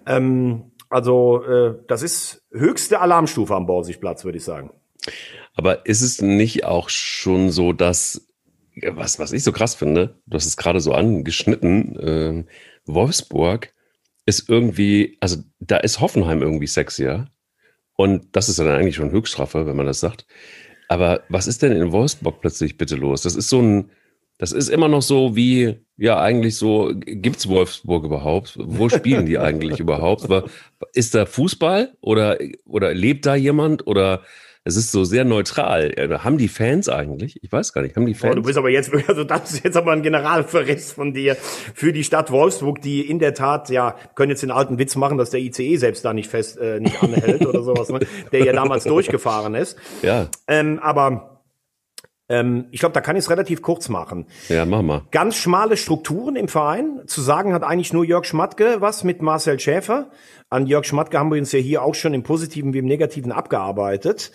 Ähm, 0.06 0.72
also 0.90 1.42
äh, 1.44 1.74
das 1.86 2.02
ist 2.02 2.46
höchste 2.52 3.00
Alarmstufe 3.00 3.54
am 3.54 3.66
Borsigplatz, 3.66 4.24
würde 4.24 4.38
ich 4.38 4.44
sagen. 4.44 4.70
Aber 5.54 5.86
ist 5.86 6.02
es 6.02 6.20
nicht 6.22 6.64
auch 6.64 6.88
schon 6.88 7.50
so, 7.50 7.72
dass 7.72 8.26
was 8.86 9.18
was 9.18 9.32
ich 9.32 9.42
so 9.42 9.50
krass 9.50 9.74
finde, 9.74 10.20
du 10.26 10.36
hast 10.36 10.46
es 10.46 10.56
gerade 10.56 10.80
so 10.80 10.92
angeschnitten, 10.92 11.98
äh, 11.98 12.44
Wolfsburg 12.86 13.72
ist 14.24 14.48
irgendwie, 14.48 15.16
also 15.20 15.38
da 15.58 15.78
ist 15.78 16.00
Hoffenheim 16.00 16.42
irgendwie 16.42 16.66
sexier. 16.66 17.28
Und 17.96 18.36
das 18.36 18.48
ist 18.48 18.58
dann 18.58 18.68
eigentlich 18.68 18.94
schon 18.94 19.10
Höchststrafe, 19.10 19.66
wenn 19.66 19.76
man 19.76 19.86
das 19.86 20.00
sagt. 20.00 20.26
Aber 20.88 21.22
was 21.28 21.46
ist 21.46 21.62
denn 21.62 21.72
in 21.72 21.92
Wolfsburg 21.92 22.40
plötzlich 22.40 22.78
bitte 22.78 22.96
los? 22.96 23.22
Das 23.22 23.36
ist 23.36 23.48
so 23.48 23.60
ein, 23.60 23.90
das 24.38 24.52
ist 24.52 24.68
immer 24.68 24.88
noch 24.88 25.02
so 25.02 25.36
wie, 25.36 25.76
ja, 25.98 26.20
eigentlich 26.20 26.56
so, 26.56 26.92
gibt's 26.94 27.48
Wolfsburg 27.48 28.04
überhaupt? 28.04 28.58
Wo 28.58 28.88
spielen 28.88 29.26
die 29.26 29.38
eigentlich 29.38 29.80
überhaupt? 29.80 30.26
Ist 30.94 31.14
da 31.14 31.26
Fußball 31.26 31.94
oder, 32.00 32.38
oder 32.64 32.94
lebt 32.94 33.26
da 33.26 33.34
jemand 33.34 33.86
oder 33.86 34.22
es 34.68 34.76
ist 34.76 34.92
so 34.92 35.04
sehr 35.04 35.24
neutral. 35.24 35.94
Haben 36.22 36.36
die 36.36 36.48
Fans 36.48 36.90
eigentlich? 36.90 37.42
Ich 37.42 37.50
weiß 37.50 37.72
gar 37.72 37.80
nicht. 37.80 37.96
Haben 37.96 38.04
die 38.04 38.12
Fans? 38.12 38.32
Oh, 38.32 38.36
du 38.36 38.42
bist 38.42 38.58
aber 38.58 38.68
jetzt, 38.68 38.92
also 39.08 39.24
das 39.24 39.54
ist 39.54 39.64
jetzt 39.64 39.78
aber 39.78 39.92
ein 39.92 40.02
Generalverriss 40.02 40.92
von 40.92 41.14
dir 41.14 41.36
für 41.36 41.94
die 41.94 42.04
Stadt 42.04 42.30
Wolfsburg, 42.30 42.82
die 42.82 43.00
in 43.00 43.18
der 43.18 43.32
Tat, 43.32 43.70
ja, 43.70 43.96
können 44.14 44.28
jetzt 44.28 44.42
den 44.42 44.50
alten 44.50 44.78
Witz 44.78 44.94
machen, 44.94 45.16
dass 45.16 45.30
der 45.30 45.40
ICE 45.40 45.76
selbst 45.76 46.04
da 46.04 46.12
nicht 46.12 46.28
fest, 46.28 46.58
äh, 46.58 46.80
nicht 46.80 47.02
anhält 47.02 47.46
oder 47.46 47.62
sowas, 47.62 47.88
ne? 47.88 48.00
der 48.32 48.44
ja 48.44 48.52
damals 48.52 48.84
durchgefahren 48.84 49.54
ist. 49.54 49.78
Ja. 50.02 50.28
Ähm, 50.46 50.78
aber 50.80 51.38
ähm, 52.28 52.66
ich 52.70 52.80
glaube, 52.80 52.92
da 52.92 53.00
kann 53.00 53.16
ich 53.16 53.24
es 53.24 53.30
relativ 53.30 53.62
kurz 53.62 53.88
machen. 53.88 54.26
Ja, 54.50 54.66
mach 54.66 54.82
mal. 54.82 55.02
Ganz 55.10 55.36
schmale 55.36 55.78
Strukturen 55.78 56.36
im 56.36 56.48
Verein. 56.48 57.00
Zu 57.06 57.22
sagen 57.22 57.54
hat 57.54 57.62
eigentlich 57.62 57.94
nur 57.94 58.04
Jörg 58.04 58.26
Schmatke 58.26 58.76
was 58.80 59.02
mit 59.02 59.22
Marcel 59.22 59.58
Schäfer. 59.58 60.10
An 60.50 60.66
Jörg 60.66 60.86
Schmatke 60.86 61.18
haben 61.18 61.30
wir 61.30 61.38
uns 61.38 61.52
ja 61.52 61.58
hier 61.58 61.82
auch 61.82 61.94
schon 61.94 62.14
im 62.14 62.22
Positiven 62.22 62.72
wie 62.72 62.78
im 62.78 62.86
Negativen 62.86 63.32
abgearbeitet. 63.32 64.32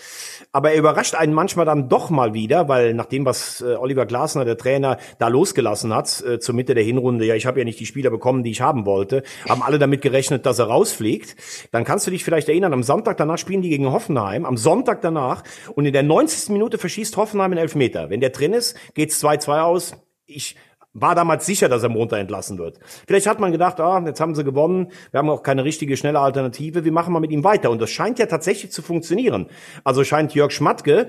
Aber 0.52 0.72
er 0.72 0.78
überrascht 0.78 1.16
einen 1.16 1.34
manchmal 1.34 1.66
dann 1.66 1.90
doch 1.90 2.12
mal 2.12 2.36
wieder, 2.36 2.68
weil 2.68 2.94
nach 2.94 3.08
dem, 3.08 3.26
was 3.26 3.62
äh, 3.62 3.74
Oliver 3.74 4.06
Glasner, 4.06 4.46
der 4.46 4.56
Trainer, 4.56 5.00
da 5.18 5.28
losgelassen 5.28 5.92
hat, 5.92 6.24
äh, 6.24 6.38
zur 6.38 6.54
Mitte 6.54 6.76
der 6.76 6.84
Hinrunde, 6.84 7.26
ja, 7.26 7.34
ich 7.34 7.48
habe 7.48 7.58
ja 7.58 7.66
nicht 7.66 7.80
die 7.80 7.88
Spieler 7.88 8.12
bekommen, 8.12 8.44
die 8.44 8.52
ich 8.52 8.62
haben 8.62 8.86
wollte, 8.86 9.24
haben 9.50 9.64
alle 9.64 9.80
damit 9.80 10.04
gerechnet, 10.04 10.46
dass 10.46 10.60
er 10.60 10.66
rausfliegt. 10.66 11.36
Dann 11.72 11.84
kannst 11.84 12.06
du 12.06 12.12
dich 12.12 12.24
vielleicht 12.24 12.48
erinnern, 12.48 12.74
am 12.74 12.84
Sonntag 12.84 13.18
danach 13.18 13.40
spielen 13.40 13.64
die 13.64 13.70
gegen 13.70 13.92
Hoffenheim, 13.92 14.46
am 14.46 14.58
Sonntag 14.58 15.02
danach 15.02 15.44
und 15.74 15.88
in 15.88 15.94
der 15.94 16.04
90. 16.04 16.50
Minute 16.50 16.78
verschießt 16.78 17.18
Hoffenheim 17.18 17.54
in 17.54 17.58
Elfmeter. 17.58 18.12
Wenn 18.12 18.20
der 18.20 18.30
drin 18.30 18.54
ist, 18.54 18.78
geht's 18.94 19.24
2-2 19.24 19.62
aus. 19.62 19.94
Ich 20.28 20.58
war 20.94 21.16
damals 21.16 21.46
sicher, 21.46 21.70
dass 21.70 21.82
er 21.82 21.90
Monter 21.90 22.18
entlassen 22.18 22.58
wird. 22.60 22.80
Vielleicht 23.08 23.26
hat 23.28 23.40
man 23.40 23.52
gedacht, 23.52 23.80
ah, 23.80 24.02
jetzt 24.06 24.22
haben 24.22 24.36
sie 24.36 24.44
gewonnen, 24.44 24.92
wir 25.12 25.18
haben 25.18 25.30
auch 25.30 25.42
keine 25.42 25.64
richtige, 25.64 25.98
schnelle 25.98 26.20
Alternative, 26.20 26.86
wir 26.86 26.92
machen 26.92 27.14
mal 27.14 27.20
mit 27.20 27.32
ihm 27.32 27.44
weiter. 27.44 27.72
Und 27.72 27.82
das 27.82 27.90
scheint 27.90 28.20
ja 28.20 28.28
tatsächlich 28.28 28.72
zu 28.72 28.82
funktionieren. 28.82 29.48
Also 29.84 30.04
scheint 30.04 30.36
Jörg 30.36 30.52
Schmatke, 30.52 31.08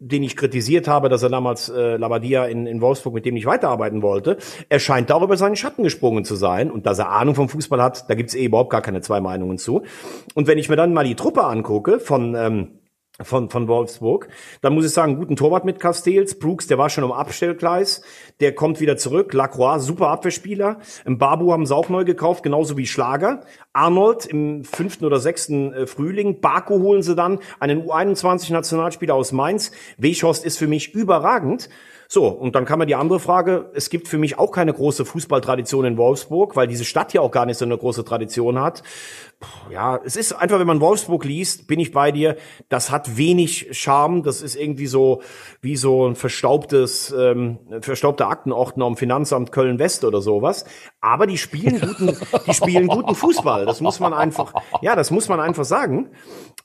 den 0.00 0.22
ich 0.22 0.36
kritisiert 0.36 0.88
habe, 0.88 1.08
dass 1.08 1.22
er 1.22 1.28
damals 1.28 1.68
äh, 1.68 1.96
Labadia 1.96 2.46
in, 2.46 2.66
in 2.66 2.80
Wolfsburg 2.80 3.14
mit 3.14 3.26
dem 3.26 3.34
nicht 3.34 3.46
weiterarbeiten 3.46 4.02
wollte, 4.02 4.38
er 4.68 4.78
scheint 4.78 5.10
darüber 5.10 5.36
seinen 5.36 5.56
Schatten 5.56 5.82
gesprungen 5.82 6.24
zu 6.24 6.34
sein. 6.34 6.70
Und 6.70 6.86
dass 6.86 6.98
er 6.98 7.10
Ahnung 7.10 7.34
vom 7.34 7.48
Fußball 7.48 7.82
hat, 7.82 8.08
da 8.08 8.14
gibt's 8.14 8.34
eh 8.34 8.46
überhaupt 8.46 8.70
gar 8.70 8.82
keine 8.82 9.02
zwei 9.02 9.20
Meinungen 9.20 9.58
zu. 9.58 9.82
Und 10.34 10.46
wenn 10.46 10.58
ich 10.58 10.70
mir 10.70 10.76
dann 10.76 10.94
mal 10.94 11.04
die 11.04 11.14
Truppe 11.14 11.44
angucke 11.44 12.00
von... 12.00 12.34
Ähm, 12.34 12.68
von, 13.22 13.50
von 13.50 13.68
Wolfsburg. 13.68 14.28
Dann 14.60 14.74
muss 14.74 14.84
ich 14.84 14.92
sagen, 14.92 15.16
guten 15.16 15.36
Torwart 15.36 15.64
mit 15.64 15.80
Castells. 15.80 16.38
Brooks, 16.38 16.66
der 16.66 16.78
war 16.78 16.90
schon 16.90 17.04
am 17.04 17.12
Abstellgleis. 17.12 18.02
Der 18.40 18.54
kommt 18.54 18.80
wieder 18.80 18.96
zurück. 18.96 19.32
Lacroix, 19.32 19.84
super 19.84 20.08
Abwehrspieler. 20.08 20.78
Im 21.04 21.18
Babu 21.18 21.52
haben 21.52 21.66
sie 21.66 21.74
auch 21.74 21.88
neu 21.88 22.04
gekauft, 22.04 22.42
genauso 22.42 22.76
wie 22.76 22.86
Schlager. 22.86 23.40
Arnold 23.72 24.26
im 24.26 24.64
fünften 24.64 25.04
oder 25.04 25.18
sechsten 25.18 25.72
äh, 25.72 25.86
Frühling. 25.86 26.40
Baku 26.40 26.80
holen 26.80 27.02
sie 27.02 27.14
dann, 27.14 27.38
einen 27.60 27.82
U21-Nationalspieler 27.82 29.14
aus 29.14 29.32
Mainz. 29.32 29.72
Weghorst 29.96 30.44
ist 30.44 30.58
für 30.58 30.66
mich 30.66 30.94
überragend. 30.94 31.68
So, 32.08 32.28
und 32.28 32.54
dann 32.54 32.66
kann 32.66 32.78
man 32.78 32.86
die 32.86 32.94
andere 32.94 33.18
Frage, 33.18 33.70
es 33.74 33.90
gibt 33.90 34.06
für 34.06 34.18
mich 34.18 34.38
auch 34.38 34.52
keine 34.52 34.72
große 34.72 35.04
Fußballtradition 35.04 35.84
in 35.84 35.96
Wolfsburg, 35.96 36.54
weil 36.54 36.68
diese 36.68 36.84
Stadt 36.84 37.12
ja 37.12 37.20
auch 37.20 37.32
gar 37.32 37.46
nicht 37.46 37.58
so 37.58 37.64
eine 37.64 37.76
große 37.76 38.04
Tradition 38.04 38.60
hat 38.60 38.84
ja, 39.70 40.00
es 40.02 40.16
ist 40.16 40.32
einfach, 40.32 40.58
wenn 40.58 40.66
man 40.66 40.80
Wolfsburg 40.80 41.24
liest, 41.24 41.66
bin 41.66 41.78
ich 41.78 41.92
bei 41.92 42.10
dir, 42.10 42.36
das 42.68 42.90
hat 42.90 43.16
wenig 43.16 43.68
Charme, 43.72 44.22
das 44.22 44.40
ist 44.40 44.56
irgendwie 44.56 44.86
so 44.86 45.22
wie 45.60 45.76
so 45.76 46.08
ein 46.08 46.16
verstaubtes, 46.16 47.14
ähm, 47.16 47.58
verstaubter 47.80 48.28
Aktenordner 48.28 48.86
am 48.86 48.96
Finanzamt 48.96 49.52
Köln-West 49.52 50.04
oder 50.04 50.22
sowas. 50.22 50.64
Aber 51.00 51.26
die 51.26 51.36
spielen 51.36 51.80
guten, 51.98 52.16
die 52.46 52.54
spielen 52.54 52.86
guten 52.86 53.14
Fußball. 53.14 53.66
Das 53.66 53.80
muss 53.80 54.00
man 54.00 54.14
einfach, 54.14 54.54
ja, 54.80 54.96
das 54.96 55.10
muss 55.10 55.28
man 55.28 55.40
einfach 55.40 55.64
sagen. 55.64 56.10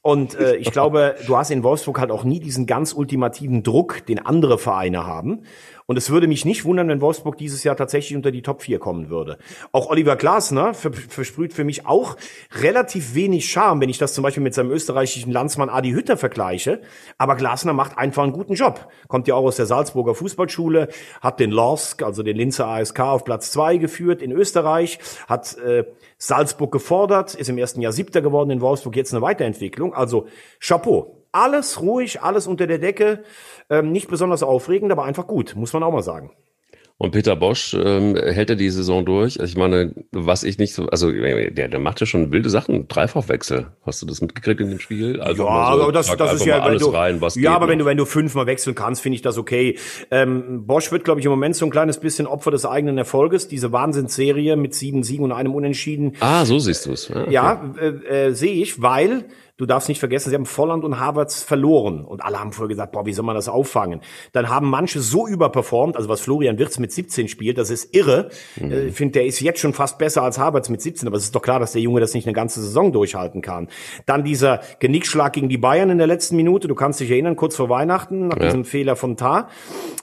Und 0.02 0.36
äh, 0.36 0.56
ich 0.56 0.72
glaube, 0.72 1.16
du 1.28 1.38
hast 1.38 1.52
in 1.52 1.64
Wolfsburg 1.64 2.00
halt 2.00 2.12
auch 2.12 2.24
nie 2.24 2.40
diesen 2.40 2.66
ganz 2.66 2.94
ultimativen 2.94 3.64
Druck, 3.64 4.06
den 4.06 4.26
andere 4.26 4.58
Vereine 4.58 5.06
haben. 5.06 5.44
Und 5.92 5.98
es 5.98 6.10
würde 6.10 6.26
mich 6.26 6.46
nicht 6.46 6.64
wundern, 6.64 6.88
wenn 6.88 7.02
Wolfsburg 7.02 7.38
dieses 7.38 7.66
Jahr 7.66 7.76
tatsächlich 7.76 8.16
unter 8.16 8.32
die 8.32 8.42
Top 8.42 8.62
4 8.62 8.80
kommen 8.80 9.10
würde. 9.10 9.38
Auch 9.74 9.90
Oliver 9.90 10.16
Glasner 10.16 10.74
versprüht 10.74 11.52
für 11.52 11.66
mich 11.66 11.86
auch 11.86 12.16
relativ 12.62 13.14
wenig 13.14 13.52
Charme, 13.52 13.82
wenn 13.82 13.90
ich 13.90 13.98
das 13.98 14.14
zum 14.14 14.22
Beispiel 14.22 14.42
mit 14.42 14.54
seinem 14.54 14.72
österreichischen 14.72 15.34
Landsmann 15.34 15.68
Adi 15.68 15.92
Hütter 15.92 16.16
vergleiche. 16.16 16.80
Aber 17.18 17.36
Glasner 17.36 17.74
macht 17.74 17.98
einfach 17.98 18.24
einen 18.24 18.32
guten 18.32 18.54
Job. 18.54 18.88
Kommt 19.10 19.28
ja 19.28 19.36
auch 19.36 19.44
aus 19.44 19.58
der 19.58 19.66
Salzburger 19.66 20.16
Fußballschule, 20.16 20.88
hat 21.20 21.42
den 21.42 21.52
LOSK, 21.52 22.04
also 22.04 22.24
den 22.24 22.38
Linzer 22.38 22.68
ASK, 22.68 23.02
auf 23.02 23.26
Platz 23.26 23.52
2 23.52 23.76
geführt 23.76 24.22
in 24.22 24.32
Österreich, 24.32 24.98
hat 25.28 25.58
äh, 25.58 25.84
Salzburg 26.18 26.72
gefordert, 26.72 27.36
ist 27.36 27.50
im 27.50 27.58
ersten 27.58 27.82
Jahr 27.82 27.92
Siebter 27.92 28.22
geworden 28.22 28.50
in 28.52 28.62
Wolfsburg, 28.62 28.96
jetzt 28.96 29.14
eine 29.14 29.22
Weiterentwicklung. 29.22 29.94
Also 29.94 30.28
Chapeau. 30.62 31.18
Alles 31.34 31.82
ruhig, 31.82 32.22
alles 32.22 32.46
unter 32.46 32.68
der 32.68 32.78
Decke. 32.78 33.24
Ähm, 33.72 33.92
nicht 33.92 34.10
besonders 34.10 34.44
aufregend, 34.44 34.92
aber 34.92 35.06
einfach 35.06 35.26
gut, 35.26 35.56
muss 35.56 35.74
man 35.74 35.82
auch 35.82 35.92
mal 35.92 36.04
sagen. 36.04 36.32
Und 37.02 37.14
Peter 37.14 37.36
Bosch 37.36 37.74
ähm, 37.74 38.16
hält 38.16 38.52
er 38.52 38.56
die 38.56 38.70
Saison 38.70 39.04
durch? 39.04 39.40
Also 39.40 39.50
ich 39.50 39.58
meine, 39.58 39.92
was 40.12 40.44
ich 40.44 40.60
nicht 40.60 40.76
so, 40.76 40.86
also 40.86 41.12
der, 41.12 41.68
der 41.68 41.80
macht 41.80 42.00
ja 42.00 42.06
schon 42.06 42.32
wilde 42.32 42.52
Sachen, 42.52 42.88
Dreifachwechsel. 42.88 43.72
Hast 43.84 44.04
du 44.04 44.06
das 44.06 44.22
mitgekriegt 44.22 44.62
in 44.62 44.70
dem 44.70 44.80
Spiel? 44.80 45.20
Also 45.20 45.48
ja, 45.48 45.74
so, 45.74 45.82
aber 45.82 45.92
das, 45.92 46.16
das 46.16 46.34
ist 46.36 46.46
ja 46.46 46.60
alles 46.60 46.84
du, 46.84 46.90
rein, 46.90 47.20
was 47.20 47.34
Ja, 47.34 47.56
aber 47.56 47.68
wenn 47.68 47.80
du 47.80 47.86
wenn 47.86 47.98
du 47.98 48.06
fünfmal 48.06 48.46
wechseln 48.46 48.76
kannst, 48.76 49.02
finde 49.02 49.16
ich 49.16 49.24
das 49.24 49.40
okay. 49.40 49.80
Ähm, 50.12 50.68
Bosch 50.68 50.92
wird, 50.92 51.04
glaube 51.04 51.20
ich, 51.20 51.26
im 51.26 51.32
Moment 51.32 51.56
so 51.56 51.66
ein 51.66 51.72
kleines 51.72 52.00
bisschen 52.00 52.28
Opfer 52.28 52.52
des 52.52 52.68
eigenen 52.68 53.00
Erfolges. 53.00 53.48
Diese 53.48 53.72
Wahnsinnsserie 53.72 54.56
mit 54.56 54.76
sieben 54.76 55.02
Siegen 55.02 55.26
und 55.26 55.32
einem 55.32 55.56
Unentschieden. 55.56 56.18
Ah, 56.20 56.46
so 56.46 56.60
siehst 56.60 56.86
du 56.86 56.92
es. 56.92 57.10
Ah, 57.10 57.24
okay. 57.24 57.34
Ja, 57.34 57.74
äh, 57.82 58.28
äh, 58.28 58.34
sehe 58.34 58.54
ich, 58.54 58.80
weil 58.80 59.26
Du 59.62 59.67
darfst 59.67 59.89
nicht 59.89 60.00
vergessen, 60.00 60.32
sie 60.32 60.36
haben 60.36 60.47
Volland 60.47 60.84
und 60.84 61.00
Havertz 61.00 61.43
verloren. 61.43 62.04
Und 62.04 62.24
alle 62.24 62.39
haben 62.39 62.52
vorher 62.52 62.69
gesagt, 62.69 62.93
boah, 62.93 63.06
wie 63.06 63.13
soll 63.13 63.24
man 63.24 63.36
das 63.36 63.47
auffangen? 63.47 64.02
Dann 64.32 64.50
haben 64.50 64.67
manche 64.67 65.00
so 65.00 65.28
überperformt, 65.28 65.95
also 65.97 66.10
was 66.10 66.19
Florian 66.19 66.58
Wirtz 66.58 66.80
mit 66.80 66.91
17 66.91 67.28
spielt, 67.28 67.60
das 67.60 67.69
ist 67.69 67.95
irre. 67.95 68.30
Mhm. 68.60 68.88
Ich 68.88 68.95
finde, 68.95 69.19
der 69.19 69.28
ist 69.28 69.39
jetzt 69.39 69.60
schon 69.60 69.74
fast 69.74 70.00
besser 70.00 70.24
als 70.24 70.39
Havertz 70.39 70.69
mit 70.69 70.82
17, 70.82 71.08
aber 71.08 71.17
es 71.17 71.26
ist 71.26 71.36
doch 71.36 71.43
klar, 71.43 71.60
dass 71.60 71.74
der 71.74 71.82
Junge 71.84 72.00
das 72.00 72.15
nicht 72.15 72.26
eine 72.26 72.34
ganze 72.34 72.60
Saison 72.60 72.91
durchhalten 72.91 73.43
kann. 73.43 73.67
Dann 74.08 74.24
dieser 74.24 74.62
Genickschlag 74.80 75.34
gegen 75.34 75.47
die 75.47 75.60
Bayern 75.60 75.91
in 75.91 76.00
der 76.00 76.08
letzten 76.08 76.38
Minute, 76.38 76.67
du 76.67 76.74
kannst 76.74 77.00
dich 77.00 77.12
erinnern, 77.12 77.36
kurz 77.36 77.56
vor 77.56 77.69
Weihnachten, 77.69 78.30
nach 78.30 78.38
ja. 78.38 78.45
diesem 78.45 78.65
Fehler 78.65 78.95
von 78.95 79.15
Tar. 79.15 79.47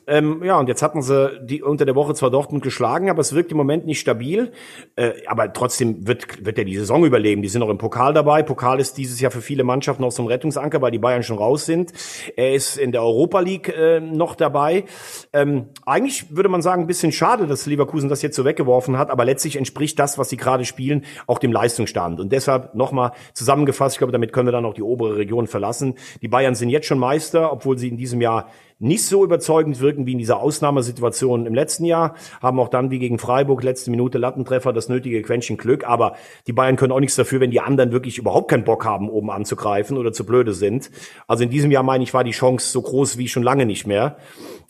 Ähm, 0.06 0.42
ja, 0.44 0.56
und 0.58 0.68
jetzt 0.68 0.82
hatten 0.82 1.02
sie 1.02 1.32
die 1.42 1.62
unter 1.62 1.84
der 1.84 1.96
Woche 1.96 2.14
zwar 2.14 2.30
Dortmund 2.30 2.62
geschlagen, 2.62 3.10
aber 3.10 3.22
es 3.22 3.34
wirkt 3.34 3.50
im 3.50 3.58
Moment 3.58 3.86
nicht 3.86 3.98
stabil. 3.98 4.52
Äh, 4.94 5.14
aber 5.26 5.52
trotzdem 5.52 6.06
wird, 6.06 6.46
wird 6.46 6.58
er 6.58 6.64
die 6.64 6.76
Saison 6.76 7.04
überleben. 7.04 7.42
Die 7.42 7.48
sind 7.48 7.60
noch 7.60 7.68
im 7.68 7.78
Pokal 7.78 8.14
dabei. 8.14 8.44
Pokal 8.44 8.78
ist 8.78 8.96
dieses 8.96 9.20
Jahr 9.20 9.32
für 9.32 9.42
viele 9.48 9.64
Mannschaften 9.64 10.04
auch 10.04 10.12
zum 10.12 10.26
Rettungsanker, 10.26 10.82
weil 10.82 10.90
die 10.90 10.98
Bayern 10.98 11.22
schon 11.22 11.38
raus 11.38 11.64
sind. 11.64 11.92
Er 12.36 12.52
ist 12.52 12.76
in 12.76 12.92
der 12.92 13.02
Europa 13.02 13.40
League 13.40 13.70
äh, 13.70 13.98
noch 13.98 14.34
dabei. 14.34 14.84
Ähm, 15.32 15.68
eigentlich 15.86 16.36
würde 16.36 16.50
man 16.50 16.60
sagen, 16.60 16.82
ein 16.82 16.86
bisschen 16.86 17.12
schade, 17.12 17.46
dass 17.46 17.64
Leverkusen 17.64 18.10
das 18.10 18.20
jetzt 18.20 18.36
so 18.36 18.44
weggeworfen 18.44 18.98
hat, 18.98 19.08
aber 19.08 19.24
letztlich 19.24 19.56
entspricht 19.56 19.98
das, 19.98 20.18
was 20.18 20.28
sie 20.28 20.36
gerade 20.36 20.66
spielen, 20.66 21.06
auch 21.26 21.38
dem 21.38 21.50
Leistungsstand. 21.50 22.20
Und 22.20 22.30
deshalb 22.30 22.74
nochmal 22.74 23.12
zusammengefasst, 23.32 23.94
ich 23.94 23.98
glaube, 23.98 24.12
damit 24.12 24.34
können 24.34 24.48
wir 24.48 24.52
dann 24.52 24.66
auch 24.66 24.74
die 24.74 24.82
obere 24.82 25.16
Region 25.16 25.46
verlassen. 25.46 25.94
Die 26.20 26.28
Bayern 26.28 26.54
sind 26.54 26.68
jetzt 26.68 26.86
schon 26.86 26.98
Meister, 26.98 27.50
obwohl 27.50 27.78
sie 27.78 27.88
in 27.88 27.96
diesem 27.96 28.20
Jahr 28.20 28.50
nicht 28.78 29.04
so 29.04 29.24
überzeugend 29.24 29.80
wirken 29.80 30.06
wie 30.06 30.12
in 30.12 30.18
dieser 30.18 30.40
Ausnahmesituation 30.40 31.46
im 31.46 31.54
letzten 31.54 31.84
Jahr, 31.84 32.14
haben 32.40 32.60
auch 32.60 32.68
dann 32.68 32.90
wie 32.90 32.98
gegen 32.98 33.18
Freiburg 33.18 33.62
letzte 33.62 33.90
Minute 33.90 34.18
Lattentreffer 34.18 34.72
das 34.72 34.88
nötige 34.88 35.20
Quäntchen 35.22 35.56
Glück, 35.56 35.84
aber 35.84 36.16
die 36.46 36.52
Bayern 36.52 36.76
können 36.76 36.92
auch 36.92 37.00
nichts 37.00 37.16
dafür, 37.16 37.40
wenn 37.40 37.50
die 37.50 37.60
anderen 37.60 37.92
wirklich 37.92 38.18
überhaupt 38.18 38.50
keinen 38.50 38.64
Bock 38.64 38.84
haben, 38.84 39.10
oben 39.10 39.30
anzugreifen 39.30 39.96
oder 39.96 40.12
zu 40.12 40.24
blöde 40.24 40.54
sind. 40.54 40.90
Also 41.26 41.44
in 41.44 41.50
diesem 41.50 41.70
Jahr 41.70 41.82
meine 41.82 42.04
ich, 42.04 42.14
war 42.14 42.24
die 42.24 42.30
Chance 42.30 42.70
so 42.70 42.82
groß 42.82 43.18
wie 43.18 43.28
schon 43.28 43.42
lange 43.42 43.66
nicht 43.66 43.86
mehr 43.86 44.18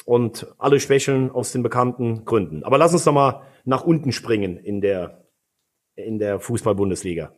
und 0.05 0.47
alle 0.59 0.81
Schwächeln 0.81 1.31
aus 1.31 1.53
den 1.53 1.63
bekannten 1.63 2.25
Gründen. 2.25 2.65
Aber 2.65 2.79
lass 2.79 2.95
uns 2.95 3.05
doch 3.05 3.13
mal 3.13 3.43
nach 3.65 3.85
unten 3.85 4.13
springen 4.13 4.57
in 4.57 4.81
der 4.81 5.25
in 5.97 6.19
der 6.19 6.39
Fußball-Bundesliga. 6.41 7.33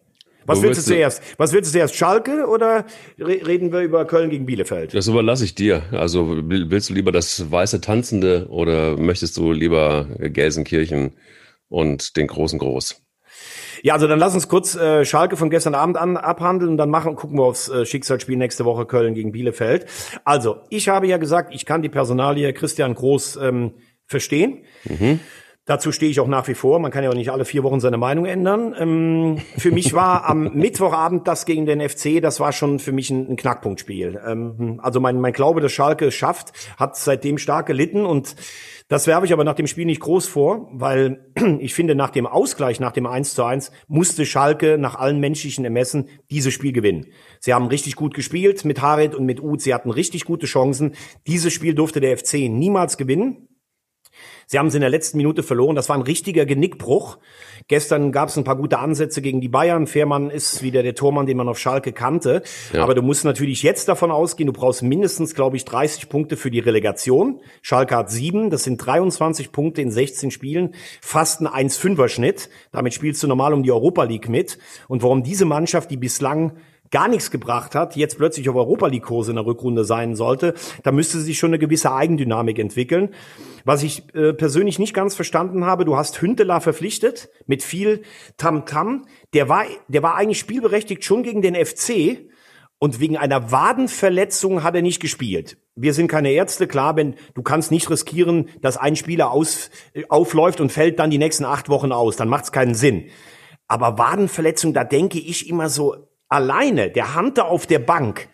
Was 0.47 0.63
willst 0.63 0.81
du 0.81 0.93
zuerst? 0.93 1.23
Was 1.37 1.53
willst 1.53 1.71
du 1.71 1.73
zuerst? 1.73 1.95
Schalke 1.95 2.47
oder 2.47 2.85
reden 3.19 3.73
wir 3.73 3.81
über 3.81 4.05
Köln 4.05 4.31
gegen 4.31 4.47
Bielefeld? 4.47 4.95
Das 4.95 5.07
überlasse 5.07 5.45
ich 5.45 5.55
dir. 5.55 5.83
Also 5.93 6.29
willst 6.29 6.91
du 6.91 6.95
lieber 6.95 7.13
das 7.13 7.51
weiße 7.51 7.81
Tanzende 7.81 8.47
oder 8.49 8.97
möchtest 8.97 9.37
du 9.37 9.53
lieber 9.53 10.07
Gelsenkirchen 10.19 11.13
und 11.69 12.17
den 12.17 12.27
großen 12.27 12.59
Groß? 12.59 13.03
Ja, 13.83 13.95
also 13.95 14.07
dann 14.07 14.19
lass 14.19 14.35
uns 14.35 14.49
kurz 14.49 14.75
äh, 14.75 15.05
Schalke 15.05 15.37
von 15.37 15.49
gestern 15.49 15.75
Abend 15.75 15.97
an 15.97 16.17
abhandeln 16.17 16.73
und 16.73 16.77
dann 16.77 16.91
machen 16.91 17.17
gucken 17.17 17.39
wir 17.39 17.45
aufs 17.45 17.69
äh, 17.69 17.87
Schicksalsspiel 17.87 18.37
nächste 18.37 18.65
Woche 18.65 18.85
Köln 18.85 19.15
gegen 19.15 19.33
Bielefeld. 19.33 19.87
Also 20.25 20.59
ich 20.69 20.89
habe 20.89 21.07
ja 21.07 21.17
gesagt, 21.17 21.55
ich 21.55 21.65
kann 21.65 21.81
die 21.81 21.89
Personalie 21.89 22.53
Christian 22.53 22.95
Groß 22.95 23.37
ähm, 23.37 23.73
verstehen. 24.07 24.65
Mhm 24.85 25.21
Dazu 25.67 25.93
stehe 25.93 26.11
ich 26.11 26.19
auch 26.21 26.27
nach 26.27 26.49
wie 26.49 26.55
vor. 26.55 26.79
Man 26.79 26.91
kann 26.91 27.05
ja 27.05 27.11
auch 27.11 27.15
nicht 27.15 27.31
alle 27.31 27.45
vier 27.45 27.63
Wochen 27.63 27.81
seine 27.81 27.99
Meinung 27.99 28.25
ändern. 28.25 28.75
Ähm, 28.79 29.39
für 29.57 29.71
mich 29.71 29.93
war 29.93 30.29
am 30.29 30.53
Mittwochabend 30.55 31.29
das 31.29 31.45
gegen 31.45 31.67
den 31.67 31.87
FC, 31.87 32.21
das 32.21 32.41
war 32.41 32.53
schon 32.53 32.79
für 32.79 32.93
mich 32.93 33.11
ein, 33.11 33.31
ein 33.31 33.37
Knackpunktspiel. 33.37 34.21
Ähm, 34.27 34.81
also 34.83 35.01
mein, 35.01 35.21
mein 35.21 35.33
Glaube, 35.33 35.61
dass 35.61 35.73
Schalke 35.73 36.07
es 36.07 36.15
schafft, 36.15 36.53
hat 36.77 36.97
seitdem 36.97 37.39
stark 37.39 37.67
gelitten 37.67 38.07
und 38.07 38.37
das 38.91 39.07
werfe 39.07 39.25
ich 39.25 39.33
aber 39.33 39.45
nach 39.45 39.55
dem 39.55 39.69
Spiel 39.69 39.87
nicht 39.87 40.01
groß 40.01 40.27
vor, 40.27 40.69
weil 40.73 41.31
ich 41.61 41.75
finde, 41.75 41.95
nach 41.95 42.11
dem 42.11 42.27
Ausgleich, 42.27 42.81
nach 42.81 42.91
dem 42.91 43.07
1 43.07 43.35
zu 43.35 43.45
1, 43.45 43.71
musste 43.87 44.27
Schalke 44.27 44.79
nach 44.79 44.97
allen 44.97 45.21
menschlichen 45.21 45.65
Ermessen 45.65 46.09
dieses 46.31 46.53
Spiel 46.53 46.73
gewinnen. 46.73 47.07
Sie 47.39 47.55
haben 47.55 47.69
richtig 47.69 47.95
gut 47.95 48.15
gespielt 48.15 48.65
mit 48.65 48.83
Harit 48.83 49.15
und 49.15 49.27
mit 49.27 49.41
Uth. 49.41 49.61
Sie 49.61 49.75
hatten 49.75 49.93
richtig 49.93 50.25
gute 50.25 50.47
Chancen. 50.47 50.97
Dieses 51.29 51.53
Spiel 51.53 51.75
durfte 51.75 52.01
der 52.01 52.19
FC 52.19 52.49
niemals 52.49 52.97
gewinnen. 52.97 53.50
Sie 54.51 54.59
haben 54.59 54.67
es 54.67 54.75
in 54.75 54.81
der 54.81 54.91
letzten 54.91 55.17
Minute 55.17 55.45
verloren. 55.45 55.77
Das 55.77 55.89
war 55.89 55.97
ein 55.97 56.03
richtiger 56.03 56.45
Genickbruch. 56.45 57.19
Gestern 57.69 58.11
gab 58.11 58.31
es 58.31 58.37
ein 58.37 58.43
paar 58.43 58.57
gute 58.57 58.81
Ansätze 58.81 59.23
gegen 59.23 59.41
die 59.41 59.49
Bayern. 59.49 59.87
Fährmann 59.87 60.29
ist 60.29 60.61
wieder 60.61 60.83
der 60.83 60.97
Tormann, 60.97 61.27
den 61.27 61.37
man 61.37 61.47
auf 61.47 61.57
Schalke 61.57 61.93
kannte. 61.93 62.43
Ja. 62.73 62.83
Aber 62.83 62.97
du 62.97 63.03
musst 63.03 63.25
natürlich 63.25 63.63
jetzt 63.63 63.87
davon 63.87 64.11
ausgehen, 64.11 64.49
du 64.49 64.53
brauchst 64.53 64.83
mindestens, 64.83 65.37
glaube 65.37 65.57
ich, 65.57 65.65
30 65.67 66.09
Punkte 66.09 66.37
für 66.37 66.51
die 66.51 66.59
Relegation. 66.59 67.39
Schalke 67.63 67.95
hat 67.95 68.11
sieben. 68.11 68.51
Das 68.51 68.65
sind 68.65 68.85
23 68.85 69.53
Punkte 69.53 69.83
in 69.83 69.93
16 69.93 70.33
Spielen. 70.33 70.75
Fast 71.01 71.41
ein 71.43 71.47
1-5er 71.47 72.09
Schnitt. 72.09 72.49
Damit 72.73 72.93
spielst 72.93 73.23
du 73.23 73.29
normal 73.29 73.55
um 73.55 73.63
die 73.63 73.71
Europa 73.71 74.03
League 74.03 74.29
mit. 74.29 74.59
Und 74.89 75.05
warum 75.05 75.23
diese 75.23 75.45
Mannschaft, 75.45 75.93
die 75.93 75.97
bislang 75.97 76.57
gar 76.91 77.09
nichts 77.09 77.31
gebracht 77.31 77.75
hat, 77.75 77.97
jetzt 77.97 78.19
plötzlich 78.19 78.49
auf 78.49 78.57
Europa 78.57 78.89
League 78.89 79.05
Kurse 79.05 79.31
in 79.31 79.37
der 79.37 79.47
Rückrunde 79.47 79.85
sein 79.85 80.17
sollte, 80.17 80.55
da 80.83 80.93
müsste 80.93 81.19
sich 81.21 81.39
schon 81.39 81.51
eine 81.51 81.59
gewisse 81.59 81.93
Eigendynamik 81.93 82.59
entwickeln. 82.59 83.11
Was 83.65 83.83
ich 83.83 84.15
äh, 84.15 84.33
persönlich 84.33 84.79
nicht 84.79 84.95
ganz 84.95 85.15
verstanden 85.15 85.65
habe, 85.65 85.85
du 85.85 85.97
hast 85.97 86.21
Hünteler 86.21 86.61
verpflichtet 86.61 87.31
mit 87.47 87.63
viel 87.63 88.03
Tamtam. 88.37 88.89
-Tam. 88.89 89.03
Der 89.35 89.49
war, 89.49 89.65
der 89.89 90.03
war 90.03 90.17
eigentlich 90.17 90.39
spielberechtigt 90.39 91.05
schon 91.05 91.23
gegen 91.23 91.43
den 91.43 91.55
FC. 91.55 92.31
Und 92.83 92.99
wegen 92.99 93.19
einer 93.19 93.53
Wadenverletzung 93.53 94.63
hat 94.63 94.75
er 94.75 94.81
nicht 94.81 95.01
gespielt. 95.01 95.59
Wir 95.77 95.93
sind 95.93 96.09
keine 96.09 96.33
Ärzte, 96.33 96.67
klar, 96.67 96.97
wenn 96.97 97.15
du 97.35 97.43
kannst 97.43 97.71
nicht 97.71 97.91
riskieren, 97.91 98.49
dass 98.63 98.79
ein 98.79 98.97
Spieler 98.97 99.31
aus, 99.31 99.71
äh, 99.93 100.05
aufläuft 100.09 100.63
und 100.63 100.73
fällt 100.73 100.99
dann 100.99 101.11
die 101.11 101.19
nächsten 101.19 101.45
acht 101.45 101.69
Wochen 101.69 101.93
aus. 101.93 102.17
Dann 102.17 102.31
macht 102.31 102.45
es 102.45 102.53
keinen 102.53 102.75
Sinn. 102.75 103.11
Aber 103.69 103.99
Wadenverletzung, 103.99 104.73
da 104.73 104.83
denke 104.83 105.19
ich 105.19 105.49
immer 105.49 105.69
so, 105.69 106.10
alleine 106.31 106.91
der 106.91 107.15
Hunter 107.15 107.47
auf 107.47 107.67
der 107.67 107.81
Bank, 107.81 108.29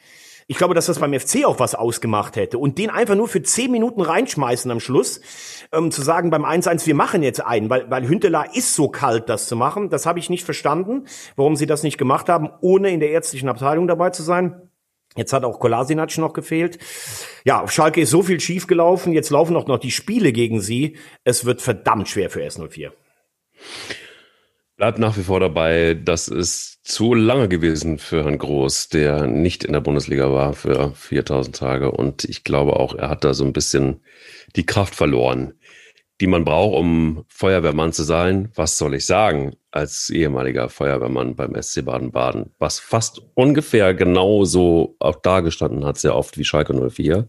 ich 0.49 0.59
glaube, 0.59 0.75
dass 0.75 0.87
das 0.87 1.01
beim 1.01 1.13
FC 1.13 1.45
auch 1.45 1.59
was 1.59 1.75
ausgemacht 1.75 2.37
hätte. 2.37 2.59
Und 2.59 2.79
den 2.79 2.89
einfach 2.89 3.17
nur 3.17 3.27
für 3.27 3.43
zehn 3.43 3.73
Minuten 3.73 4.01
reinschmeißen 4.01 4.71
am 4.71 4.79
Schluss, 4.79 5.21
ähm, 5.73 5.91
zu 5.91 6.03
sagen 6.03 6.31
beim 6.31 6.45
1-1, 6.45 6.87
wir 6.87 6.95
machen 6.95 7.25
jetzt 7.25 7.45
einen, 7.45 7.69
weil, 7.69 7.91
weil 7.91 8.07
Hünteler 8.07 8.55
ist 8.55 8.75
so 8.75 8.89
kalt, 8.89 9.29
das 9.29 9.49
zu 9.49 9.57
machen. 9.57 9.91
Das 9.91 10.07
habe 10.07 10.21
ich 10.21 10.31
nicht 10.31 10.45
verstanden, 10.45 11.07
warum 11.35 11.57
sie 11.57 11.67
das 11.67 11.83
nicht 11.83 11.99
gemacht 11.99 12.29
haben, 12.29 12.51
ohne 12.61 12.91
in 12.91 13.01
der 13.01 13.11
ärztlichen 13.11 13.49
Abteilung 13.49 13.89
dabei 13.89 14.11
zu 14.11 14.23
sein. 14.23 14.71
Jetzt 15.17 15.33
hat 15.33 15.45
auch 15.45 15.59
Kolasinac 15.59 16.17
noch 16.19 16.33
gefehlt. 16.33 16.79
Ja, 17.45 17.63
auf 17.63 17.73
Schalke 17.73 18.03
ist 18.03 18.11
so 18.11 18.23
viel 18.23 18.39
schiefgelaufen. 18.39 19.13
Jetzt 19.13 19.31
laufen 19.31 19.57
auch 19.57 19.67
noch 19.67 19.79
die 19.79 19.91
Spiele 19.91 20.31
gegen 20.31 20.61
sie. 20.61 20.97
Es 21.25 21.45
wird 21.45 21.61
verdammt 21.61 22.09
schwer 22.09 22.31
für 22.31 22.43
S04 22.43 22.93
bleibt 24.77 24.99
nach 24.99 25.17
wie 25.17 25.23
vor 25.23 25.41
dabei, 25.41 25.95
das 25.95 26.29
ist 26.29 26.87
zu 26.87 27.15
lange 27.15 27.49
gewesen 27.49 27.99
für 27.99 28.25
Herrn 28.25 28.39
Groß, 28.39 28.89
der 28.89 29.27
nicht 29.27 29.65
in 29.65 29.73
der 29.73 29.81
Bundesliga 29.81 30.31
war 30.33 30.53
für 30.53 30.93
4000 30.95 31.57
Tage. 31.57 31.91
Und 31.91 32.25
ich 32.25 32.45
glaube 32.45 32.77
auch, 32.77 32.95
er 32.95 33.09
hat 33.09 33.25
da 33.25 33.35
so 33.35 33.45
ein 33.45 33.53
bisschen 33.53 34.03
die 34.55 34.67
Kraft 34.67 34.95
verloren, 34.95 35.55
die 36.21 36.27
man 36.27 36.45
braucht, 36.45 36.77
um 36.77 37.25
Feuerwehrmann 37.29 37.93
zu 37.93 38.03
sein. 38.03 38.51
Was 38.55 38.79
soll 38.79 38.95
ich 38.95 39.07
sagen 39.07 39.57
als 39.71 40.11
ehemaliger 40.11 40.69
Feuerwehrmann 40.69 41.37
beim 41.37 41.61
SC 41.61 41.85
Baden-Baden, 41.85 42.55
was 42.59 42.79
fast 42.79 43.21
ungefähr 43.35 43.95
genauso 43.95 44.97
auch 44.99 45.17
dargestanden 45.17 45.85
hat, 45.85 45.99
sehr 45.99 46.15
oft 46.15 46.39
wie 46.39 46.45
Schalke 46.45 46.75
04 46.75 47.29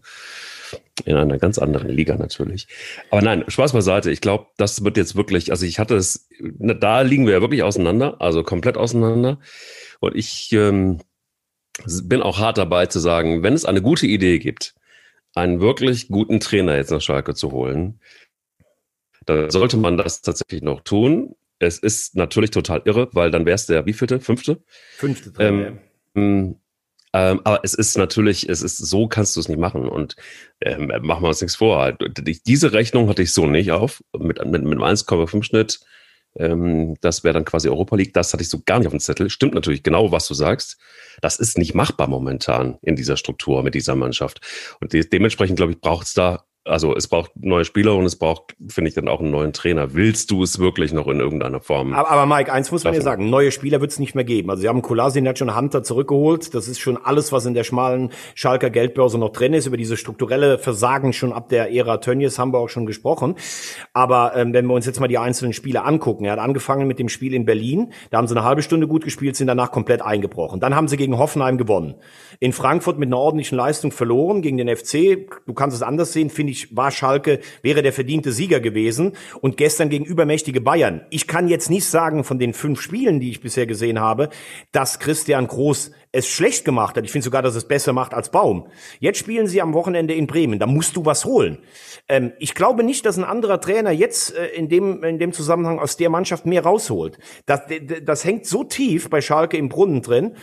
in 1.04 1.16
einer 1.16 1.38
ganz 1.38 1.58
anderen 1.58 1.88
Liga 1.88 2.16
natürlich. 2.16 2.68
Aber 3.10 3.22
nein, 3.22 3.44
Spaß 3.48 3.72
beiseite. 3.72 4.10
Ich 4.10 4.20
glaube, 4.20 4.46
das 4.56 4.84
wird 4.84 4.96
jetzt 4.96 5.16
wirklich, 5.16 5.50
also 5.50 5.64
ich 5.64 5.78
hatte 5.78 5.96
es, 5.96 6.28
da 6.40 7.00
liegen 7.02 7.26
wir 7.26 7.34
ja 7.34 7.40
wirklich 7.40 7.62
auseinander, 7.62 8.20
also 8.20 8.42
komplett 8.42 8.76
auseinander. 8.76 9.38
Und 10.00 10.16
ich 10.16 10.52
ähm, 10.52 11.00
bin 12.04 12.22
auch 12.22 12.38
hart 12.38 12.58
dabei 12.58 12.86
zu 12.86 12.98
sagen, 12.98 13.42
wenn 13.42 13.54
es 13.54 13.64
eine 13.64 13.82
gute 13.82 14.06
Idee 14.06 14.38
gibt, 14.38 14.74
einen 15.34 15.60
wirklich 15.60 16.08
guten 16.08 16.40
Trainer 16.40 16.76
jetzt 16.76 16.90
nach 16.90 17.00
Schalke 17.00 17.34
zu 17.34 17.52
holen, 17.52 18.00
dann 19.26 19.50
sollte 19.50 19.76
man 19.76 19.96
das 19.96 20.22
tatsächlich 20.22 20.62
noch 20.62 20.80
tun. 20.80 21.34
Es 21.58 21.78
ist 21.78 22.16
natürlich 22.16 22.50
total 22.50 22.82
irre, 22.84 23.08
weil 23.12 23.30
dann 23.30 23.46
wäre 23.46 23.54
es 23.54 23.66
der 23.66 23.84
wievielte? 23.86 24.20
Fünfte? 24.20 24.62
Fünfte. 24.96 25.32
Trainer. 25.32 25.78
Ähm, 26.14 26.56
ähm, 27.12 27.40
aber 27.44 27.60
es 27.62 27.74
ist 27.74 27.96
natürlich, 27.96 28.48
es 28.48 28.62
ist 28.62 28.78
so 28.78 29.08
kannst 29.08 29.36
du 29.36 29.40
es 29.40 29.48
nicht 29.48 29.58
machen. 29.58 29.88
Und 29.88 30.16
ähm, 30.60 30.92
machen 31.02 31.22
wir 31.22 31.28
uns 31.28 31.40
nichts 31.40 31.56
vor. 31.56 31.92
Diese 31.92 32.72
Rechnung 32.72 33.08
hatte 33.08 33.22
ich 33.22 33.32
so 33.32 33.46
nicht 33.46 33.70
auf. 33.72 34.02
Mit, 34.18 34.44
mit, 34.44 34.64
mit 34.64 34.72
einem 34.72 34.82
1,5 34.82 35.42
Schnitt. 35.42 35.80
Ähm, 36.36 36.96
das 37.00 37.24
wäre 37.24 37.34
dann 37.34 37.44
quasi 37.44 37.68
Europa 37.68 37.96
League. 37.96 38.14
Das 38.14 38.32
hatte 38.32 38.42
ich 38.42 38.50
so 38.50 38.60
gar 38.64 38.78
nicht 38.78 38.86
auf 38.86 38.92
dem 38.92 39.00
Zettel. 39.00 39.30
Stimmt 39.30 39.54
natürlich 39.54 39.82
genau, 39.82 40.12
was 40.12 40.28
du 40.28 40.34
sagst. 40.34 40.78
Das 41.20 41.38
ist 41.38 41.58
nicht 41.58 41.74
machbar 41.74 42.08
momentan 42.08 42.78
in 42.82 42.96
dieser 42.96 43.16
Struktur 43.16 43.62
mit 43.62 43.74
dieser 43.74 43.96
Mannschaft. 43.96 44.40
Und 44.80 44.92
de 44.92 45.04
dementsprechend, 45.04 45.56
glaube 45.56 45.72
ich, 45.72 45.80
braucht 45.80 46.06
es 46.06 46.14
da 46.14 46.44
also 46.64 46.94
es 46.94 47.08
braucht 47.08 47.32
neue 47.36 47.64
Spieler 47.64 47.94
und 47.94 48.04
es 48.04 48.16
braucht, 48.16 48.56
finde 48.68 48.88
ich, 48.88 48.94
dann 48.94 49.08
auch 49.08 49.20
einen 49.20 49.30
neuen 49.30 49.52
Trainer. 49.52 49.94
Willst 49.94 50.30
du 50.30 50.42
es 50.42 50.58
wirklich 50.58 50.92
noch 50.92 51.06
in 51.08 51.20
irgendeiner 51.20 51.60
Form? 51.60 51.94
Aber, 51.94 52.10
aber 52.10 52.26
Mike, 52.26 52.52
eins 52.52 52.70
muss 52.70 52.84
man 52.84 52.94
ja 52.94 53.00
sagen, 53.00 53.30
neue 53.30 53.52
Spieler 53.52 53.80
wird 53.80 53.90
es 53.90 53.98
nicht 53.98 54.14
mehr 54.14 54.24
geben. 54.24 54.50
Also 54.50 54.62
sie 54.62 54.68
haben 54.68 54.82
Kolasinac 54.82 55.40
und 55.40 55.56
Hunter 55.56 55.82
zurückgeholt. 55.82 56.54
Das 56.54 56.68
ist 56.68 56.78
schon 56.78 56.96
alles, 56.96 57.32
was 57.32 57.46
in 57.46 57.54
der 57.54 57.64
schmalen 57.64 58.10
Schalker 58.34 58.70
Geldbörse 58.70 59.18
noch 59.18 59.30
drin 59.30 59.54
ist. 59.54 59.66
Über 59.66 59.76
diese 59.76 59.96
strukturelle 59.96 60.58
Versagen 60.58 61.12
schon 61.12 61.32
ab 61.32 61.48
der 61.48 61.72
Ära 61.72 61.98
Tönnies 61.98 62.38
haben 62.38 62.52
wir 62.52 62.58
auch 62.58 62.68
schon 62.68 62.86
gesprochen. 62.86 63.36
Aber 63.92 64.32
ähm, 64.36 64.52
wenn 64.52 64.66
wir 64.66 64.74
uns 64.74 64.86
jetzt 64.86 65.00
mal 65.00 65.08
die 65.08 65.18
einzelnen 65.18 65.52
Spiele 65.52 65.84
angucken. 65.84 66.24
Er 66.24 66.32
hat 66.32 66.38
angefangen 66.38 66.86
mit 66.86 66.98
dem 66.98 67.08
Spiel 67.08 67.34
in 67.34 67.44
Berlin. 67.44 67.92
Da 68.10 68.18
haben 68.18 68.28
sie 68.28 68.36
eine 68.36 68.44
halbe 68.44 68.62
Stunde 68.62 68.86
gut 68.86 69.04
gespielt, 69.04 69.36
sind 69.36 69.46
danach 69.46 69.70
komplett 69.70 70.02
eingebrochen. 70.02 70.60
Dann 70.60 70.74
haben 70.74 70.88
sie 70.88 70.96
gegen 70.96 71.18
Hoffenheim 71.18 71.58
gewonnen. 71.58 71.94
In 72.40 72.52
Frankfurt 72.52 72.98
mit 72.98 73.08
einer 73.08 73.18
ordentlichen 73.18 73.56
Leistung 73.56 73.90
verloren 73.90 74.42
gegen 74.42 74.56
den 74.56 74.74
FC. 74.74 75.28
Du 75.46 75.54
kannst 75.54 75.76
es 75.76 75.82
anders 75.82 76.12
sehen, 76.12 76.30
finde 76.30 76.52
ich 76.52 76.57
ich, 76.58 76.76
war 76.76 76.90
Schalke, 76.90 77.40
wäre 77.62 77.82
der 77.82 77.92
verdiente 77.92 78.32
Sieger 78.32 78.60
gewesen 78.60 79.12
und 79.40 79.56
gestern 79.56 79.88
gegen 79.88 80.04
übermächtige 80.04 80.60
Bayern. 80.60 81.02
Ich 81.10 81.26
kann 81.26 81.48
jetzt 81.48 81.70
nicht 81.70 81.84
sagen 81.84 82.24
von 82.24 82.38
den 82.38 82.52
fünf 82.52 82.80
Spielen, 82.80 83.20
die 83.20 83.30
ich 83.30 83.40
bisher 83.40 83.66
gesehen 83.66 84.00
habe, 84.00 84.28
dass 84.72 84.98
Christian 84.98 85.46
Groß 85.46 85.92
es 86.10 86.26
schlecht 86.26 86.64
gemacht 86.64 86.96
hat. 86.96 87.04
Ich 87.04 87.12
finde 87.12 87.24
sogar, 87.24 87.42
dass 87.42 87.54
es 87.54 87.68
besser 87.68 87.92
macht 87.92 88.14
als 88.14 88.30
Baum. 88.30 88.68
Jetzt 88.98 89.18
spielen 89.18 89.46
sie 89.46 89.60
am 89.60 89.74
Wochenende 89.74 90.14
in 90.14 90.26
Bremen. 90.26 90.58
Da 90.58 90.66
musst 90.66 90.96
du 90.96 91.04
was 91.04 91.24
holen. 91.24 91.58
Ähm, 92.08 92.32
ich 92.38 92.54
glaube 92.54 92.82
nicht, 92.82 93.04
dass 93.04 93.18
ein 93.18 93.24
anderer 93.24 93.60
Trainer 93.60 93.90
jetzt 93.90 94.34
äh, 94.34 94.46
in, 94.46 94.68
dem, 94.68 95.04
in 95.04 95.18
dem 95.18 95.32
Zusammenhang 95.32 95.78
aus 95.78 95.96
der 95.96 96.08
Mannschaft 96.08 96.46
mehr 96.46 96.62
rausholt. 96.62 97.18
Das, 97.44 97.60
das 98.02 98.24
hängt 98.24 98.46
so 98.46 98.64
tief 98.64 99.10
bei 99.10 99.20
Schalke 99.20 99.58
im 99.58 99.68
Brunnen 99.68 100.00
drin 100.00 100.34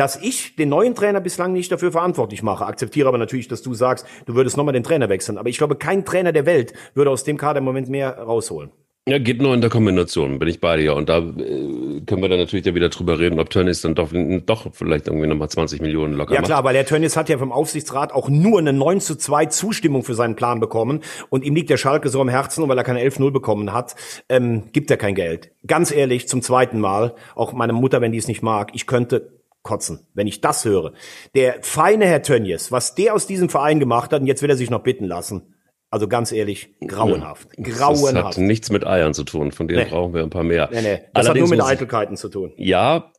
dass 0.00 0.16
ich 0.16 0.56
den 0.56 0.70
neuen 0.70 0.94
Trainer 0.94 1.20
bislang 1.20 1.52
nicht 1.52 1.70
dafür 1.70 1.92
verantwortlich 1.92 2.42
mache. 2.42 2.64
Akzeptiere 2.64 3.06
aber 3.06 3.18
natürlich, 3.18 3.48
dass 3.48 3.60
du 3.60 3.74
sagst, 3.74 4.06
du 4.24 4.34
würdest 4.34 4.56
nochmal 4.56 4.72
den 4.72 4.82
Trainer 4.82 5.10
wechseln. 5.10 5.36
Aber 5.36 5.50
ich 5.50 5.58
glaube, 5.58 5.76
kein 5.76 6.06
Trainer 6.06 6.32
der 6.32 6.46
Welt 6.46 6.72
würde 6.94 7.10
aus 7.10 7.22
dem 7.22 7.36
Kader 7.36 7.58
im 7.58 7.64
Moment 7.64 7.90
mehr 7.90 8.16
rausholen. 8.16 8.70
Ja, 9.06 9.18
geht 9.18 9.42
nur 9.42 9.52
in 9.52 9.60
der 9.60 9.68
Kombination, 9.68 10.38
bin 10.38 10.48
ich 10.48 10.58
bei 10.58 10.78
dir. 10.78 10.94
Und 10.94 11.10
da 11.10 11.18
äh, 11.18 12.00
können 12.06 12.22
wir 12.22 12.30
dann 12.30 12.38
natürlich 12.38 12.64
ja 12.64 12.74
wieder 12.74 12.88
drüber 12.88 13.18
reden, 13.18 13.38
ob 13.40 13.50
Tönnies 13.50 13.82
dann 13.82 13.94
doch, 13.94 14.08
doch 14.46 14.72
vielleicht 14.72 15.06
irgendwie 15.06 15.26
nochmal 15.26 15.50
20 15.50 15.82
Millionen 15.82 16.14
locker 16.14 16.34
Ja 16.34 16.40
klar, 16.40 16.64
weil 16.64 16.72
der 16.72 16.86
Tönnies 16.86 17.18
hat 17.18 17.28
ja 17.28 17.36
vom 17.36 17.52
Aufsichtsrat 17.52 18.14
auch 18.14 18.30
nur 18.30 18.58
eine 18.58 18.72
9 18.72 19.00
zu 19.00 19.16
2 19.16 19.46
Zustimmung 19.46 20.02
für 20.02 20.14
seinen 20.14 20.34
Plan 20.34 20.60
bekommen. 20.60 21.00
Und 21.28 21.44
ihm 21.44 21.54
liegt 21.54 21.68
der 21.68 21.76
Schalke 21.76 22.08
so 22.08 22.22
am 22.22 22.30
Herzen, 22.30 22.62
und 22.62 22.70
weil 22.70 22.78
er 22.78 22.84
keine 22.84 23.02
11-0 23.02 23.32
bekommen 23.32 23.74
hat, 23.74 23.96
ähm, 24.30 24.62
gibt 24.72 24.90
er 24.90 24.96
kein 24.96 25.14
Geld. 25.14 25.50
Ganz 25.66 25.92
ehrlich, 25.92 26.26
zum 26.26 26.40
zweiten 26.40 26.80
Mal, 26.80 27.14
auch 27.34 27.52
meine 27.52 27.74
Mutter, 27.74 28.00
wenn 28.00 28.12
die 28.12 28.18
es 28.18 28.28
nicht 28.28 28.42
mag, 28.42 28.70
ich 28.72 28.86
könnte 28.86 29.39
kotzen, 29.62 30.06
wenn 30.14 30.26
ich 30.26 30.40
das 30.40 30.64
höre. 30.64 30.92
Der 31.34 31.56
feine 31.62 32.06
Herr 32.06 32.22
Tönnies, 32.22 32.72
was 32.72 32.94
der 32.94 33.14
aus 33.14 33.26
diesem 33.26 33.48
Verein 33.48 33.80
gemacht 33.80 34.12
hat, 34.12 34.20
und 34.20 34.26
jetzt 34.26 34.42
will 34.42 34.50
er 34.50 34.56
sich 34.56 34.70
noch 34.70 34.82
bitten 34.82 35.04
lassen. 35.04 35.54
Also 35.90 36.06
ganz 36.06 36.30
ehrlich, 36.30 36.76
grauenhaft. 36.86 37.48
Ja, 37.56 37.64
grauenhaft. 37.64 38.14
Das 38.14 38.36
hat 38.36 38.38
nichts 38.38 38.70
mit 38.70 38.86
Eiern 38.86 39.12
zu 39.12 39.24
tun, 39.24 39.50
von 39.50 39.66
denen 39.66 39.84
nee. 39.84 39.90
brauchen 39.90 40.14
wir 40.14 40.22
ein 40.22 40.30
paar 40.30 40.44
mehr. 40.44 40.68
Nee, 40.72 40.82
nee. 40.82 41.00
Das 41.12 41.26
Allerdings 41.26 41.50
hat 41.50 41.56
nur 41.58 41.66
mit 41.66 41.66
Eitelkeiten 41.66 42.16
zu 42.16 42.28
tun. 42.28 42.52
Ja, 42.56 43.12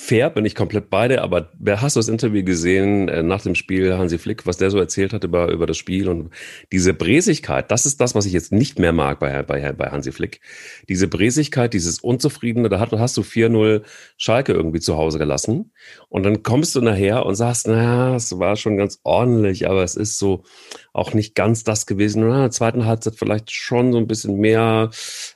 fair, 0.00 0.30
bin 0.30 0.44
ich 0.44 0.54
komplett 0.54 0.90
beide, 0.90 1.22
aber 1.22 1.50
wer 1.58 1.82
hast 1.82 1.96
du 1.96 2.00
das 2.00 2.08
Interview 2.08 2.44
gesehen 2.44 3.08
äh, 3.08 3.22
nach 3.22 3.42
dem 3.42 3.56
Spiel, 3.56 3.98
Hansi 3.98 4.16
Flick, 4.18 4.46
was 4.46 4.56
der 4.56 4.70
so 4.70 4.78
erzählt 4.78 5.12
hat 5.12 5.24
über, 5.24 5.50
über 5.50 5.66
das 5.66 5.76
Spiel 5.76 6.08
und 6.08 6.30
diese 6.72 6.94
Bräsigkeit, 6.94 7.70
das 7.70 7.84
ist 7.84 8.00
das, 8.00 8.14
was 8.14 8.24
ich 8.24 8.32
jetzt 8.32 8.52
nicht 8.52 8.78
mehr 8.78 8.92
mag 8.92 9.18
bei, 9.18 9.42
bei, 9.42 9.72
bei 9.72 9.90
Hansi 9.90 10.12
Flick. 10.12 10.40
Diese 10.88 11.08
Bräsigkeit, 11.08 11.74
dieses 11.74 11.98
Unzufriedene, 11.98 12.68
da 12.68 12.78
hast 12.78 13.16
du 13.16 13.22
4-0 13.22 13.82
Schalke 14.16 14.52
irgendwie 14.52 14.80
zu 14.80 14.96
Hause 14.96 15.18
gelassen 15.18 15.72
und 16.08 16.22
dann 16.22 16.44
kommst 16.44 16.76
du 16.76 16.80
nachher 16.80 17.26
und 17.26 17.34
sagst, 17.34 17.66
na, 17.66 18.14
es 18.14 18.38
war 18.38 18.54
schon 18.56 18.76
ganz 18.76 19.00
ordentlich, 19.02 19.68
aber 19.68 19.82
es 19.82 19.96
ist 19.96 20.18
so 20.18 20.44
auch 20.92 21.12
nicht 21.12 21.34
ganz 21.34 21.64
das 21.64 21.86
gewesen. 21.86 22.26
Na, 22.26 22.36
in 22.36 22.40
der 22.42 22.50
zweiten 22.50 22.86
Halbzeit 22.86 23.16
vielleicht 23.16 23.50
schon 23.50 23.92
so 23.92 23.98
ein 23.98 24.06
bisschen 24.06 24.36
mehr 24.36 24.90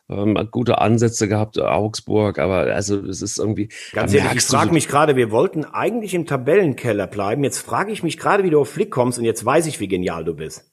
ähm, 0.09 0.49
gute 0.51 0.79
Ansätze 0.79 1.29
gehabt, 1.29 1.59
Augsburg, 1.59 2.39
aber 2.39 2.73
also 2.75 3.01
es 3.07 3.23
ist 3.23 3.39
irgendwie. 3.39 3.69
Ganz 3.93 4.13
ich 4.13 4.23
frage 4.53 4.73
mich 4.73 4.89
gerade, 4.89 5.17
wir 5.17 5.31
wollten 5.31 5.65
eigentlich 5.65 6.15
im 6.15 6.27
Tabellenkeller 6.27 7.07
bleiben. 7.07 7.45
Jetzt 7.45 7.59
frage 7.59 7.93
ich 7.93 8.03
mich 8.03 8.19
gerade, 8.19 8.45
wie 8.45 8.51
du 8.51 8.61
auf 8.61 8.71
Flick 8.71 8.91
kommst 8.91 9.19
und 9.19 9.25
jetzt 9.25 9.45
weiß 9.45 9.67
ich, 9.67 9.81
wie 9.81 9.89
genial 9.89 10.25
du 10.25 10.35
bist. 10.35 10.73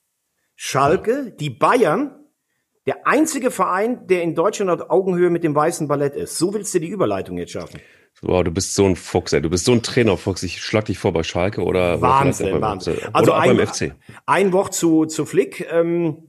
Schalke, 0.56 1.34
die 1.40 1.50
Bayern, 1.50 2.16
der 2.86 3.08
einzige 3.08 3.52
Verein, 3.52 4.08
der 4.08 4.24
in 4.24 4.36
Deutschland 4.36 4.70
auf 4.70 4.90
Augenhöhe 4.90 5.30
mit 5.30 5.44
dem 5.44 5.56
weißen 5.56 5.88
Ballett 5.88 6.16
ist. 6.16 6.38
So 6.38 6.54
willst 6.54 6.74
du 6.74 6.80
die 6.80 6.90
Überleitung 6.90 7.38
jetzt 7.38 7.52
schaffen. 7.52 7.80
Wow, 8.22 8.44
du 8.44 8.52
bist 8.52 8.76
so 8.76 8.86
ein 8.86 8.96
Fuchs, 8.96 9.32
ey. 9.32 9.42
Du 9.42 9.50
bist 9.50 9.66
so 9.66 9.72
ein 9.72 9.82
Trainerfuchs. 9.82 10.44
Ich 10.44 10.62
schlag 10.62 10.86
dich 10.86 10.98
vor 10.98 11.14
bei 11.14 11.24
Schalke 11.24 11.64
oder 11.64 12.02
Wahnsinn, 12.02 12.50
oder 12.50 12.62
Wahnsinn. 12.62 12.98
Also 13.14 13.32
ein, 13.32 13.56
beim 13.56 13.68
FC. 13.68 13.96
Ein 14.26 14.52
Wort 14.52 14.74
zu, 14.74 15.06
zu 15.06 15.26
Flick. 15.26 15.66
Ähm, 15.72 16.29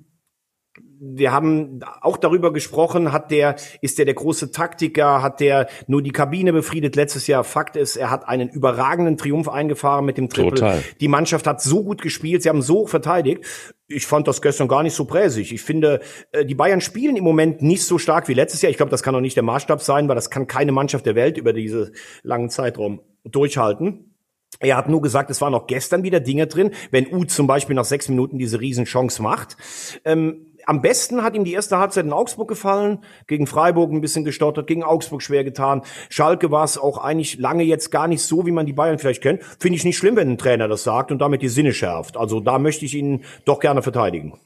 wir 1.02 1.32
haben 1.32 1.80
auch 2.02 2.18
darüber 2.18 2.52
gesprochen, 2.52 3.10
hat 3.10 3.30
der, 3.30 3.56
ist 3.80 3.96
der 3.98 4.04
der 4.04 4.14
große 4.14 4.52
Taktiker, 4.52 5.22
hat 5.22 5.40
der 5.40 5.68
nur 5.86 6.02
die 6.02 6.10
Kabine 6.10 6.52
befriedet 6.52 6.94
letztes 6.94 7.26
Jahr. 7.26 7.42
Fakt 7.42 7.76
ist, 7.76 7.96
er 7.96 8.10
hat 8.10 8.28
einen 8.28 8.50
überragenden 8.50 9.16
Triumph 9.16 9.48
eingefahren 9.48 10.04
mit 10.04 10.18
dem 10.18 10.28
Triple. 10.28 10.50
Total. 10.50 10.82
Die 11.00 11.08
Mannschaft 11.08 11.46
hat 11.46 11.62
so 11.62 11.82
gut 11.82 12.02
gespielt, 12.02 12.42
sie 12.42 12.50
haben 12.50 12.60
so 12.60 12.86
verteidigt. 12.86 13.44
Ich 13.88 14.06
fand 14.06 14.28
das 14.28 14.42
gestern 14.42 14.68
gar 14.68 14.82
nicht 14.82 14.94
so 14.94 15.06
präsig. 15.06 15.54
Ich 15.54 15.62
finde, 15.62 16.00
äh, 16.32 16.44
die 16.44 16.54
Bayern 16.54 16.82
spielen 16.82 17.16
im 17.16 17.24
Moment 17.24 17.62
nicht 17.62 17.84
so 17.84 17.96
stark 17.96 18.28
wie 18.28 18.34
letztes 18.34 18.60
Jahr. 18.60 18.70
Ich 18.70 18.76
glaube, 18.76 18.90
das 18.90 19.02
kann 19.02 19.14
auch 19.14 19.20
nicht 19.20 19.36
der 19.36 19.42
Maßstab 19.42 19.80
sein, 19.80 20.06
weil 20.06 20.16
das 20.16 20.28
kann 20.28 20.46
keine 20.46 20.70
Mannschaft 20.70 21.06
der 21.06 21.14
Welt 21.14 21.38
über 21.38 21.54
diese 21.54 21.92
langen 22.22 22.50
Zeitraum 22.50 23.00
durchhalten. 23.24 24.10
Er 24.58 24.76
hat 24.76 24.88
nur 24.88 25.00
gesagt, 25.00 25.30
es 25.30 25.40
waren 25.40 25.54
auch 25.54 25.66
gestern 25.66 26.02
wieder 26.02 26.20
Dinge 26.20 26.46
drin, 26.46 26.72
wenn 26.90 27.06
U 27.12 27.24
zum 27.24 27.46
Beispiel 27.46 27.74
nach 27.74 27.84
sechs 27.84 28.08
Minuten 28.08 28.36
diese 28.36 28.60
Riesenchance 28.60 29.22
macht. 29.22 29.56
Ähm, 30.04 30.49
am 30.66 30.82
besten 30.82 31.22
hat 31.22 31.34
ihm 31.34 31.44
die 31.44 31.52
erste 31.52 31.78
Halbzeit 31.78 32.04
in 32.04 32.12
Augsburg 32.12 32.48
gefallen, 32.48 33.04
gegen 33.26 33.46
Freiburg 33.46 33.92
ein 33.92 34.00
bisschen 34.00 34.24
gestottert, 34.24 34.66
gegen 34.66 34.82
Augsburg 34.82 35.22
schwer 35.22 35.44
getan. 35.44 35.82
Schalke 36.08 36.50
war 36.50 36.64
es 36.64 36.78
auch 36.78 36.98
eigentlich 36.98 37.38
lange 37.38 37.62
jetzt 37.62 37.90
gar 37.90 38.08
nicht 38.08 38.22
so, 38.22 38.46
wie 38.46 38.52
man 38.52 38.66
die 38.66 38.72
Bayern 38.72 38.98
vielleicht 38.98 39.22
kennt. 39.22 39.42
Finde 39.58 39.76
ich 39.76 39.84
nicht 39.84 39.98
schlimm, 39.98 40.16
wenn 40.16 40.30
ein 40.30 40.38
Trainer 40.38 40.68
das 40.68 40.82
sagt 40.82 41.10
und 41.12 41.18
damit 41.20 41.42
die 41.42 41.48
Sinne 41.48 41.72
schärft. 41.72 42.16
Also 42.16 42.40
da 42.40 42.58
möchte 42.58 42.84
ich 42.84 42.94
ihn 42.94 43.24
doch 43.44 43.60
gerne 43.60 43.82
verteidigen. 43.82 44.38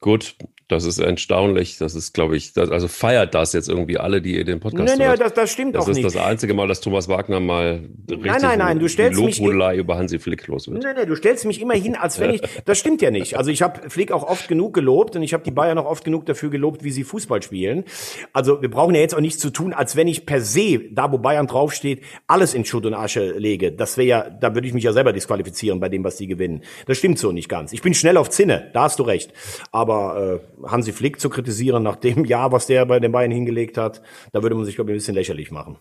Gut, 0.00 0.36
das 0.72 0.84
ist 0.84 0.98
erstaunlich. 0.98 1.78
Das 1.78 1.94
ist, 1.94 2.12
glaube 2.12 2.36
ich, 2.36 2.52
das, 2.52 2.70
also 2.70 2.88
feiert 2.88 3.34
das 3.34 3.52
jetzt 3.52 3.68
irgendwie 3.68 3.98
alle, 3.98 4.20
die 4.20 4.36
ihr 4.36 4.44
den 4.44 4.60
Podcast 4.60 4.98
Nee, 4.98 5.08
nee, 5.08 5.16
das, 5.16 5.34
das 5.34 5.50
stimmt 5.50 5.74
das 5.74 5.84
auch 5.84 5.88
nicht. 5.88 6.04
Das 6.04 6.12
ist 6.12 6.16
das 6.16 6.26
einzige 6.26 6.54
Mal, 6.54 6.68
dass 6.68 6.80
Thomas 6.80 7.08
Wagner 7.08 7.40
mal 7.40 7.80
richtig 8.08 8.24
nein, 8.24 8.42
nein, 8.42 8.58
nein, 8.58 8.78
du 8.78 8.88
stellst 8.88 9.20
mich 9.20 9.40
über 9.40 9.96
Hansi 9.96 10.18
Flick 10.18 10.46
los 10.46 10.68
wird. 10.68 10.82
Nee, 10.82 10.94
nee, 10.96 11.06
du 11.06 11.14
stellst 11.16 11.44
mich 11.44 11.60
immer 11.60 11.74
hin, 11.74 11.94
als 11.94 12.18
wenn 12.18 12.30
ich, 12.30 12.42
das 12.64 12.78
stimmt 12.78 13.02
ja 13.02 13.10
nicht. 13.10 13.36
Also 13.36 13.50
ich 13.50 13.62
habe 13.62 13.88
Flick 13.90 14.12
auch 14.12 14.24
oft 14.24 14.48
genug 14.48 14.74
gelobt 14.74 15.16
und 15.16 15.22
ich 15.22 15.34
habe 15.34 15.44
die 15.44 15.50
Bayern 15.50 15.78
auch 15.78 15.86
oft 15.86 16.04
genug 16.04 16.26
dafür 16.26 16.50
gelobt, 16.50 16.84
wie 16.84 16.90
sie 16.90 17.04
Fußball 17.04 17.42
spielen. 17.42 17.84
Also 18.32 18.62
wir 18.62 18.70
brauchen 18.70 18.94
ja 18.94 19.00
jetzt 19.00 19.14
auch 19.14 19.20
nichts 19.20 19.40
zu 19.40 19.50
tun, 19.50 19.72
als 19.72 19.96
wenn 19.96 20.08
ich 20.08 20.26
per 20.26 20.40
se, 20.40 20.80
da 20.90 21.12
wo 21.12 21.18
Bayern 21.18 21.46
draufsteht, 21.46 22.02
alles 22.26 22.54
in 22.54 22.64
Schutt 22.64 22.86
und 22.86 22.94
Asche 22.94 23.32
lege. 23.38 23.72
Das 23.72 23.96
wäre 23.96 24.06
ja, 24.06 24.30
da 24.30 24.54
würde 24.54 24.66
ich 24.66 24.74
mich 24.74 24.84
ja 24.84 24.92
selber 24.92 25.12
disqualifizieren 25.12 25.80
bei 25.80 25.88
dem, 25.88 26.04
was 26.04 26.16
die 26.16 26.26
gewinnen. 26.26 26.62
Das 26.86 26.98
stimmt 26.98 27.18
so 27.18 27.32
nicht 27.32 27.48
ganz. 27.48 27.72
Ich 27.72 27.82
bin 27.82 27.94
schnell 27.94 28.16
auf 28.16 28.30
Zinne, 28.30 28.70
da 28.72 28.84
hast 28.84 28.98
du 28.98 29.02
recht. 29.02 29.32
Aber 29.70 30.40
äh, 30.61 30.61
Hansi 30.66 30.92
Flick 30.92 31.20
zu 31.20 31.30
kritisieren 31.30 31.82
nach 31.82 31.96
dem 31.96 32.24
Jahr, 32.24 32.52
was 32.52 32.66
der 32.66 32.86
bei 32.86 33.00
den 33.00 33.12
Bayern 33.12 33.30
hingelegt 33.30 33.78
hat, 33.78 34.02
da 34.32 34.42
würde 34.42 34.54
man 34.54 34.64
sich, 34.64 34.74
glaube 34.74 34.90
ich, 34.90 34.94
ein 34.94 34.98
bisschen 34.98 35.14
lächerlich 35.14 35.50
machen. 35.50 35.76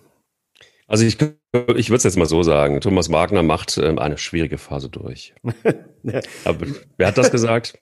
Also 0.87 1.05
ich, 1.05 1.13
ich 1.13 1.89
würde 1.89 1.97
es 1.97 2.03
jetzt 2.03 2.17
mal 2.17 2.25
so 2.25 2.43
sagen, 2.43 2.81
Thomas 2.81 3.09
Wagner 3.11 3.43
macht 3.43 3.77
ähm, 3.77 3.97
eine 3.97 4.17
schwierige 4.17 4.57
Phase 4.57 4.89
durch. 4.89 5.33
Aber 6.43 6.67
wer 6.97 7.07
hat 7.07 7.17
das 7.17 7.31
gesagt? 7.31 7.79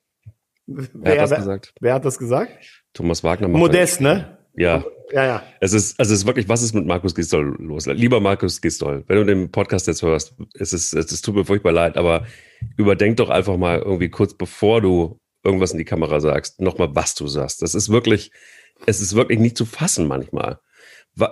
Wer, 0.67 0.87
wer 0.93 1.21
hat 1.23 1.31
das 1.31 1.39
gesagt? 1.39 1.73
Wer 1.79 1.93
hat 1.95 2.05
das 2.05 2.19
gesagt? 2.19 2.83
Thomas 2.93 3.23
Wagner 3.23 3.47
macht 3.47 3.59
Modest, 3.59 4.01
ne? 4.01 4.37
Ja. 4.55 4.83
Ja, 5.11 5.25
ja. 5.25 5.43
Es 5.59 5.73
ist, 5.73 5.99
also 5.99 6.13
es 6.13 6.19
ist 6.19 6.27
wirklich, 6.27 6.47
was 6.49 6.61
ist 6.61 6.75
mit 6.75 6.85
Markus 6.85 7.15
Gistol 7.15 7.55
los? 7.59 7.87
Lieber 7.87 8.19
Markus 8.19 8.61
Gistol, 8.61 9.03
wenn 9.07 9.17
du 9.17 9.25
den 9.25 9.51
Podcast 9.51 9.87
jetzt 9.87 10.03
hörst, 10.03 10.35
es 10.53 10.73
ist, 10.73 10.93
es 10.93 11.21
tut 11.21 11.33
mir 11.33 11.45
furchtbar 11.45 11.71
leid, 11.71 11.97
aber 11.97 12.27
überdenk 12.77 13.17
doch 13.17 13.29
einfach 13.29 13.57
mal 13.57 13.79
irgendwie 13.79 14.09
kurz 14.09 14.35
bevor 14.35 14.81
du 14.81 15.17
irgendwas 15.43 15.71
in 15.71 15.77
die 15.77 15.85
Kamera 15.85 16.19
sagst, 16.19 16.61
nochmal, 16.61 16.95
was 16.95 17.15
du 17.15 17.27
sagst. 17.27 17.61
Das 17.61 17.75
ist 17.75 17.89
wirklich, 17.89 18.31
es 18.85 19.01
ist 19.01 19.15
wirklich 19.15 19.39
nicht 19.39 19.57
zu 19.57 19.65
fassen 19.65 20.07
manchmal. 20.07 20.59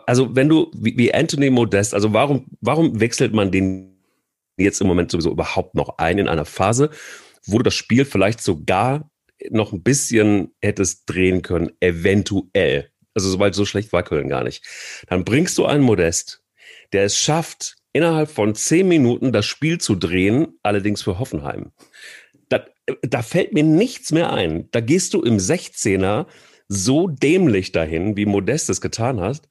Also 0.05 0.35
wenn 0.35 0.49
du, 0.49 0.71
wie, 0.75 1.13
Anthony 1.13 1.49
Modest, 1.49 1.93
also 1.93 2.13
warum, 2.13 2.47
warum 2.61 2.99
wechselt 2.99 3.33
man 3.33 3.51
den 3.51 3.97
jetzt 4.57 4.81
im 4.81 4.87
Moment 4.87 5.11
sowieso 5.11 5.31
überhaupt 5.31 5.75
noch 5.75 5.97
ein 5.97 6.17
in 6.17 6.27
einer 6.27 6.45
Phase, 6.45 6.89
wo 7.45 7.57
du 7.57 7.63
das 7.63 7.75
Spiel 7.75 8.05
vielleicht 8.05 8.41
sogar 8.41 9.09
noch 9.49 9.71
ein 9.71 9.83
bisschen 9.83 10.53
hättest 10.61 11.03
drehen 11.05 11.41
können, 11.41 11.71
eventuell. 11.79 12.91
Also 13.13 13.29
soweit 13.29 13.55
so 13.55 13.65
schlecht 13.65 13.93
war 13.93 14.03
Köln 14.03 14.29
gar 14.29 14.43
nicht. 14.43 14.65
Dann 15.07 15.23
bringst 15.23 15.57
du 15.57 15.65
einen 15.65 15.83
Modest, 15.83 16.43
der 16.91 17.03
es 17.05 17.17
schafft, 17.17 17.75
innerhalb 17.93 18.29
von 18.29 18.55
zehn 18.55 18.87
Minuten 18.87 19.31
das 19.31 19.45
Spiel 19.45 19.79
zu 19.79 19.95
drehen, 19.95 20.59
allerdings 20.63 21.01
für 21.01 21.19
Hoffenheim 21.19 21.71
da, 23.01 23.21
fällt 23.21 23.53
mir 23.53 23.63
nichts 23.63 24.11
mehr 24.11 24.31
ein. 24.31 24.69
Da 24.71 24.81
gehst 24.81 25.13
du 25.13 25.21
im 25.21 25.37
16er 25.37 26.25
so 26.67 27.07
dämlich 27.07 27.71
dahin, 27.71 28.17
wie 28.17 28.25
Modest 28.25 28.69
es 28.69 28.81
getan 28.81 29.19
hast. 29.19 29.49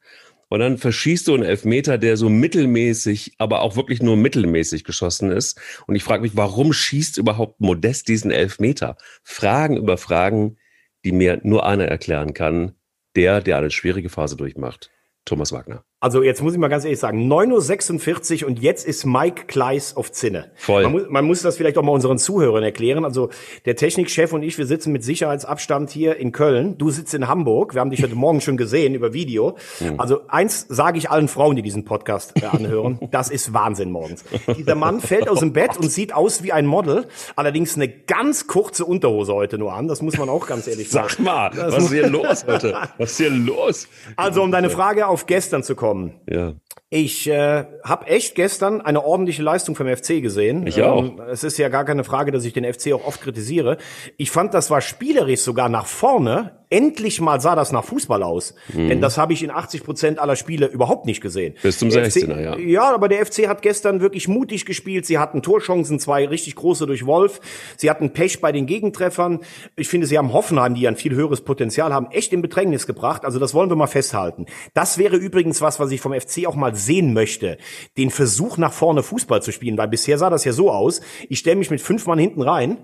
Und 0.48 0.60
dann 0.60 0.78
verschießt 0.78 1.26
du 1.26 1.34
einen 1.34 1.42
Elfmeter, 1.42 1.98
der 1.98 2.16
so 2.16 2.28
mittelmäßig, 2.28 3.34
aber 3.38 3.62
auch 3.62 3.74
wirklich 3.74 4.00
nur 4.00 4.16
mittelmäßig 4.16 4.84
geschossen 4.84 5.30
ist. 5.30 5.60
Und 5.86 5.96
ich 5.96 6.04
frage 6.04 6.22
mich, 6.22 6.36
warum 6.36 6.72
schießt 6.72 7.18
überhaupt 7.18 7.60
Modest 7.60 8.08
diesen 8.08 8.30
Elfmeter? 8.30 8.96
Fragen 9.24 9.76
über 9.76 9.98
Fragen, 9.98 10.56
die 11.04 11.12
mir 11.12 11.40
nur 11.42 11.66
einer 11.66 11.86
erklären 11.86 12.32
kann, 12.32 12.74
der, 13.16 13.40
der 13.40 13.58
eine 13.58 13.70
schwierige 13.70 14.08
Phase 14.08 14.36
durchmacht. 14.36 14.90
Thomas 15.24 15.50
Wagner. 15.50 15.85
Also 15.98 16.22
jetzt 16.22 16.42
muss 16.42 16.52
ich 16.52 16.58
mal 16.58 16.68
ganz 16.68 16.84
ehrlich 16.84 17.00
sagen, 17.00 17.26
9.46 17.32 18.42
Uhr 18.42 18.50
und 18.50 18.58
jetzt 18.58 18.86
ist 18.86 19.06
Mike 19.06 19.46
Kleiss 19.46 19.96
auf 19.96 20.12
Zinne. 20.12 20.50
Voll. 20.54 20.82
Man 20.82 20.92
muss, 20.92 21.02
man 21.08 21.24
muss 21.24 21.40
das 21.40 21.56
vielleicht 21.56 21.78
auch 21.78 21.82
mal 21.82 21.92
unseren 21.92 22.18
Zuhörern 22.18 22.62
erklären. 22.62 23.06
Also 23.06 23.30
der 23.64 23.76
Technikchef 23.76 24.34
und 24.34 24.42
ich, 24.42 24.58
wir 24.58 24.66
sitzen 24.66 24.92
mit 24.92 25.02
Sicherheitsabstand 25.04 25.88
hier 25.88 26.16
in 26.16 26.32
Köln. 26.32 26.76
Du 26.76 26.90
sitzt 26.90 27.14
in 27.14 27.28
Hamburg. 27.28 27.72
Wir 27.72 27.80
haben 27.80 27.88
dich 27.88 28.02
heute 28.02 28.14
Morgen 28.14 28.42
schon 28.42 28.58
gesehen 28.58 28.94
über 28.94 29.14
Video. 29.14 29.56
Mhm. 29.80 29.98
Also 29.98 30.20
eins 30.28 30.66
sage 30.68 30.98
ich 30.98 31.10
allen 31.10 31.28
Frauen, 31.28 31.56
die 31.56 31.62
diesen 31.62 31.86
Podcast 31.86 32.34
äh, 32.42 32.44
anhören. 32.44 32.98
das 33.10 33.30
ist 33.30 33.54
Wahnsinn 33.54 33.90
morgens. 33.90 34.22
Dieser 34.54 34.74
Mann 34.74 35.00
fällt 35.00 35.30
aus 35.30 35.40
dem 35.40 35.54
Bett 35.54 35.78
und 35.78 35.90
sieht 35.90 36.12
aus 36.12 36.42
wie 36.42 36.52
ein 36.52 36.66
Model. 36.66 37.06
Allerdings 37.36 37.74
eine 37.74 37.88
ganz 37.88 38.46
kurze 38.46 38.84
Unterhose 38.84 39.32
heute 39.32 39.56
nur 39.56 39.72
an. 39.72 39.88
Das 39.88 40.02
muss 40.02 40.18
man 40.18 40.28
auch 40.28 40.46
ganz 40.46 40.66
ehrlich 40.66 40.90
sagen. 40.90 41.08
Sag 41.08 41.20
mal, 41.20 41.50
das 41.56 41.72
was 41.72 41.84
ist 41.84 41.92
hier 41.92 42.08
los 42.10 42.44
heute? 42.46 42.76
Was 42.98 43.12
ist 43.12 43.16
hier 43.16 43.30
los? 43.30 43.88
Also 44.16 44.42
um 44.42 44.52
deine 44.52 44.68
Frage 44.68 45.06
auf 45.06 45.24
gestern 45.24 45.62
zu 45.62 45.74
kommen 45.74 45.85
kommen. 45.86 46.20
Ja. 46.28 46.54
Ich 46.90 47.28
äh, 47.28 47.64
habe 47.84 48.06
echt 48.06 48.34
gestern 48.34 48.80
eine 48.80 49.04
ordentliche 49.04 49.42
Leistung 49.42 49.74
vom 49.74 49.86
FC 49.86 50.22
gesehen. 50.22 50.66
Ich 50.66 50.82
auch. 50.82 51.04
Ähm, 51.04 51.20
es 51.30 51.44
ist 51.44 51.58
ja 51.58 51.68
gar 51.68 51.84
keine 51.84 52.04
Frage, 52.04 52.32
dass 52.32 52.44
ich 52.44 52.52
den 52.52 52.64
FC 52.64 52.92
auch 52.92 53.06
oft 53.06 53.20
kritisiere. 53.20 53.76
Ich 54.16 54.30
fand, 54.30 54.54
das 54.54 54.70
war 54.70 54.80
spielerisch 54.80 55.40
sogar 55.40 55.68
nach 55.68 55.86
vorne 55.86 56.65
endlich 56.70 57.20
mal 57.20 57.40
sah 57.40 57.54
das 57.54 57.72
nach 57.72 57.84
Fußball 57.84 58.22
aus. 58.22 58.54
Mhm. 58.72 58.88
Denn 58.88 59.00
das 59.00 59.18
habe 59.18 59.32
ich 59.32 59.42
in 59.42 59.50
80 59.50 59.84
Prozent 59.84 60.18
aller 60.18 60.36
Spiele 60.36 60.66
überhaupt 60.66 61.06
nicht 61.06 61.20
gesehen. 61.20 61.54
Bis 61.62 61.78
zum 61.78 61.88
16er, 61.88 62.40
ja. 62.40 62.58
Ja, 62.58 62.94
aber 62.94 63.08
der 63.08 63.24
FC 63.24 63.48
hat 63.48 63.62
gestern 63.62 64.00
wirklich 64.00 64.28
mutig 64.28 64.66
gespielt. 64.66 65.06
Sie 65.06 65.18
hatten 65.18 65.42
Torchancen, 65.42 66.00
zwei 66.00 66.26
richtig 66.26 66.56
große 66.56 66.86
durch 66.86 67.06
Wolf. 67.06 67.40
Sie 67.76 67.88
hatten 67.90 68.12
Pech 68.12 68.40
bei 68.40 68.52
den 68.52 68.66
Gegentreffern. 68.66 69.40
Ich 69.76 69.88
finde, 69.88 70.06
sie 70.06 70.18
haben 70.18 70.32
Hoffenheim, 70.32 70.74
die 70.74 70.88
ein 70.88 70.96
viel 70.96 71.14
höheres 71.14 71.42
Potenzial 71.42 71.94
haben, 71.94 72.08
echt 72.10 72.32
in 72.32 72.42
Bedrängnis 72.42 72.86
gebracht. 72.86 73.24
Also 73.24 73.38
das 73.38 73.54
wollen 73.54 73.70
wir 73.70 73.76
mal 73.76 73.86
festhalten. 73.86 74.46
Das 74.74 74.98
wäre 74.98 75.16
übrigens 75.16 75.60
was, 75.60 75.78
was 75.78 75.90
ich 75.90 76.00
vom 76.00 76.12
FC 76.12 76.46
auch 76.46 76.56
mal 76.56 76.74
sehen 76.74 77.12
möchte. 77.12 77.58
Den 77.96 78.10
Versuch 78.10 78.56
nach 78.56 78.72
vorne 78.72 79.02
Fußball 79.02 79.42
zu 79.42 79.52
spielen, 79.52 79.78
weil 79.78 79.88
bisher 79.88 80.18
sah 80.18 80.30
das 80.30 80.44
ja 80.44 80.52
so 80.52 80.70
aus. 80.70 81.00
Ich 81.28 81.38
stelle 81.38 81.56
mich 81.56 81.70
mit 81.70 81.80
fünf 81.80 82.06
Mann 82.06 82.18
hinten 82.18 82.42
rein 82.42 82.78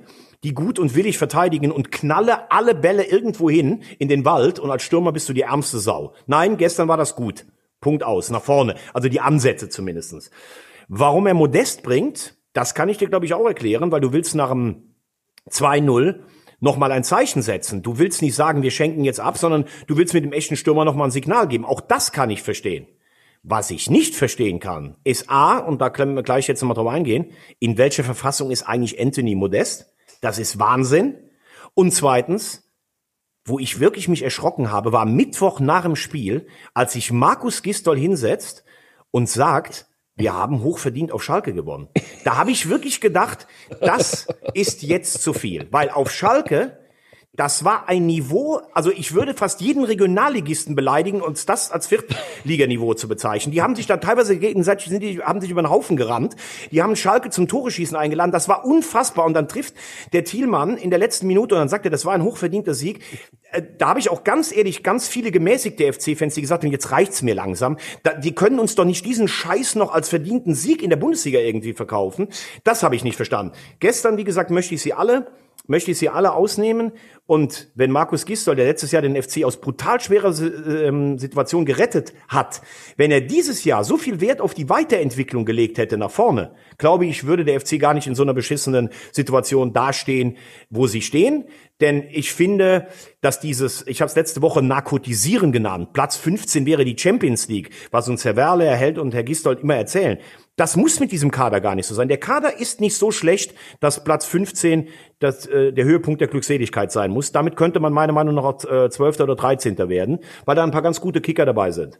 die 0.44 0.54
gut 0.54 0.78
und 0.78 0.94
willig 0.94 1.18
verteidigen 1.18 1.70
und 1.70 1.92
knalle 1.92 2.50
alle 2.50 2.74
Bälle 2.74 3.04
irgendwo 3.04 3.48
hin 3.48 3.82
in 3.98 4.08
den 4.08 4.24
Wald 4.24 4.58
und 4.58 4.70
als 4.70 4.82
Stürmer 4.82 5.12
bist 5.12 5.28
du 5.28 5.32
die 5.32 5.42
ärmste 5.42 5.78
Sau. 5.78 6.14
Nein, 6.26 6.56
gestern 6.56 6.88
war 6.88 6.96
das 6.96 7.14
gut. 7.14 7.46
Punkt 7.80 8.02
aus, 8.02 8.30
nach 8.30 8.42
vorne. 8.42 8.76
Also 8.92 9.08
die 9.08 9.20
Ansätze 9.20 9.68
zumindestens. 9.68 10.30
Warum 10.88 11.26
er 11.26 11.34
Modest 11.34 11.82
bringt, 11.82 12.36
das 12.52 12.74
kann 12.74 12.88
ich 12.88 12.98
dir, 12.98 13.08
glaube 13.08 13.26
ich, 13.26 13.34
auch 13.34 13.46
erklären, 13.46 13.92
weil 13.92 14.00
du 14.00 14.12
willst 14.12 14.34
nach 14.34 14.50
dem 14.50 14.94
2-0 15.50 16.20
nochmal 16.60 16.92
ein 16.92 17.04
Zeichen 17.04 17.42
setzen. 17.42 17.82
Du 17.82 17.98
willst 17.98 18.22
nicht 18.22 18.34
sagen, 18.34 18.62
wir 18.62 18.70
schenken 18.70 19.04
jetzt 19.04 19.20
ab, 19.20 19.36
sondern 19.36 19.64
du 19.86 19.96
willst 19.96 20.14
mit 20.14 20.24
dem 20.24 20.32
echten 20.32 20.56
Stürmer 20.56 20.84
nochmal 20.84 21.08
ein 21.08 21.12
Signal 21.12 21.48
geben. 21.48 21.64
Auch 21.64 21.80
das 21.80 22.12
kann 22.12 22.30
ich 22.30 22.42
verstehen. 22.42 22.86
Was 23.42 23.72
ich 23.72 23.90
nicht 23.90 24.14
verstehen 24.14 24.60
kann, 24.60 24.96
ist 25.02 25.28
A, 25.28 25.58
und 25.58 25.80
da 25.80 25.90
können 25.90 26.14
wir 26.14 26.22
gleich 26.22 26.46
jetzt 26.46 26.62
nochmal 26.62 26.76
drauf 26.76 26.86
eingehen, 26.86 27.32
in 27.58 27.76
welcher 27.76 28.04
Verfassung 28.04 28.52
ist 28.52 28.62
eigentlich 28.62 29.00
Anthony 29.00 29.34
Modest? 29.34 29.91
Das 30.22 30.38
ist 30.38 30.58
Wahnsinn. 30.58 31.18
Und 31.74 31.92
zweitens, 31.92 32.72
wo 33.44 33.58
ich 33.58 33.80
wirklich 33.80 34.08
mich 34.08 34.22
erschrocken 34.22 34.70
habe, 34.70 34.92
war 34.92 35.04
Mittwoch 35.04 35.60
nach 35.60 35.82
dem 35.82 35.96
Spiel, 35.96 36.46
als 36.72 36.94
sich 36.94 37.12
Markus 37.12 37.62
Gistol 37.62 37.98
hinsetzt 37.98 38.64
und 39.10 39.28
sagt, 39.28 39.86
wir 40.14 40.32
haben 40.32 40.62
hochverdient 40.62 41.10
auf 41.10 41.24
Schalke 41.24 41.52
gewonnen. 41.52 41.88
Da 42.24 42.36
habe 42.36 42.52
ich 42.52 42.68
wirklich 42.68 43.00
gedacht, 43.00 43.48
das 43.80 44.28
ist 44.54 44.82
jetzt 44.82 45.22
zu 45.22 45.32
viel, 45.32 45.66
weil 45.72 45.90
auf 45.90 46.12
Schalke 46.12 46.78
das 47.34 47.64
war 47.64 47.88
ein 47.88 48.04
Niveau, 48.04 48.60
also 48.74 48.90
ich 48.90 49.14
würde 49.14 49.32
fast 49.32 49.62
jeden 49.62 49.84
Regionalligisten 49.84 50.76
beleidigen, 50.76 51.22
uns 51.22 51.46
das 51.46 51.70
als 51.70 51.86
Viertliganiveau 51.86 52.92
zu 52.92 53.08
bezeichnen. 53.08 53.52
Die 53.52 53.62
haben 53.62 53.74
sich 53.74 53.86
da 53.86 53.96
teilweise 53.96 54.36
gegenseitig, 54.36 54.90
sind 54.90 55.02
die, 55.02 55.22
haben 55.22 55.40
sich 55.40 55.50
über 55.50 55.62
den 55.62 55.70
Haufen 55.70 55.96
gerannt. 55.96 56.36
Die 56.72 56.82
haben 56.82 56.94
Schalke 56.94 57.30
zum 57.30 57.48
Tore-Schießen 57.48 57.96
eingeladen. 57.96 58.32
Das 58.32 58.50
war 58.50 58.66
unfassbar. 58.66 59.24
Und 59.24 59.32
dann 59.32 59.48
trifft 59.48 59.72
der 60.12 60.24
Thielmann 60.24 60.76
in 60.76 60.90
der 60.90 60.98
letzten 60.98 61.26
Minute 61.26 61.54
und 61.54 61.60
dann 61.60 61.70
sagt 61.70 61.86
er, 61.86 61.90
das 61.90 62.04
war 62.04 62.12
ein 62.12 62.22
hochverdienter 62.22 62.74
Sieg. 62.74 63.00
Äh, 63.50 63.62
da 63.78 63.88
habe 63.88 63.98
ich 63.98 64.10
auch 64.10 64.24
ganz 64.24 64.54
ehrlich 64.54 64.82
ganz 64.82 65.08
viele 65.08 65.30
gemäßigte 65.30 65.90
FC-Fans, 65.90 66.34
die 66.34 66.42
gesagt 66.42 66.64
haben, 66.64 66.70
jetzt 66.70 66.90
reicht's 66.90 67.22
mir 67.22 67.34
langsam. 67.34 67.78
Die 68.22 68.34
können 68.34 68.58
uns 68.58 68.74
doch 68.74 68.84
nicht 68.84 69.06
diesen 69.06 69.26
Scheiß 69.26 69.76
noch 69.76 69.94
als 69.94 70.10
verdienten 70.10 70.54
Sieg 70.54 70.82
in 70.82 70.90
der 70.90 70.98
Bundesliga 70.98 71.38
irgendwie 71.38 71.72
verkaufen. 71.72 72.28
Das 72.62 72.82
habe 72.82 72.94
ich 72.94 73.04
nicht 73.04 73.16
verstanden. 73.16 73.54
Gestern, 73.80 74.18
wie 74.18 74.24
gesagt, 74.24 74.50
möchte 74.50 74.74
ich 74.74 74.82
Sie 74.82 74.92
alle 74.92 75.28
möchte 75.66 75.92
ich 75.92 75.98
sie 75.98 76.08
alle 76.08 76.32
ausnehmen. 76.32 76.92
Und 77.26 77.70
wenn 77.74 77.90
Markus 77.90 78.26
Gistol, 78.26 78.56
der 78.56 78.66
letztes 78.66 78.92
Jahr 78.92 79.02
den 79.02 79.20
FC 79.20 79.44
aus 79.44 79.60
brutal 79.60 80.00
schwerer 80.00 80.34
ähm, 80.38 81.18
Situation 81.18 81.64
gerettet 81.64 82.12
hat, 82.28 82.62
wenn 82.96 83.10
er 83.10 83.20
dieses 83.20 83.64
Jahr 83.64 83.84
so 83.84 83.96
viel 83.96 84.20
Wert 84.20 84.40
auf 84.40 84.54
die 84.54 84.68
Weiterentwicklung 84.68 85.44
gelegt 85.44 85.78
hätte 85.78 85.96
nach 85.96 86.10
vorne, 86.10 86.54
glaube 86.78 87.06
ich, 87.06 87.24
würde 87.24 87.44
der 87.44 87.60
FC 87.60 87.78
gar 87.78 87.94
nicht 87.94 88.06
in 88.06 88.14
so 88.14 88.22
einer 88.22 88.34
beschissenen 88.34 88.90
Situation 89.12 89.72
dastehen, 89.72 90.36
wo 90.68 90.86
sie 90.86 91.00
stehen. 91.02 91.44
Denn 91.80 92.04
ich 92.10 92.32
finde, 92.32 92.88
dass 93.20 93.40
dieses, 93.40 93.86
ich 93.86 94.00
habe 94.00 94.08
es 94.08 94.14
letzte 94.14 94.42
Woche 94.42 94.62
Narkotisieren 94.62 95.52
genannt, 95.52 95.92
Platz 95.92 96.16
15 96.16 96.66
wäre 96.66 96.84
die 96.84 96.96
Champions 96.98 97.48
League, 97.48 97.70
was 97.90 98.08
uns 98.08 98.24
Herr 98.24 98.36
Werle, 98.36 98.64
Herr 98.64 98.76
Held 98.76 98.98
und 98.98 99.14
Herr 99.14 99.24
Gistold 99.24 99.60
immer 99.60 99.76
erzählen. 99.76 100.18
Das 100.56 100.76
muss 100.76 101.00
mit 101.00 101.12
diesem 101.12 101.30
Kader 101.30 101.60
gar 101.60 101.74
nicht 101.74 101.86
so 101.86 101.94
sein. 101.94 102.08
Der 102.08 102.18
Kader 102.18 102.60
ist 102.60 102.80
nicht 102.80 102.96
so 102.96 103.10
schlecht, 103.10 103.54
dass 103.80 104.04
Platz 104.04 104.26
15 104.26 104.88
das, 105.18 105.46
äh, 105.46 105.72
der 105.72 105.84
Höhepunkt 105.84 106.20
der 106.20 106.28
Glückseligkeit 106.28 106.92
sein 106.92 107.10
muss. 107.10 107.32
Damit 107.32 107.56
könnte 107.56 107.80
man 107.80 107.92
meiner 107.92 108.12
Meinung 108.12 108.34
nach 108.34 108.44
auch 108.44 108.64
äh, 108.64 108.90
12. 108.90 109.20
oder 109.20 109.34
13. 109.34 109.78
werden, 109.88 110.18
weil 110.44 110.54
da 110.54 110.62
ein 110.62 110.70
paar 110.70 110.82
ganz 110.82 111.00
gute 111.00 111.22
Kicker 111.22 111.46
dabei 111.46 111.70
sind. 111.70 111.98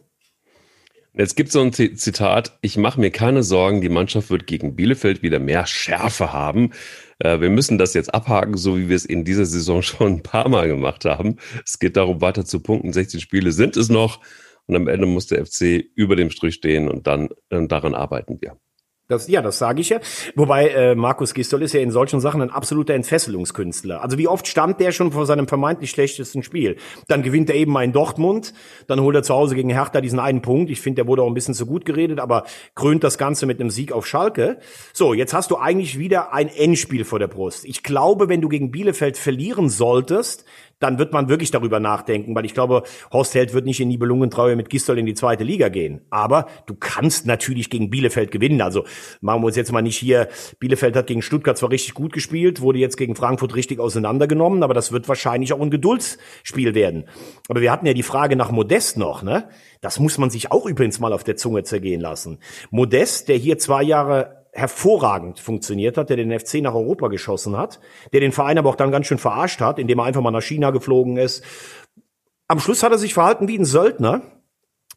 Jetzt 1.15 1.35
gibt 1.35 1.49
es 1.49 1.53
so 1.53 1.61
ein 1.61 1.71
Zitat, 1.71 2.57
ich 2.61 2.75
mache 2.75 2.99
mir 2.99 3.11
keine 3.11 3.43
Sorgen, 3.43 3.81
die 3.81 3.89
Mannschaft 3.89 4.31
wird 4.31 4.47
gegen 4.47 4.75
Bielefeld 4.75 5.21
wieder 5.21 5.37
mehr 5.37 5.67
Schärfe 5.67 6.33
haben. 6.33 6.71
Äh, 7.19 7.39
wir 7.39 7.51
müssen 7.51 7.77
das 7.77 7.93
jetzt 7.93 8.13
abhaken, 8.13 8.57
so 8.57 8.77
wie 8.77 8.89
wir 8.89 8.95
es 8.95 9.05
in 9.05 9.23
dieser 9.23 9.45
Saison 9.45 9.81
schon 9.83 10.13
ein 10.13 10.23
paar 10.23 10.49
Mal 10.49 10.67
gemacht 10.67 11.05
haben. 11.05 11.37
Es 11.65 11.79
geht 11.79 11.97
darum, 11.97 12.21
weiter 12.21 12.45
zu 12.45 12.59
punkten. 12.61 12.93
16 12.93 13.19
Spiele 13.19 13.51
sind 13.51 13.77
es 13.77 13.89
noch. 13.89 14.21
Und 14.67 14.75
am 14.75 14.87
Ende 14.87 15.05
muss 15.05 15.27
der 15.27 15.45
FC 15.45 15.83
über 15.95 16.15
dem 16.15 16.29
Strich 16.29 16.55
stehen 16.55 16.89
und 16.89 17.07
dann 17.07 17.29
äh, 17.49 17.67
daran 17.67 17.95
arbeiten 17.95 18.41
wir. 18.41 18.57
Das, 19.09 19.27
ja, 19.27 19.41
das 19.41 19.57
sage 19.57 19.81
ich 19.81 19.89
ja. 19.89 19.99
Wobei 20.33 20.69
äh, 20.69 20.95
Markus 20.95 21.33
Gistol 21.33 21.61
ist 21.61 21.73
ja 21.73 21.81
in 21.81 21.91
solchen 21.91 22.21
Sachen 22.21 22.41
ein 22.41 22.49
absoluter 22.49 22.93
Entfesselungskünstler. 22.93 24.01
Also 24.01 24.17
wie 24.17 24.29
oft 24.29 24.47
stand 24.47 24.79
der 24.79 24.93
schon 24.93 25.11
vor 25.11 25.25
seinem 25.25 25.49
vermeintlich 25.49 25.89
schlechtesten 25.89 26.41
Spiel? 26.41 26.77
Dann 27.09 27.21
gewinnt 27.21 27.49
er 27.49 27.55
eben 27.57 27.73
mal 27.73 27.83
in 27.83 27.91
Dortmund, 27.91 28.53
dann 28.87 29.01
holt 29.01 29.15
er 29.15 29.23
zu 29.23 29.33
Hause 29.33 29.55
gegen 29.55 29.69
Hertha 29.69 29.99
diesen 29.99 30.19
einen 30.19 30.41
Punkt. 30.41 30.71
Ich 30.71 30.79
finde, 30.79 31.01
der 31.01 31.07
wurde 31.07 31.21
auch 31.21 31.27
ein 31.27 31.33
bisschen 31.33 31.53
zu 31.53 31.65
gut 31.65 31.83
geredet, 31.83 32.19
aber 32.19 32.45
krönt 32.75 33.03
das 33.03 33.17
Ganze 33.17 33.45
mit 33.45 33.59
einem 33.59 33.69
Sieg 33.69 33.91
auf 33.91 34.07
Schalke. 34.07 34.59
So, 34.93 35.13
jetzt 35.13 35.33
hast 35.33 35.51
du 35.51 35.57
eigentlich 35.57 35.99
wieder 35.99 36.33
ein 36.33 36.47
Endspiel 36.47 37.03
vor 37.03 37.19
der 37.19 37.27
Brust. 37.27 37.65
Ich 37.65 37.83
glaube, 37.83 38.29
wenn 38.29 38.39
du 38.39 38.47
gegen 38.47 38.71
Bielefeld 38.71 39.17
verlieren 39.17 39.67
solltest, 39.67 40.45
dann 40.83 40.99
wird 40.99 41.13
man 41.13 41.29
wirklich 41.29 41.49
darüber 41.49 41.79
nachdenken, 41.79 42.35
weil 42.35 42.45
ich 42.45 42.53
glaube, 42.53 42.83
Horst 43.11 43.33
Held 43.33 43.53
wird 43.53 43.65
nicht 43.65 43.79
in 43.79 43.87
Nibelungentreue 43.87 44.55
mit 44.55 44.69
Gistol 44.69 44.99
in 44.99 45.05
die 45.05 45.13
zweite 45.13 45.43
Liga 45.43 45.69
gehen. 45.69 46.01
Aber 46.09 46.47
du 46.65 46.75
kannst 46.75 47.25
natürlich 47.25 47.69
gegen 47.69 47.89
Bielefeld 47.89 48.31
gewinnen. 48.31 48.61
Also 48.61 48.83
machen 49.21 49.41
wir 49.41 49.47
uns 49.47 49.55
jetzt 49.55 49.71
mal 49.71 49.81
nicht 49.81 49.97
hier, 49.97 50.27
Bielefeld 50.59 50.95
hat 50.95 51.07
gegen 51.07 51.21
Stuttgart 51.21 51.57
zwar 51.57 51.71
richtig 51.71 51.93
gut 51.93 52.13
gespielt, 52.13 52.61
wurde 52.61 52.79
jetzt 52.79 52.97
gegen 52.97 53.15
Frankfurt 53.15 53.55
richtig 53.55 53.79
auseinandergenommen, 53.79 54.63
aber 54.63 54.73
das 54.73 54.91
wird 54.91 55.07
wahrscheinlich 55.07 55.53
auch 55.53 55.61
ein 55.61 55.71
Geduldsspiel 55.71 56.75
werden. 56.75 57.05
Aber 57.49 57.61
wir 57.61 57.71
hatten 57.71 57.85
ja 57.85 57.93
die 57.93 58.03
Frage 58.03 58.35
nach 58.35 58.51
Modest 58.51 58.97
noch, 58.97 59.23
ne? 59.23 59.47
Das 59.81 59.99
muss 59.99 60.17
man 60.17 60.29
sich 60.29 60.51
auch 60.51 60.65
übrigens 60.65 60.99
mal 60.99 61.11
auf 61.11 61.23
der 61.23 61.35
Zunge 61.35 61.63
zergehen 61.63 61.99
lassen. 61.99 62.39
Modest, 62.71 63.27
der 63.27 63.37
hier 63.37 63.57
zwei 63.57 63.83
Jahre 63.83 64.42
hervorragend 64.53 65.39
funktioniert 65.39 65.97
hat, 65.97 66.09
der 66.09 66.17
den 66.17 66.37
FC 66.37 66.55
nach 66.61 66.75
Europa 66.75 67.07
geschossen 67.07 67.57
hat, 67.57 67.79
der 68.13 68.19
den 68.19 68.31
Verein 68.31 68.57
aber 68.57 68.69
auch 68.69 68.75
dann 68.75 68.91
ganz 68.91 69.07
schön 69.07 69.17
verarscht 69.17 69.61
hat, 69.61 69.79
indem 69.79 69.99
er 69.99 70.05
einfach 70.05 70.21
mal 70.21 70.31
nach 70.31 70.43
China 70.43 70.71
geflogen 70.71 71.17
ist. 71.17 71.43
Am 72.47 72.59
Schluss 72.59 72.83
hat 72.83 72.91
er 72.91 72.99
sich 72.99 73.13
verhalten 73.13 73.47
wie 73.47 73.57
ein 73.57 73.65
Söldner. 73.65 74.21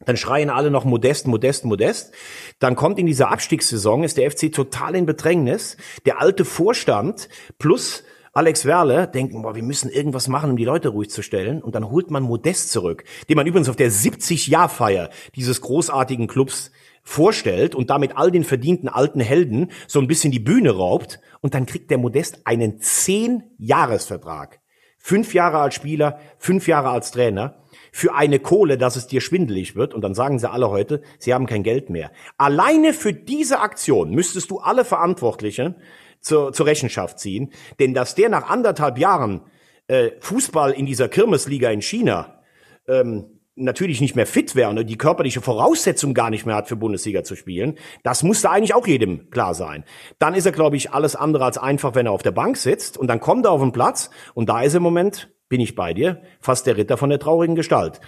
Dann 0.05 0.15
schreien 0.15 0.51
alle 0.51 0.69
noch 0.69 0.85
Modest, 0.85 1.25
Modest, 1.25 1.65
Modest. 1.65 2.13
Dann 2.59 2.75
kommt 2.75 2.99
in 2.99 3.07
dieser 3.07 3.31
Abstiegssaison, 3.31 4.03
ist 4.03 4.17
der 4.17 4.29
FC 4.29 4.51
total 4.51 4.95
in 4.95 5.07
Bedrängnis. 5.07 5.75
Der 6.05 6.21
alte 6.21 6.45
Vorstand 6.45 7.29
plus 7.57 8.03
Alex 8.33 8.65
Werle 8.65 9.07
denken, 9.07 9.41
boah, 9.41 9.55
wir 9.55 9.63
müssen 9.63 9.89
irgendwas 9.89 10.27
machen, 10.27 10.51
um 10.51 10.57
die 10.57 10.65
Leute 10.65 10.89
ruhig 10.89 11.09
zu 11.09 11.23
stellen. 11.23 11.63
Und 11.63 11.73
dann 11.73 11.89
holt 11.89 12.11
man 12.11 12.21
Modest 12.21 12.71
zurück, 12.71 13.05
den 13.27 13.35
man 13.35 13.47
übrigens 13.47 13.69
auf 13.69 13.75
der 13.75 13.91
70-Jahr-Feier 13.91 15.09
dieses 15.33 15.61
großartigen 15.61 16.27
Clubs 16.27 16.71
vorstellt 17.07 17.73
und 17.73 17.89
damit 17.89 18.17
all 18.17 18.31
den 18.31 18.43
verdienten 18.43 18.89
alten 18.89 19.21
Helden 19.21 19.71
so 19.87 20.01
ein 20.01 20.07
bisschen 20.07 20.29
die 20.29 20.41
Bühne 20.41 20.71
raubt 20.71 21.21
und 21.39 21.53
dann 21.53 21.65
kriegt 21.65 21.89
der 21.89 21.97
Modest 21.97 22.45
einen 22.45 22.81
zehn-Jahres-Vertrag. 22.81 24.59
Fünf 24.97 25.33
Jahre 25.33 25.59
als 25.59 25.75
Spieler, 25.75 26.19
fünf 26.37 26.67
Jahre 26.67 26.89
als 26.89 27.11
Trainer 27.11 27.63
für 27.93 28.13
eine 28.13 28.39
Kohle, 28.39 28.77
dass 28.77 28.97
es 28.97 29.07
dir 29.07 29.21
schwindelig 29.21 29.77
wird 29.77 29.93
und 29.93 30.01
dann 30.01 30.15
sagen 30.15 30.37
sie 30.37 30.51
alle 30.51 30.69
heute, 30.69 31.01
sie 31.17 31.33
haben 31.33 31.45
kein 31.45 31.63
Geld 31.63 31.89
mehr. 31.89 32.11
Alleine 32.37 32.91
für 32.91 33.13
diese 33.13 33.61
Aktion 33.61 34.11
müsstest 34.11 34.51
du 34.51 34.59
alle 34.59 34.83
Verantwortlichen 34.83 35.75
zur, 36.19 36.51
zur 36.51 36.65
Rechenschaft 36.65 37.19
ziehen, 37.19 37.53
denn 37.79 37.93
dass 37.93 38.15
der 38.15 38.27
nach 38.27 38.49
anderthalb 38.49 38.97
Jahren 38.97 39.43
äh, 39.87 40.11
Fußball 40.19 40.71
in 40.73 40.85
dieser 40.85 41.07
Kirmesliga 41.07 41.69
in 41.69 41.81
China 41.81 42.43
ähm, 42.85 43.36
natürlich 43.57 43.99
nicht 43.99 44.15
mehr 44.15 44.27
fit 44.27 44.55
wäre 44.55 44.69
und 44.69 44.85
die 44.85 44.97
körperliche 44.97 45.41
Voraussetzung 45.41 46.13
gar 46.13 46.29
nicht 46.29 46.45
mehr 46.45 46.55
hat, 46.55 46.67
für 46.67 46.75
Bundesliga 46.75 47.23
zu 47.23 47.35
spielen, 47.35 47.77
das 48.03 48.23
musste 48.23 48.49
eigentlich 48.49 48.73
auch 48.73 48.87
jedem 48.87 49.29
klar 49.31 49.53
sein. 49.53 49.83
Dann 50.19 50.35
ist 50.35 50.45
er, 50.45 50.51
glaube 50.51 50.77
ich, 50.77 50.91
alles 50.91 51.15
andere 51.15 51.45
als 51.45 51.57
einfach, 51.57 51.95
wenn 51.95 52.05
er 52.05 52.11
auf 52.11 52.23
der 52.23 52.31
Bank 52.31 52.57
sitzt 52.57 52.97
und 52.97 53.07
dann 53.07 53.19
kommt 53.19 53.45
er 53.45 53.51
auf 53.51 53.61
den 53.61 53.71
Platz 53.71 54.09
und 54.33 54.47
da 54.47 54.61
ist 54.61 54.75
im 54.75 54.83
Moment, 54.83 55.29
bin 55.49 55.59
ich 55.59 55.75
bei 55.75 55.93
dir, 55.93 56.21
fast 56.39 56.67
der 56.67 56.77
Ritter 56.77 56.97
von 56.97 57.09
der 57.09 57.19
traurigen 57.19 57.55
Gestalt. 57.55 57.99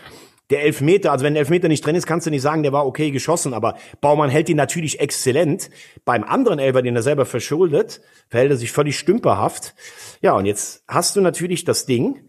Der 0.50 0.64
Elfmeter, 0.64 1.12
also 1.12 1.24
wenn 1.24 1.36
der 1.36 1.42
Elfmeter 1.42 1.68
nicht 1.68 1.86
drin 1.86 1.96
ist, 1.96 2.08
kannst 2.08 2.26
du 2.26 2.32
nicht 2.32 2.42
sagen, 2.42 2.64
der 2.64 2.74
war 2.74 2.88
okay 2.88 3.12
geschossen, 3.12 3.54
aber 3.54 3.76
Baumann 4.02 4.32
hält 4.32 4.50
ihn 4.50 4.58
natürlich 4.58 5.00
exzellent. 5.00 5.70
Beim 6.06 6.24
anderen 6.24 6.58
Elfer, 6.58 6.82
den 6.82 6.96
er 6.96 7.04
selber 7.04 7.28
verschuldet, 7.28 8.02
verhält 8.30 8.52
er 8.52 8.58
sich 8.58 8.72
völlig 8.72 8.98
stümperhaft. 8.98 9.76
Ja, 10.22 10.34
und 10.34 10.46
jetzt 10.46 10.84
hast 10.88 11.16
du 11.16 11.22
natürlich 11.22 11.66
das 11.66 11.86
Ding, 11.86 12.29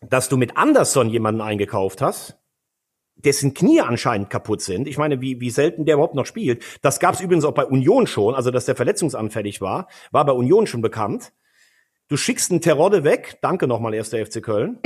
dass 0.00 0.28
du 0.28 0.36
mit 0.36 0.56
Anderson 0.56 1.08
jemanden 1.08 1.40
eingekauft 1.40 2.02
hast, 2.02 2.38
dessen 3.16 3.54
Knie 3.54 3.80
anscheinend 3.80 4.30
kaputt 4.30 4.60
sind. 4.60 4.86
Ich 4.86 4.98
meine, 4.98 5.20
wie, 5.20 5.40
wie 5.40 5.50
selten 5.50 5.86
der 5.86 5.94
überhaupt 5.94 6.14
noch 6.14 6.26
spielt. 6.26 6.62
Das 6.82 7.00
gab 7.00 7.14
es 7.14 7.20
übrigens 7.20 7.44
auch 7.44 7.54
bei 7.54 7.64
Union 7.64 8.06
schon, 8.06 8.34
also 8.34 8.50
dass 8.50 8.66
der 8.66 8.76
verletzungsanfällig 8.76 9.60
war, 9.60 9.88
war 10.10 10.24
bei 10.26 10.32
Union 10.32 10.66
schon 10.66 10.82
bekannt. 10.82 11.32
Du 12.08 12.16
schickst 12.16 12.50
einen 12.50 12.60
Terodde 12.60 13.02
weg, 13.02 13.38
danke 13.42 13.66
nochmal, 13.66 13.94
erster 13.94 14.24
FC 14.24 14.42
Köln. 14.42 14.78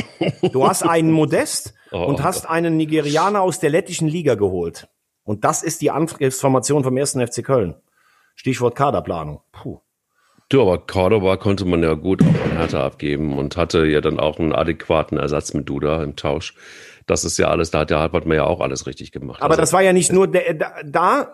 Du 0.53 0.67
hast 0.67 0.83
einen 0.85 1.11
Modest 1.13 1.75
oh, 1.91 2.05
und 2.05 2.23
hast 2.23 2.49
einen 2.49 2.77
Nigerianer 2.77 3.43
aus 3.43 3.59
der 3.59 3.71
lettischen 3.71 4.09
Liga 4.09 4.37
geholt. 4.37 4.89
Und 5.25 5.45
das 5.45 5.63
ist 5.63 5.83
die 5.83 5.91
Angriffsformation 5.91 6.83
vom 6.83 6.97
ersten 6.97 7.27
FC 7.27 7.45
Köln. 7.45 7.75
Stichwort 8.37 8.75
Kaderplanung. 8.75 9.43
Puh. 9.53 9.81
Du, 10.51 10.61
aber 10.61 10.79
Cordoba 10.79 11.37
konnte 11.37 11.65
man 11.65 11.81
ja 11.81 11.95
gut 11.95 12.23
auch 12.23 12.51
an 12.51 12.59
Hertha 12.59 12.85
abgeben 12.85 13.39
und 13.39 13.57
hatte 13.57 13.87
ja 13.87 14.01
dann 14.01 14.19
auch 14.19 14.41
einen 14.41 14.53
adäquaten 14.53 15.17
Ersatz 15.17 15.55
mit 15.55 15.69
Duda 15.69 16.03
im 16.03 16.17
Tausch. 16.17 16.55
Das 17.07 17.25
ist 17.25 17.39
ja 17.39 17.49
alles, 17.49 17.71
da 17.71 17.81
hat 17.81 17.91
der 17.91 18.01
Hartmann 18.01 18.37
ja 18.37 18.45
auch 18.45 18.61
alles 18.61 18.85
richtig 18.89 19.13
gemacht. 19.13 19.41
Aber 19.41 19.53
also, 19.53 19.61
das 19.61 19.73
war 19.73 19.81
ja 19.81 19.93
nicht 19.93 20.13
nur 20.13 20.27
der, 20.27 20.55
da, 20.55 20.73
da, 20.85 21.33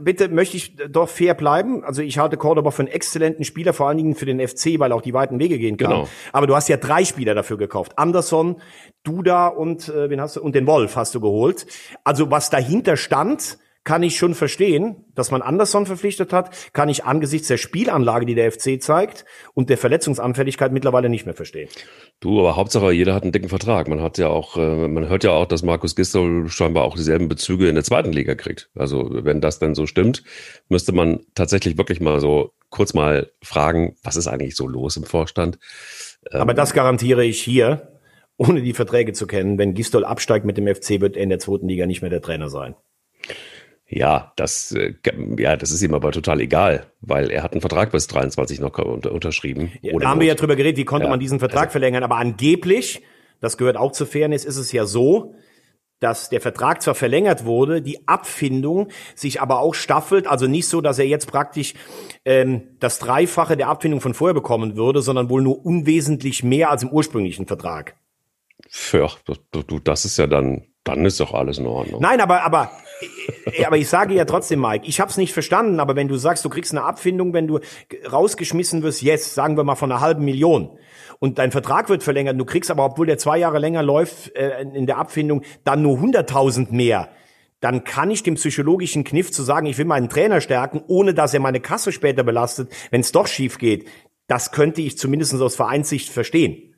bitte 0.00 0.28
möchte 0.28 0.58
ich 0.58 0.76
doch 0.76 1.08
fair 1.08 1.32
bleiben. 1.32 1.82
Also 1.82 2.02
ich 2.02 2.18
halte 2.18 2.36
Cordoba 2.36 2.70
für 2.72 2.82
einen 2.82 2.92
exzellenten 2.92 3.46
Spieler, 3.46 3.72
vor 3.72 3.88
allen 3.88 3.96
Dingen 3.96 4.14
für 4.14 4.26
den 4.26 4.46
FC, 4.46 4.78
weil 4.78 4.92
er 4.92 4.96
auch 4.96 5.02
die 5.02 5.14
weiten 5.14 5.38
Wege 5.38 5.58
gehen 5.58 5.78
kann. 5.78 5.90
Genau. 5.90 6.08
Aber 6.32 6.46
du 6.46 6.54
hast 6.54 6.68
ja 6.68 6.76
drei 6.76 7.06
Spieler 7.06 7.34
dafür 7.34 7.56
gekauft. 7.56 7.92
Anderson, 7.96 8.60
Duda 9.02 9.48
und, 9.48 9.88
äh, 9.88 10.10
wen 10.10 10.20
hast 10.20 10.36
du, 10.36 10.42
und 10.42 10.54
den 10.54 10.66
Wolf 10.66 10.96
hast 10.96 11.14
du 11.14 11.20
geholt. 11.20 11.66
Also 12.04 12.30
was 12.30 12.50
dahinter 12.50 12.98
stand, 12.98 13.56
kann 13.84 14.02
ich 14.02 14.16
schon 14.16 14.34
verstehen, 14.34 15.04
dass 15.14 15.30
man 15.30 15.42
Anderson 15.42 15.86
verpflichtet 15.86 16.32
hat, 16.32 16.72
kann 16.72 16.88
ich 16.88 17.04
angesichts 17.04 17.48
der 17.48 17.56
Spielanlage, 17.56 18.26
die 18.26 18.34
der 18.34 18.52
FC 18.52 18.80
zeigt 18.80 19.24
und 19.54 19.70
der 19.70 19.78
Verletzungsanfälligkeit 19.78 20.72
mittlerweile 20.72 21.08
nicht 21.08 21.26
mehr 21.26 21.34
verstehen. 21.34 21.68
Du, 22.20 22.38
aber 22.38 22.54
Hauptsache, 22.56 22.92
jeder 22.92 23.14
hat 23.14 23.24
einen 23.24 23.32
dicken 23.32 23.48
Vertrag. 23.48 23.88
Man 23.88 24.00
hat 24.00 24.18
ja 24.18 24.28
auch, 24.28 24.56
äh, 24.56 24.88
man 24.88 25.08
hört 25.08 25.24
ja 25.24 25.32
auch, 25.32 25.46
dass 25.46 25.62
Markus 25.62 25.96
Gisdol 25.96 26.48
scheinbar 26.48 26.84
auch 26.84 26.94
dieselben 26.94 27.28
Bezüge 27.28 27.68
in 27.68 27.74
der 27.74 27.84
zweiten 27.84 28.12
Liga 28.12 28.36
kriegt. 28.36 28.70
Also 28.76 29.08
wenn 29.10 29.40
das 29.40 29.58
dann 29.58 29.74
so 29.74 29.86
stimmt, 29.86 30.22
müsste 30.68 30.92
man 30.92 31.20
tatsächlich 31.34 31.76
wirklich 31.76 32.00
mal 32.00 32.20
so 32.20 32.52
kurz 32.70 32.94
mal 32.94 33.32
fragen, 33.42 33.96
was 34.04 34.16
ist 34.16 34.28
eigentlich 34.28 34.54
so 34.54 34.68
los 34.68 34.96
im 34.96 35.04
Vorstand? 35.04 35.58
Aber 36.30 36.54
das 36.54 36.72
garantiere 36.72 37.24
ich 37.24 37.42
hier, 37.42 37.98
ohne 38.36 38.62
die 38.62 38.72
Verträge 38.72 39.12
zu 39.12 39.26
kennen. 39.26 39.58
Wenn 39.58 39.74
Gistol 39.74 40.04
absteigt 40.04 40.44
mit 40.44 40.56
dem 40.56 40.72
FC, 40.72 41.00
wird 41.00 41.16
er 41.16 41.24
in 41.24 41.30
der 41.30 41.40
zweiten 41.40 41.68
Liga 41.68 41.86
nicht 41.86 42.00
mehr 42.00 42.10
der 42.10 42.22
Trainer 42.22 42.48
sein. 42.48 42.76
Ja, 43.94 44.32
das, 44.36 44.72
äh, 44.72 44.94
ja, 45.36 45.54
das 45.54 45.70
ist 45.70 45.82
ihm 45.82 45.92
aber 45.92 46.12
total 46.12 46.40
egal, 46.40 46.86
weil 47.02 47.30
er 47.30 47.42
hat 47.42 47.52
einen 47.52 47.60
Vertrag 47.60 47.92
bis 47.92 48.06
23 48.06 48.58
noch 48.58 48.78
unter, 48.78 49.12
unterschrieben. 49.12 49.70
Ja, 49.82 49.92
da 49.98 50.08
haben 50.08 50.20
wir 50.20 50.26
ja 50.26 50.34
drüber 50.34 50.56
geredet, 50.56 50.78
wie 50.78 50.86
konnte 50.86 51.04
ja, 51.04 51.10
man 51.10 51.20
diesen 51.20 51.40
Vertrag 51.40 51.64
also, 51.64 51.72
verlängern, 51.72 52.02
aber 52.02 52.16
angeblich, 52.16 53.02
das 53.40 53.58
gehört 53.58 53.76
auch 53.76 53.92
zur 53.92 54.06
Fairness, 54.06 54.46
ist 54.46 54.56
es 54.56 54.72
ja 54.72 54.86
so, 54.86 55.34
dass 56.00 56.30
der 56.30 56.40
Vertrag 56.40 56.80
zwar 56.80 56.94
verlängert 56.94 57.44
wurde, 57.44 57.82
die 57.82 58.08
Abfindung 58.08 58.88
sich 59.14 59.42
aber 59.42 59.60
auch 59.60 59.74
staffelt, 59.74 60.26
also 60.26 60.46
nicht 60.46 60.68
so, 60.68 60.80
dass 60.80 60.98
er 60.98 61.06
jetzt 61.06 61.30
praktisch 61.30 61.74
ähm, 62.24 62.62
das 62.80 62.98
Dreifache 62.98 63.58
der 63.58 63.68
Abfindung 63.68 64.00
von 64.00 64.14
vorher 64.14 64.34
bekommen 64.34 64.74
würde, 64.74 65.02
sondern 65.02 65.28
wohl 65.28 65.42
nur 65.42 65.66
unwesentlich 65.66 66.42
mehr 66.42 66.70
als 66.70 66.82
im 66.82 66.88
ursprünglichen 66.88 67.46
Vertrag. 67.46 67.94
Ja, 68.92 69.08
du, 69.52 69.78
das 69.80 70.06
ist 70.06 70.16
ja 70.16 70.26
dann, 70.26 70.62
dann 70.84 71.04
ist 71.04 71.20
doch 71.20 71.34
alles 71.34 71.58
in 71.58 71.66
Ordnung. 71.66 72.00
Nein, 72.00 72.20
aber, 72.20 72.42
aber 72.42 72.70
aber 73.66 73.76
ich 73.76 73.88
sage 73.88 74.14
ja 74.14 74.24
trotzdem, 74.24 74.60
Mike, 74.60 74.86
ich 74.86 75.00
habe 75.00 75.10
es 75.10 75.16
nicht 75.16 75.32
verstanden, 75.32 75.80
aber 75.80 75.96
wenn 75.96 76.08
du 76.08 76.16
sagst, 76.16 76.44
du 76.44 76.48
kriegst 76.48 76.72
eine 76.72 76.84
Abfindung, 76.84 77.32
wenn 77.32 77.46
du 77.46 77.60
rausgeschmissen 78.10 78.82
wirst, 78.82 79.02
jetzt, 79.02 79.34
sagen 79.34 79.56
wir 79.56 79.64
mal 79.64 79.74
von 79.74 79.90
einer 79.90 80.00
halben 80.00 80.24
Million, 80.24 80.70
und 81.18 81.38
dein 81.38 81.52
Vertrag 81.52 81.88
wird 81.88 82.02
verlängert, 82.02 82.38
du 82.38 82.44
kriegst 82.44 82.70
aber, 82.70 82.84
obwohl 82.84 83.06
der 83.06 83.18
zwei 83.18 83.38
Jahre 83.38 83.58
länger 83.58 83.82
läuft, 83.82 84.34
äh, 84.34 84.62
in 84.62 84.86
der 84.86 84.98
Abfindung, 84.98 85.42
dann 85.64 85.82
nur 85.82 85.98
100.000 85.98 86.72
mehr, 86.72 87.08
dann 87.60 87.84
kann 87.84 88.10
ich 88.10 88.24
dem 88.24 88.34
psychologischen 88.34 89.04
Kniff 89.04 89.30
zu 89.30 89.44
sagen, 89.44 89.66
ich 89.66 89.78
will 89.78 89.84
meinen 89.84 90.08
Trainer 90.08 90.40
stärken, 90.40 90.82
ohne 90.88 91.14
dass 91.14 91.32
er 91.32 91.40
meine 91.40 91.60
Kasse 91.60 91.92
später 91.92 92.24
belastet, 92.24 92.72
wenn 92.90 93.02
es 93.02 93.12
doch 93.12 93.28
schief 93.28 93.58
geht, 93.58 93.86
das 94.26 94.50
könnte 94.50 94.82
ich 94.82 94.98
zumindest 94.98 95.34
aus 95.34 95.54
Vereinssicht 95.54 96.08
verstehen. 96.08 96.71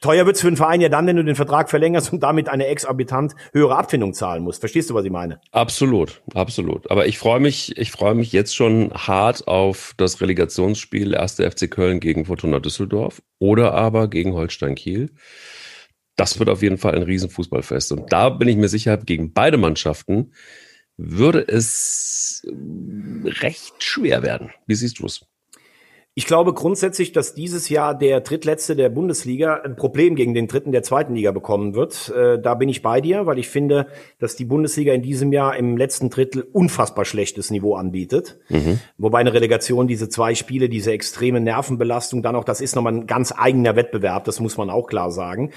Teuer 0.00 0.24
wird's 0.24 0.40
für 0.40 0.46
einen 0.46 0.56
Verein 0.56 0.80
ja 0.80 0.88
dann, 0.88 1.06
wenn 1.06 1.16
du 1.16 1.24
den 1.24 1.34
Vertrag 1.34 1.68
verlängerst 1.68 2.10
und 2.12 2.22
damit 2.22 2.48
eine 2.48 2.66
exorbitant 2.66 3.34
höhere 3.52 3.76
Abfindung 3.76 4.14
zahlen 4.14 4.42
musst. 4.42 4.60
Verstehst 4.60 4.88
du, 4.88 4.94
was 4.94 5.04
ich 5.04 5.10
meine? 5.10 5.40
Absolut, 5.52 6.22
absolut. 6.34 6.90
Aber 6.90 7.06
ich 7.06 7.18
freue 7.18 7.38
mich, 7.38 7.76
ich 7.76 7.90
freue 7.90 8.14
mich 8.14 8.32
jetzt 8.32 8.56
schon 8.56 8.92
hart 8.94 9.46
auf 9.46 9.92
das 9.98 10.22
Relegationsspiel 10.22 11.14
1. 11.14 11.34
FC 11.34 11.70
Köln 11.70 12.00
gegen 12.00 12.24
Fortuna 12.24 12.60
Düsseldorf 12.60 13.22
oder 13.38 13.74
aber 13.74 14.08
gegen 14.08 14.32
Holstein 14.32 14.74
Kiel. 14.74 15.10
Das 16.16 16.38
wird 16.38 16.48
auf 16.48 16.62
jeden 16.62 16.78
Fall 16.78 16.94
ein 16.94 17.02
Riesenfußballfest. 17.02 17.92
Und 17.92 18.10
da 18.10 18.30
bin 18.30 18.48
ich 18.48 18.56
mir 18.56 18.68
sicher, 18.68 18.96
gegen 18.96 19.34
beide 19.34 19.58
Mannschaften 19.58 20.32
würde 20.96 21.46
es 21.46 22.42
recht 23.24 23.82
schwer 23.82 24.22
werden. 24.22 24.50
Wie 24.66 24.74
siehst 24.74 24.98
du 24.98 25.06
es? 25.06 25.29
Ich 26.14 26.26
glaube 26.26 26.52
grundsätzlich, 26.54 27.12
dass 27.12 27.34
dieses 27.34 27.68
Jahr 27.68 27.96
der 27.96 28.20
Drittletzte 28.20 28.74
der 28.74 28.88
Bundesliga 28.88 29.60
ein 29.64 29.76
Problem 29.76 30.16
gegen 30.16 30.34
den 30.34 30.48
Dritten 30.48 30.72
der 30.72 30.82
zweiten 30.82 31.14
Liga 31.14 31.30
bekommen 31.30 31.74
wird. 31.74 32.08
Äh, 32.10 32.40
da 32.40 32.54
bin 32.54 32.68
ich 32.68 32.82
bei 32.82 33.00
dir, 33.00 33.26
weil 33.26 33.38
ich 33.38 33.48
finde, 33.48 33.86
dass 34.18 34.34
die 34.34 34.44
Bundesliga 34.44 34.92
in 34.92 35.02
diesem 35.02 35.32
Jahr 35.32 35.56
im 35.56 35.76
letzten 35.76 36.10
Drittel 36.10 36.42
unfassbar 36.52 37.04
schlechtes 37.04 37.52
Niveau 37.52 37.76
anbietet. 37.76 38.40
Mhm. 38.48 38.80
Wobei 38.98 39.20
eine 39.20 39.32
Relegation, 39.32 39.86
diese 39.86 40.08
zwei 40.08 40.34
Spiele, 40.34 40.68
diese 40.68 40.90
extreme 40.90 41.40
Nervenbelastung, 41.40 42.22
dann 42.22 42.34
auch, 42.34 42.44
das 42.44 42.60
ist 42.60 42.74
nochmal 42.74 42.94
ein 42.94 43.06
ganz 43.06 43.32
eigener 43.36 43.76
Wettbewerb, 43.76 44.24
das 44.24 44.40
muss 44.40 44.56
man 44.56 44.68
auch 44.68 44.88
klar 44.88 45.12
sagen. 45.12 45.52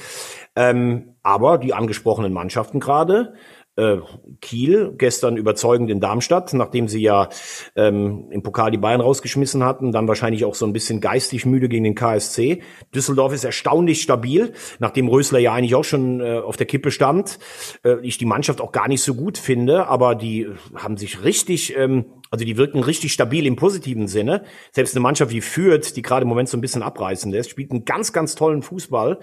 Ähm, 0.55 1.15
aber 1.23 1.57
die 1.57 1.73
angesprochenen 1.73 2.31
Mannschaften 2.31 2.79
gerade, 2.79 3.33
äh, 3.75 3.97
Kiel, 4.41 4.93
gestern 4.97 5.37
überzeugend 5.37 5.89
in 5.89 5.99
Darmstadt, 5.99 6.53
nachdem 6.53 6.87
sie 6.87 7.01
ja 7.01 7.29
ähm, 7.75 8.27
im 8.29 8.43
Pokal 8.43 8.71
die 8.71 8.77
Bayern 8.77 9.01
rausgeschmissen 9.01 9.63
hatten, 9.63 9.91
dann 9.91 10.07
wahrscheinlich 10.07 10.45
auch 10.45 10.55
so 10.55 10.65
ein 10.65 10.73
bisschen 10.73 11.01
geistig 11.01 11.45
müde 11.45 11.69
gegen 11.69 11.83
den 11.83 11.95
KSC. 11.95 12.61
Düsseldorf 12.93 13.33
ist 13.33 13.43
erstaunlich 13.43 14.01
stabil, 14.01 14.53
nachdem 14.79 15.07
Rösler 15.07 15.39
ja 15.39 15.53
eigentlich 15.53 15.75
auch 15.75 15.83
schon 15.83 16.21
äh, 16.21 16.39
auf 16.39 16.57
der 16.57 16.67
Kippe 16.67 16.91
stand. 16.91 17.39
Äh, 17.83 17.95
ich 18.01 18.17
die 18.17 18.25
Mannschaft 18.25 18.61
auch 18.61 18.71
gar 18.71 18.87
nicht 18.87 19.01
so 19.01 19.15
gut 19.15 19.37
finde, 19.37 19.87
aber 19.87 20.15
die 20.15 20.47
haben 20.75 20.97
sich 20.97 21.23
richtig, 21.23 21.75
ähm, 21.75 22.05
also 22.29 22.45
die 22.45 22.57
wirken 22.57 22.83
richtig 22.83 23.13
stabil 23.13 23.45
im 23.45 23.55
positiven 23.55 24.07
Sinne. 24.07 24.43
Selbst 24.71 24.95
eine 24.95 25.01
Mannschaft 25.01 25.31
wie 25.31 25.41
Fürth, 25.41 25.95
die 25.95 26.01
gerade 26.01 26.23
im 26.23 26.29
Moment 26.29 26.49
so 26.49 26.57
ein 26.57 26.61
bisschen 26.61 26.83
abreißen 26.83 27.31
lässt, 27.31 27.49
spielt 27.49 27.71
einen 27.71 27.85
ganz, 27.85 28.13
ganz 28.13 28.35
tollen 28.35 28.61
Fußball. 28.61 29.19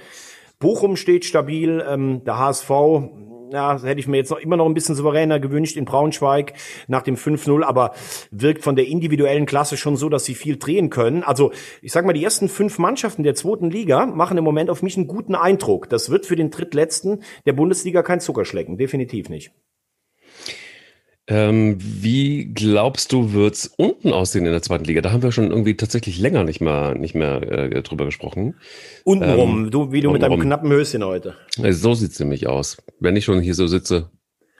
Bochum 0.58 0.96
steht 0.96 1.24
stabil, 1.24 1.82
ähm, 1.88 2.22
der 2.24 2.38
HSV 2.38 2.70
ja, 3.50 3.80
hätte 3.82 4.00
ich 4.00 4.08
mir 4.08 4.18
jetzt 4.18 4.30
noch 4.30 4.38
immer 4.38 4.56
noch 4.56 4.66
ein 4.66 4.74
bisschen 4.74 4.94
souveräner 4.94 5.40
gewünscht 5.40 5.76
in 5.76 5.84
Braunschweig 5.84 6.54
nach 6.88 7.02
dem 7.02 7.16
5-0, 7.16 7.62
aber 7.62 7.92
wirkt 8.30 8.62
von 8.62 8.76
der 8.76 8.86
individuellen 8.86 9.46
Klasse 9.46 9.76
schon 9.76 9.96
so, 9.96 10.08
dass 10.08 10.24
sie 10.24 10.34
viel 10.34 10.56
drehen 10.56 10.90
können. 10.90 11.22
Also 11.22 11.52
ich 11.82 11.92
sag 11.92 12.04
mal, 12.04 12.12
die 12.12 12.24
ersten 12.24 12.48
fünf 12.48 12.78
Mannschaften 12.78 13.22
der 13.22 13.34
zweiten 13.34 13.70
Liga 13.70 14.06
machen 14.06 14.38
im 14.38 14.44
Moment 14.44 14.70
auf 14.70 14.82
mich 14.82 14.96
einen 14.96 15.06
guten 15.06 15.34
Eindruck. 15.34 15.88
Das 15.88 16.10
wird 16.10 16.26
für 16.26 16.36
den 16.36 16.50
Drittletzten 16.50 17.22
der 17.46 17.52
Bundesliga 17.52 18.02
kein 18.02 18.20
Zuckerschlecken, 18.20 18.76
definitiv 18.76 19.28
nicht. 19.28 19.52
Ähm, 21.30 21.76
wie 21.78 22.46
glaubst 22.52 23.12
du, 23.12 23.32
wird's 23.32 23.72
unten 23.76 24.12
aussehen 24.12 24.46
in 24.46 24.52
der 24.52 24.62
zweiten 24.62 24.84
Liga? 24.84 25.00
Da 25.00 25.12
haben 25.12 25.22
wir 25.22 25.30
schon 25.30 25.50
irgendwie 25.50 25.76
tatsächlich 25.76 26.18
länger 26.18 26.42
nicht 26.42 26.60
mehr, 26.60 26.96
nicht 26.96 27.14
mehr 27.14 27.40
äh, 27.42 27.82
drüber 27.82 28.04
gesprochen. 28.04 28.56
Untenrum, 29.04 29.66
ähm, 29.66 29.70
du, 29.70 29.92
wie 29.92 30.00
du 30.00 30.10
mit 30.10 30.22
deinem 30.22 30.40
knappen 30.40 30.70
Höschen 30.72 31.04
heute. 31.04 31.36
So 31.56 31.94
sieht's 31.94 32.18
nämlich 32.18 32.48
aus. 32.48 32.78
Wenn 32.98 33.14
ich 33.14 33.24
schon 33.24 33.40
hier 33.40 33.54
so 33.54 33.68
sitze, 33.68 34.10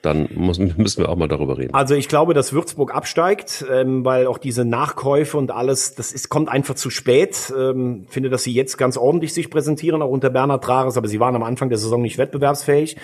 dann 0.03 0.29
muss, 0.35 0.59
müssen 0.59 1.03
wir 1.03 1.09
auch 1.09 1.17
mal 1.17 1.29
darüber 1.29 1.59
reden. 1.59 1.75
Also 1.75 1.95
ich 1.95 2.09
glaube, 2.09 2.33
dass 2.33 2.53
Würzburg 2.53 2.95
absteigt, 2.95 3.65
ähm, 3.71 4.05
weil 4.05 4.27
auch 4.27 4.39
diese 4.39 4.65
Nachkäufe 4.65 5.37
und 5.37 5.51
alles, 5.51 5.95
das 5.95 6.13
ist, 6.13 6.31
kommt 6.31 6.49
einfach 6.49 6.75
zu 6.75 6.89
spät. 6.89 7.53
Ähm, 7.57 8.07
finde, 8.09 8.31
dass 8.31 8.43
sie 8.43 8.53
jetzt 8.53 8.79
ganz 8.79 8.97
ordentlich 8.97 9.35
sich 9.35 9.51
präsentieren, 9.51 10.01
auch 10.01 10.09
unter 10.09 10.31
Bernhard 10.31 10.65
Trares, 10.65 10.97
aber 10.97 11.09
sie 11.09 11.21
waren 11.21 11.37
am 11.37 11.43
Anfang 11.43 11.69
der 11.69 11.79
Saison 11.79 12.01
nicht 12.01 12.17
wettbewerbsfähig. 12.17 12.97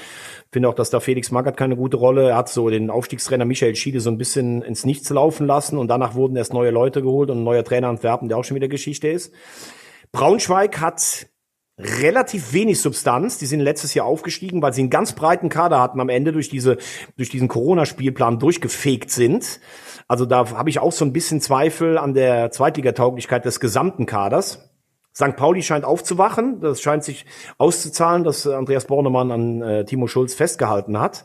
Finde 0.50 0.68
auch, 0.68 0.74
dass 0.74 0.90
da 0.90 1.00
Felix 1.00 1.30
Magath 1.30 1.56
keine 1.56 1.76
gute 1.76 1.98
Rolle. 1.98 2.30
Er 2.30 2.36
hat 2.36 2.48
so 2.48 2.70
den 2.70 2.88
Aufstiegstrainer 2.88 3.44
Michael 3.44 3.76
Schiede 3.76 4.00
so 4.00 4.10
ein 4.10 4.16
bisschen 4.16 4.62
ins 4.62 4.86
Nichts 4.86 5.10
laufen 5.10 5.46
lassen 5.46 5.76
und 5.76 5.88
danach 5.88 6.14
wurden 6.14 6.36
erst 6.36 6.54
neue 6.54 6.70
Leute 6.70 7.02
geholt 7.02 7.30
und 7.30 7.38
ein 7.38 7.44
neuer 7.44 7.64
Trainer 7.64 7.88
Antwerpen, 7.88 8.28
der 8.28 8.38
auch 8.38 8.44
schon 8.44 8.54
wieder 8.54 8.68
Geschichte 8.68 9.08
ist. 9.08 9.34
Braunschweig 10.12 10.80
hat 10.80 11.26
relativ 11.78 12.52
wenig 12.52 12.80
Substanz. 12.80 13.38
Die 13.38 13.46
sind 13.46 13.60
letztes 13.60 13.94
Jahr 13.94 14.06
aufgestiegen, 14.06 14.62
weil 14.62 14.72
sie 14.72 14.82
einen 14.82 14.90
ganz 14.90 15.12
breiten 15.12 15.48
Kader 15.48 15.80
hatten 15.80 16.00
am 16.00 16.08
Ende 16.08 16.32
durch 16.32 16.48
diese 16.48 16.78
durch 17.16 17.28
diesen 17.28 17.48
Corona-Spielplan 17.48 18.38
durchgefegt 18.38 19.10
sind. 19.10 19.60
Also 20.08 20.24
da 20.24 20.50
habe 20.50 20.70
ich 20.70 20.78
auch 20.78 20.92
so 20.92 21.04
ein 21.04 21.12
bisschen 21.12 21.40
Zweifel 21.40 21.98
an 21.98 22.14
der 22.14 22.50
Zweitligatauglichkeit 22.50 23.44
des 23.44 23.60
gesamten 23.60 24.06
Kaders. 24.06 24.70
St. 25.14 25.34
Pauli 25.34 25.62
scheint 25.62 25.84
aufzuwachen. 25.84 26.60
Das 26.60 26.82
scheint 26.82 27.02
sich 27.02 27.24
auszuzahlen, 27.56 28.22
dass 28.22 28.46
Andreas 28.46 28.84
Bornemann 28.84 29.30
an 29.30 29.62
äh, 29.62 29.84
Timo 29.86 30.08
Schulz 30.08 30.34
festgehalten 30.34 31.00
hat. 31.00 31.24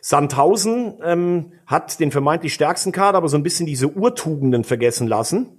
Sandhausen 0.00 0.94
ähm, 1.04 1.52
hat 1.66 2.00
den 2.00 2.10
vermeintlich 2.10 2.54
stärksten 2.54 2.90
Kader, 2.90 3.18
aber 3.18 3.28
so 3.28 3.36
ein 3.36 3.42
bisschen 3.42 3.66
diese 3.66 3.88
Urtugenden 3.88 4.64
vergessen 4.64 5.06
lassen. 5.06 5.57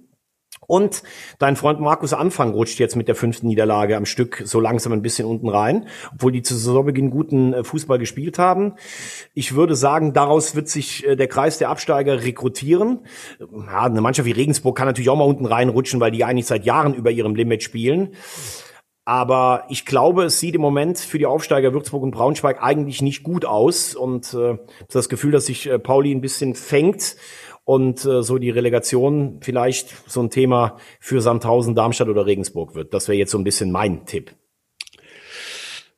Und 0.70 1.02
dein 1.40 1.56
Freund 1.56 1.80
Markus 1.80 2.12
Anfang 2.12 2.52
rutscht 2.52 2.78
jetzt 2.78 2.94
mit 2.94 3.08
der 3.08 3.16
fünften 3.16 3.48
Niederlage 3.48 3.96
am 3.96 4.06
Stück 4.06 4.42
so 4.44 4.60
langsam 4.60 4.92
ein 4.92 5.02
bisschen 5.02 5.26
unten 5.26 5.48
rein, 5.48 5.88
obwohl 6.14 6.30
die 6.30 6.42
zu 6.42 6.54
Saisonbeginn 6.54 7.10
guten 7.10 7.52
äh, 7.52 7.64
Fußball 7.64 7.98
gespielt 7.98 8.38
haben. 8.38 8.74
Ich 9.34 9.56
würde 9.56 9.74
sagen, 9.74 10.12
daraus 10.12 10.54
wird 10.54 10.68
sich 10.68 11.04
äh, 11.04 11.16
der 11.16 11.26
Kreis 11.26 11.58
der 11.58 11.70
Absteiger 11.70 12.22
rekrutieren. 12.22 13.00
Ja, 13.40 13.82
eine 13.82 14.00
Mannschaft 14.00 14.26
wie 14.26 14.30
Regensburg 14.30 14.78
kann 14.78 14.86
natürlich 14.86 15.10
auch 15.10 15.16
mal 15.16 15.24
unten 15.24 15.44
reinrutschen, 15.44 15.98
weil 15.98 16.12
die 16.12 16.22
eigentlich 16.22 16.46
seit 16.46 16.64
Jahren 16.64 16.94
über 16.94 17.10
ihrem 17.10 17.34
Limit 17.34 17.64
spielen. 17.64 18.10
Aber 19.04 19.64
ich 19.70 19.86
glaube, 19.86 20.26
es 20.26 20.38
sieht 20.38 20.54
im 20.54 20.60
Moment 20.60 21.00
für 21.00 21.18
die 21.18 21.26
Aufsteiger 21.26 21.72
Würzburg 21.72 22.04
und 22.04 22.12
Braunschweig 22.12 22.62
eigentlich 22.62 23.02
nicht 23.02 23.24
gut 23.24 23.44
aus. 23.44 23.96
Und 23.96 24.34
äh, 24.34 24.56
das 24.88 25.08
Gefühl, 25.08 25.32
dass 25.32 25.46
sich 25.46 25.68
äh, 25.68 25.80
Pauli 25.80 26.14
ein 26.14 26.20
bisschen 26.20 26.54
fängt 26.54 27.16
und 27.64 28.04
äh, 28.04 28.22
so 28.22 28.38
die 28.38 28.50
Relegation 28.50 29.38
vielleicht 29.42 29.94
so 30.10 30.22
ein 30.22 30.30
Thema 30.30 30.76
für 30.98 31.20
Sandhausen, 31.20 31.74
Darmstadt 31.74 32.08
oder 32.08 32.26
Regensburg 32.26 32.74
wird. 32.74 32.94
Das 32.94 33.08
wäre 33.08 33.18
jetzt 33.18 33.30
so 33.30 33.38
ein 33.38 33.44
bisschen 33.44 33.70
mein 33.70 34.06
Tipp. 34.06 34.32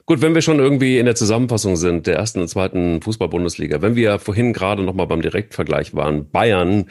Gut, 0.05 0.21
wenn 0.21 0.35
wir 0.35 0.43
schon 0.43 0.59
irgendwie 0.59 0.99
in 0.99 1.07
der 1.07 1.15
Zusammenfassung 1.15 1.77
sind, 1.77 2.09
der 2.09 2.17
ersten 2.17 2.41
und 2.41 2.49
zweiten 2.49 3.01
Fußball-Bundesliga, 3.03 3.83
wenn 3.83 3.95
wir 3.95 4.19
vorhin 4.19 4.53
gerade 4.53 4.83
nochmal 4.83 5.07
beim 5.07 5.23
Direktvergleich 5.23 5.95
waren, 5.95 6.29
Bayern, 6.29 6.91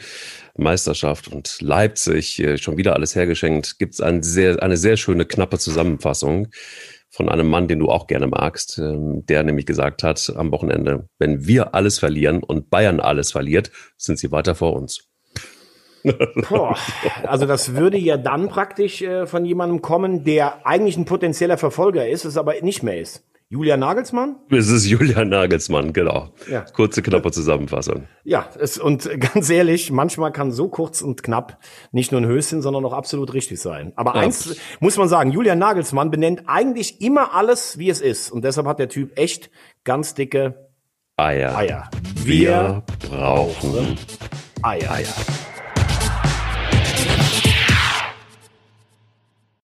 Meisterschaft 0.56 1.28
und 1.28 1.58
Leipzig, 1.60 2.40
äh, 2.40 2.56
schon 2.56 2.78
wieder 2.78 2.94
alles 2.94 3.14
hergeschenkt, 3.14 3.78
gibt 3.78 3.94
es 3.94 4.00
ein 4.00 4.22
sehr, 4.22 4.62
eine 4.62 4.78
sehr 4.78 4.96
schöne, 4.96 5.26
knappe 5.26 5.58
Zusammenfassung 5.58 6.48
von 7.12 7.28
einem 7.28 7.48
Mann, 7.48 7.68
den 7.68 7.78
du 7.78 7.90
auch 7.90 8.06
gerne 8.06 8.26
magst, 8.26 8.78
ähm, 8.78 9.24
der 9.26 9.44
nämlich 9.44 9.66
gesagt 9.66 10.02
hat 10.02 10.32
am 10.34 10.50
Wochenende, 10.50 11.08
wenn 11.18 11.46
wir 11.46 11.74
alles 11.74 11.98
verlieren 11.98 12.42
und 12.42 12.70
Bayern 12.70 13.00
alles 13.00 13.32
verliert, 13.32 13.70
sind 13.98 14.18
sie 14.18 14.32
weiter 14.32 14.54
vor 14.54 14.72
uns. 14.72 15.10
Boah, 16.48 16.76
also 17.22 17.46
das 17.46 17.74
würde 17.76 17.98
ja 17.98 18.16
dann 18.16 18.48
praktisch 18.48 19.02
äh, 19.02 19.26
von 19.26 19.44
jemandem 19.44 19.82
kommen, 19.82 20.24
der 20.24 20.66
eigentlich 20.66 20.96
ein 20.96 21.04
potenzieller 21.04 21.58
Verfolger 21.58 22.08
ist, 22.08 22.24
es 22.24 22.36
aber 22.36 22.54
nicht 22.62 22.82
mehr 22.82 22.98
ist. 22.98 23.24
Julian 23.52 23.80
Nagelsmann? 23.80 24.36
Es 24.48 24.70
ist 24.70 24.86
Julian 24.86 25.28
Nagelsmann, 25.28 25.92
genau. 25.92 26.30
Ja. 26.50 26.62
Kurze, 26.72 27.02
knappe 27.02 27.30
Zusammenfassung. 27.32 28.08
Ja, 28.24 28.48
es, 28.58 28.78
und 28.78 29.10
ganz 29.34 29.50
ehrlich, 29.50 29.90
manchmal 29.90 30.32
kann 30.32 30.50
so 30.52 30.68
kurz 30.70 31.02
und 31.02 31.22
knapp 31.22 31.58
nicht 31.90 32.12
nur 32.12 32.22
ein 32.22 32.26
Höschen, 32.26 32.62
sondern 32.62 32.82
auch 32.86 32.94
absolut 32.94 33.34
richtig 33.34 33.60
sein. 33.60 33.92
Aber 33.94 34.14
Ja. 34.14 34.22
eins 34.22 34.56
muss 34.80 34.96
man 34.96 35.06
sagen, 35.06 35.32
Julian 35.32 35.58
Nagelsmann 35.58 36.10
benennt 36.10 36.44
eigentlich 36.46 37.02
immer 37.02 37.34
alles, 37.34 37.76
wie 37.76 37.90
es 37.90 38.00
ist. 38.00 38.30
Und 38.30 38.42
deshalb 38.42 38.66
hat 38.66 38.78
der 38.78 38.88
Typ 38.88 39.18
echt 39.18 39.50
ganz 39.84 40.14
dicke 40.14 40.70
Eier. 41.18 41.54
Eier. 41.54 41.90
Wir 42.24 42.82
brauchen 43.10 43.98
Eier. 44.62 44.90
Eier. 44.92 45.06